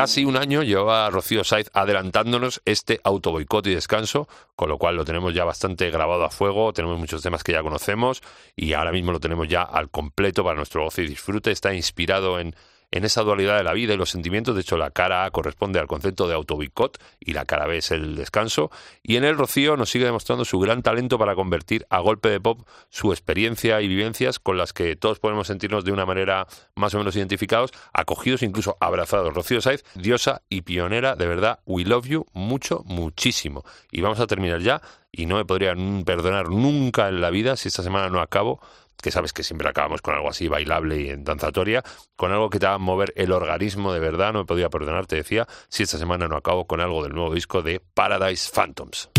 Casi 0.00 0.24
un 0.24 0.38
año 0.38 0.62
llevaba 0.62 1.10
Rocío 1.10 1.44
Saiz 1.44 1.68
adelantándonos 1.74 2.62
este 2.64 3.02
auto 3.04 3.32
boicot 3.32 3.66
y 3.66 3.74
descanso, 3.74 4.28
con 4.56 4.70
lo 4.70 4.78
cual 4.78 4.96
lo 4.96 5.04
tenemos 5.04 5.34
ya 5.34 5.44
bastante 5.44 5.90
grabado 5.90 6.24
a 6.24 6.30
fuego, 6.30 6.72
tenemos 6.72 6.98
muchos 6.98 7.20
temas 7.20 7.44
que 7.44 7.52
ya 7.52 7.62
conocemos 7.62 8.22
y 8.56 8.72
ahora 8.72 8.92
mismo 8.92 9.12
lo 9.12 9.20
tenemos 9.20 9.46
ya 9.46 9.60
al 9.60 9.90
completo 9.90 10.42
para 10.42 10.56
nuestro 10.56 10.84
gozo 10.84 11.02
y 11.02 11.06
disfrute. 11.06 11.50
Está 11.50 11.74
inspirado 11.74 12.40
en, 12.40 12.56
en 12.90 13.04
esa 13.04 13.22
dualidad 13.22 13.56
de 13.56 13.64
la 13.64 13.72
vida 13.72 13.94
y 13.94 13.96
los 13.96 14.10
sentimientos. 14.10 14.54
De 14.54 14.62
hecho, 14.62 14.76
la 14.76 14.90
cara 14.90 15.24
A 15.24 15.30
corresponde 15.30 15.78
al 15.78 15.86
concepto 15.86 16.26
de 16.28 16.34
autoboicot 16.34 16.98
y 17.20 17.32
la 17.32 17.44
cara 17.44 17.66
B 17.66 17.78
es 17.78 17.90
el 17.90 18.16
descanso. 18.16 18.70
Y 19.02 19.16
en 19.16 19.24
el 19.24 19.36
Rocío 19.36 19.76
nos 19.76 19.90
sigue 19.90 20.04
demostrando 20.04 20.44
su 20.44 20.58
gran 20.58 20.82
talento 20.82 21.18
para 21.18 21.34
convertir 21.34 21.86
a 21.90 22.00
golpe 22.00 22.28
de 22.28 22.40
pop 22.40 22.66
su 22.88 23.12
experiencia 23.12 23.80
y 23.80 23.88
vivencias 23.88 24.38
con 24.38 24.56
las 24.56 24.72
que 24.72 24.96
todos 24.96 25.18
podemos 25.18 25.46
sentirnos 25.46 25.84
de 25.84 25.92
una 25.92 26.06
manera 26.06 26.46
más 26.74 26.94
o 26.94 26.98
menos 26.98 27.16
identificados, 27.16 27.70
acogidos, 27.92 28.42
incluso 28.42 28.76
abrazados. 28.80 29.32
Rocío 29.34 29.60
Saiz, 29.60 29.84
diosa 29.94 30.42
y 30.48 30.62
pionera, 30.62 31.14
de 31.16 31.26
verdad, 31.26 31.60
we 31.66 31.84
love 31.84 32.06
you 32.06 32.26
mucho, 32.32 32.82
muchísimo. 32.86 33.64
Y 33.90 34.00
vamos 34.00 34.20
a 34.20 34.26
terminar 34.26 34.60
ya, 34.60 34.82
y 35.12 35.26
no 35.26 35.36
me 35.36 35.44
podría 35.44 35.74
perdonar 36.04 36.50
nunca 36.50 37.08
en 37.08 37.20
la 37.20 37.30
vida 37.30 37.56
si 37.56 37.68
esta 37.68 37.82
semana 37.82 38.08
no 38.08 38.20
acabo 38.20 38.60
que 39.00 39.10
sabes 39.10 39.32
que 39.32 39.42
siempre 39.42 39.68
acabamos 39.68 40.02
con 40.02 40.14
algo 40.14 40.28
así 40.28 40.48
bailable 40.48 41.00
y 41.00 41.10
en 41.10 41.24
danzatoria, 41.24 41.82
con 42.16 42.32
algo 42.32 42.50
que 42.50 42.58
te 42.58 42.66
va 42.66 42.74
a 42.74 42.78
mover 42.78 43.12
el 43.16 43.32
organismo 43.32 43.92
de 43.92 44.00
verdad, 44.00 44.32
no 44.32 44.40
me 44.40 44.44
podía 44.44 44.70
perdonar, 44.70 45.06
te 45.06 45.16
decía, 45.16 45.46
si 45.68 45.82
esta 45.82 45.98
semana 45.98 46.28
no 46.28 46.36
acabo 46.36 46.66
con 46.66 46.80
algo 46.80 47.02
del 47.02 47.12
nuevo 47.12 47.34
disco 47.34 47.62
de 47.62 47.80
Paradise 47.80 48.50
Phantoms. 48.52 49.10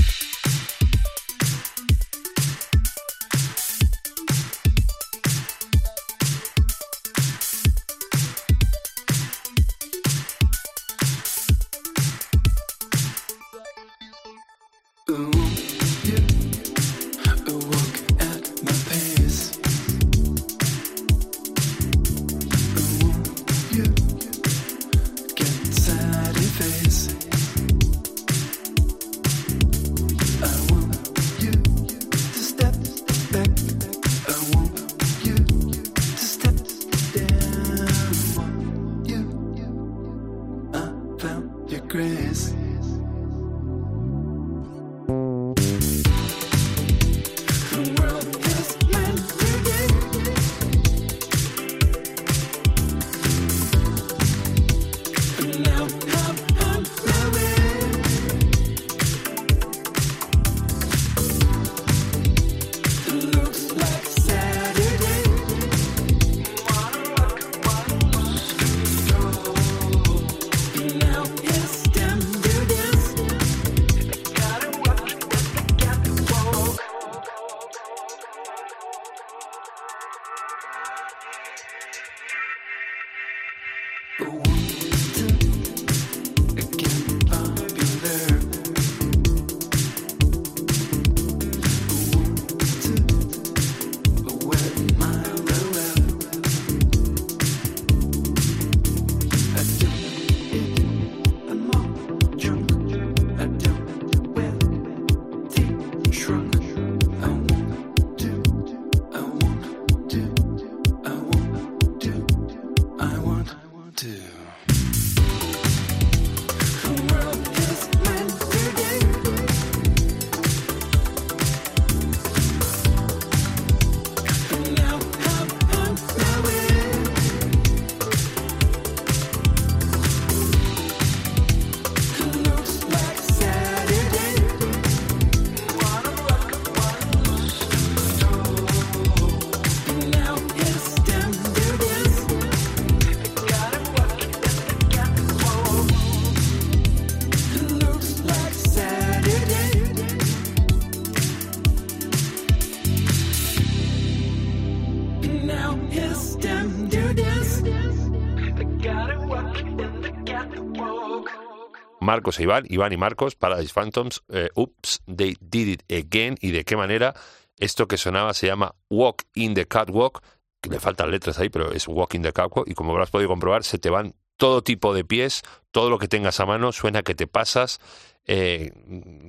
Marcos 162.11 162.39
e 162.39 162.43
Iván, 162.43 162.65
Iván 162.67 162.91
y 162.91 162.97
Marcos, 162.97 163.35
Paradise 163.35 163.71
Phantoms, 163.73 164.21
eh, 164.27 164.49
Oops, 164.55 165.01
They 165.05 165.37
Did 165.39 165.67
It 165.67 165.83
Again, 165.89 166.37
y 166.41 166.51
de 166.51 166.65
qué 166.65 166.75
manera 166.75 167.13
esto 167.55 167.87
que 167.87 167.95
sonaba 167.95 168.33
se 168.33 168.47
llama 168.47 168.75
Walk 168.89 169.23
in 169.33 169.53
the 169.53 169.65
Catwalk, 169.65 170.21
que 170.59 170.69
le 170.69 170.81
faltan 170.81 171.09
letras 171.09 171.39
ahí, 171.39 171.47
pero 171.47 171.71
es 171.71 171.87
Walk 171.87 172.15
in 172.15 172.23
the 172.23 172.33
Catwalk, 172.33 172.67
y 172.67 172.73
como 172.73 172.91
habrás 172.91 173.11
podido 173.11 173.29
comprobar, 173.29 173.63
se 173.63 173.77
te 173.79 173.89
van 173.89 174.13
todo 174.35 174.61
tipo 174.61 174.93
de 174.93 175.05
pies, 175.05 175.43
todo 175.71 175.89
lo 175.89 175.99
que 175.99 176.09
tengas 176.09 176.37
a 176.41 176.45
mano, 176.45 176.73
suena 176.73 177.01
que 177.01 177.15
te 177.15 177.27
pasas, 177.27 177.79
eh, 178.25 178.73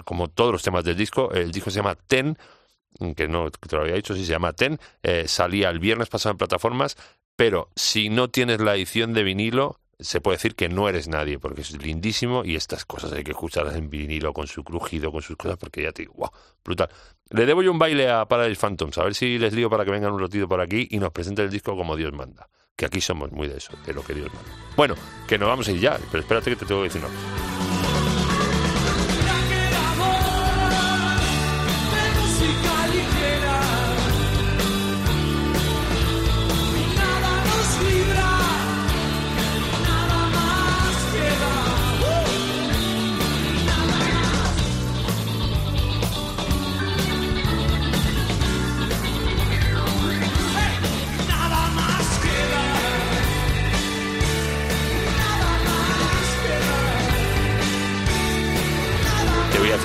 como 0.04 0.26
todos 0.26 0.50
los 0.50 0.64
temas 0.64 0.82
del 0.82 0.96
disco, 0.96 1.30
el 1.30 1.52
disco 1.52 1.70
se 1.70 1.76
llama 1.76 1.94
Ten, 1.94 2.36
que 3.14 3.28
no 3.28 3.48
te 3.52 3.76
lo 3.76 3.82
había 3.82 3.94
dicho, 3.94 4.16
sí 4.16 4.24
se 4.24 4.32
llama 4.32 4.54
Ten, 4.54 4.80
eh, 5.04 5.28
salía 5.28 5.70
el 5.70 5.78
viernes 5.78 6.08
pasado 6.08 6.32
en 6.32 6.38
plataformas, 6.38 6.96
pero 7.36 7.68
si 7.76 8.08
no 8.08 8.28
tienes 8.28 8.60
la 8.60 8.74
edición 8.74 9.12
de 9.12 9.22
vinilo, 9.22 9.78
se 10.02 10.20
puede 10.20 10.36
decir 10.36 10.54
que 10.54 10.68
no 10.68 10.88
eres 10.88 11.08
nadie, 11.08 11.38
porque 11.38 11.62
es 11.62 11.82
lindísimo 11.82 12.44
y 12.44 12.56
estas 12.56 12.84
cosas 12.84 13.12
hay 13.12 13.24
que 13.24 13.32
escucharlas 13.32 13.76
en 13.76 13.90
vinilo 13.90 14.32
con 14.32 14.46
su 14.46 14.64
crujido, 14.64 15.12
con 15.12 15.22
sus 15.22 15.36
cosas, 15.36 15.56
porque 15.56 15.82
ya 15.82 15.92
te 15.92 16.02
digo, 16.02 16.14
wow, 16.16 16.30
brutal. 16.64 16.88
Le 17.30 17.46
debo 17.46 17.62
yo 17.62 17.72
un 17.72 17.78
baile 17.78 18.10
a 18.10 18.26
Paradise 18.26 18.60
Phantoms, 18.60 18.98
a 18.98 19.04
ver 19.04 19.14
si 19.14 19.38
les 19.38 19.52
lío 19.52 19.70
para 19.70 19.84
que 19.84 19.90
vengan 19.90 20.12
un 20.12 20.20
ratito 20.20 20.46
por 20.48 20.60
aquí 20.60 20.88
y 20.90 20.98
nos 20.98 21.12
presenten 21.12 21.46
el 21.46 21.50
disco 21.50 21.76
como 21.76 21.96
Dios 21.96 22.12
manda. 22.12 22.48
Que 22.76 22.86
aquí 22.86 23.00
somos 23.00 23.32
muy 23.32 23.48
de 23.48 23.58
eso, 23.58 23.72
de 23.86 23.92
lo 23.92 24.02
que 24.02 24.14
Dios 24.14 24.28
manda. 24.32 24.50
Bueno, 24.76 24.94
que 25.26 25.38
nos 25.38 25.48
vamos 25.48 25.68
a 25.68 25.72
ir 25.72 25.90
pero 26.10 26.22
espérate 26.22 26.50
que 26.50 26.56
te 26.56 26.66
tengo 26.66 26.82
que 26.82 26.88
decir 26.88 27.02
una. 27.02 27.81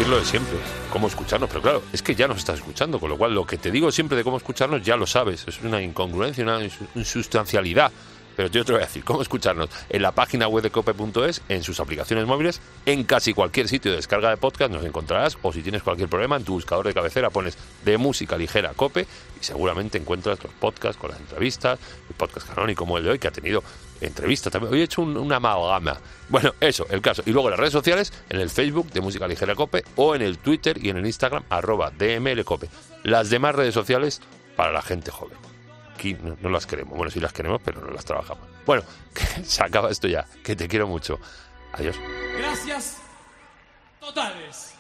Lo 0.07 0.19
de 0.19 0.25
siempre, 0.25 0.57
cómo 0.91 1.07
escucharnos, 1.07 1.49
pero 1.49 1.61
claro, 1.61 1.83
es 1.91 2.01
que 2.01 2.15
ya 2.15 2.27
nos 2.27 2.37
estás 2.37 2.57
escuchando, 2.59 2.99
con 2.99 3.09
lo 3.09 3.17
cual 3.17 3.33
lo 3.33 3.45
que 3.45 3.57
te 3.57 3.71
digo 3.71 3.91
siempre 3.91 4.17
de 4.17 4.23
cómo 4.23 4.37
escucharnos 4.37 4.81
ya 4.83 4.95
lo 4.95 5.05
sabes, 5.05 5.45
es 5.47 5.61
una 5.61 5.81
incongruencia, 5.81 6.43
una 6.43 6.61
insu- 6.61 6.87
insustancialidad. 6.95 7.91
Pero 8.35 8.49
yo 8.49 8.63
te 8.63 8.71
voy 8.71 8.81
a 8.83 8.85
decir 8.85 9.03
cómo 9.03 9.23
escucharnos 9.23 9.67
en 9.89 9.99
la 10.03 10.11
página 10.11 10.47
web 10.47 10.63
de 10.63 10.69
cope.es, 10.69 11.41
en 11.49 11.63
sus 11.63 11.79
aplicaciones 11.79 12.27
móviles, 12.27 12.61
en 12.85 13.03
casi 13.03 13.33
cualquier 13.33 13.67
sitio 13.67 13.89
de 13.89 13.97
descarga 13.97 14.29
de 14.29 14.37
podcast 14.37 14.71
nos 14.71 14.85
encontrarás, 14.85 15.39
o 15.41 15.51
si 15.51 15.63
tienes 15.63 15.81
cualquier 15.81 16.07
problema, 16.07 16.35
en 16.35 16.43
tu 16.43 16.53
buscador 16.53 16.85
de 16.85 16.93
cabecera 16.93 17.31
pones 17.31 17.57
de 17.83 17.97
música 17.97 18.37
ligera 18.37 18.73
cope 18.75 19.07
y 19.41 19.43
seguramente 19.43 19.97
encuentras 19.97 20.37
los 20.43 20.53
podcasts 20.53 21.01
con 21.01 21.09
las 21.09 21.19
entrevistas, 21.19 21.79
el 22.09 22.15
podcast 22.15 22.47
canónico 22.47 22.83
como 22.85 22.99
el 22.99 23.05
de 23.05 23.09
hoy, 23.09 23.19
que 23.19 23.27
ha 23.27 23.31
tenido 23.31 23.63
entrevistas 24.01 24.51
también. 24.51 24.73
Hoy 24.73 24.81
he 24.81 24.83
hecho 24.83 25.01
un- 25.01 25.17
una 25.17 25.37
amalgama. 25.37 25.97
Bueno, 26.29 26.53
eso, 26.59 26.85
el 26.89 27.01
caso. 27.01 27.23
Y 27.25 27.31
luego 27.31 27.49
las 27.49 27.59
redes 27.59 27.73
sociales, 27.73 28.11
en 28.29 28.39
el 28.39 28.49
Facebook 28.49 28.91
de 28.91 29.01
Música 29.01 29.27
Ligera 29.27 29.55
Cope, 29.55 29.83
o 29.95 30.15
en 30.15 30.21
el 30.21 30.37
Twitter 30.37 30.77
y 30.83 30.89
en 30.89 30.97
el 30.97 31.05
Instagram, 31.05 31.43
arroba 31.49 31.91
DML 31.91 32.43
Cope. 32.43 32.69
Las 33.03 33.29
demás 33.29 33.55
redes 33.55 33.73
sociales 33.73 34.21
para 34.55 34.71
la 34.71 34.81
gente 34.81 35.11
joven. 35.11 35.37
Aquí 35.95 36.15
no, 36.41 36.49
las 36.49 36.65
queremos. 36.67 36.95
Bueno, 36.95 37.09
sí 37.11 37.19
las 37.19 37.33
queremos, 37.33 37.61
pero 37.63 37.81
no 37.81 37.91
las 37.91 38.05
trabajamos. 38.05 38.43
Bueno, 38.65 38.83
se 39.43 39.63
acaba 39.63 39.89
esto 39.89 40.07
ya. 40.07 40.25
Que 40.43 40.55
te 40.55 40.67
quiero 40.67 40.87
mucho. 40.87 41.19
Adiós. 41.73 41.95
Gracias 42.37 42.97
totales. 43.99 44.73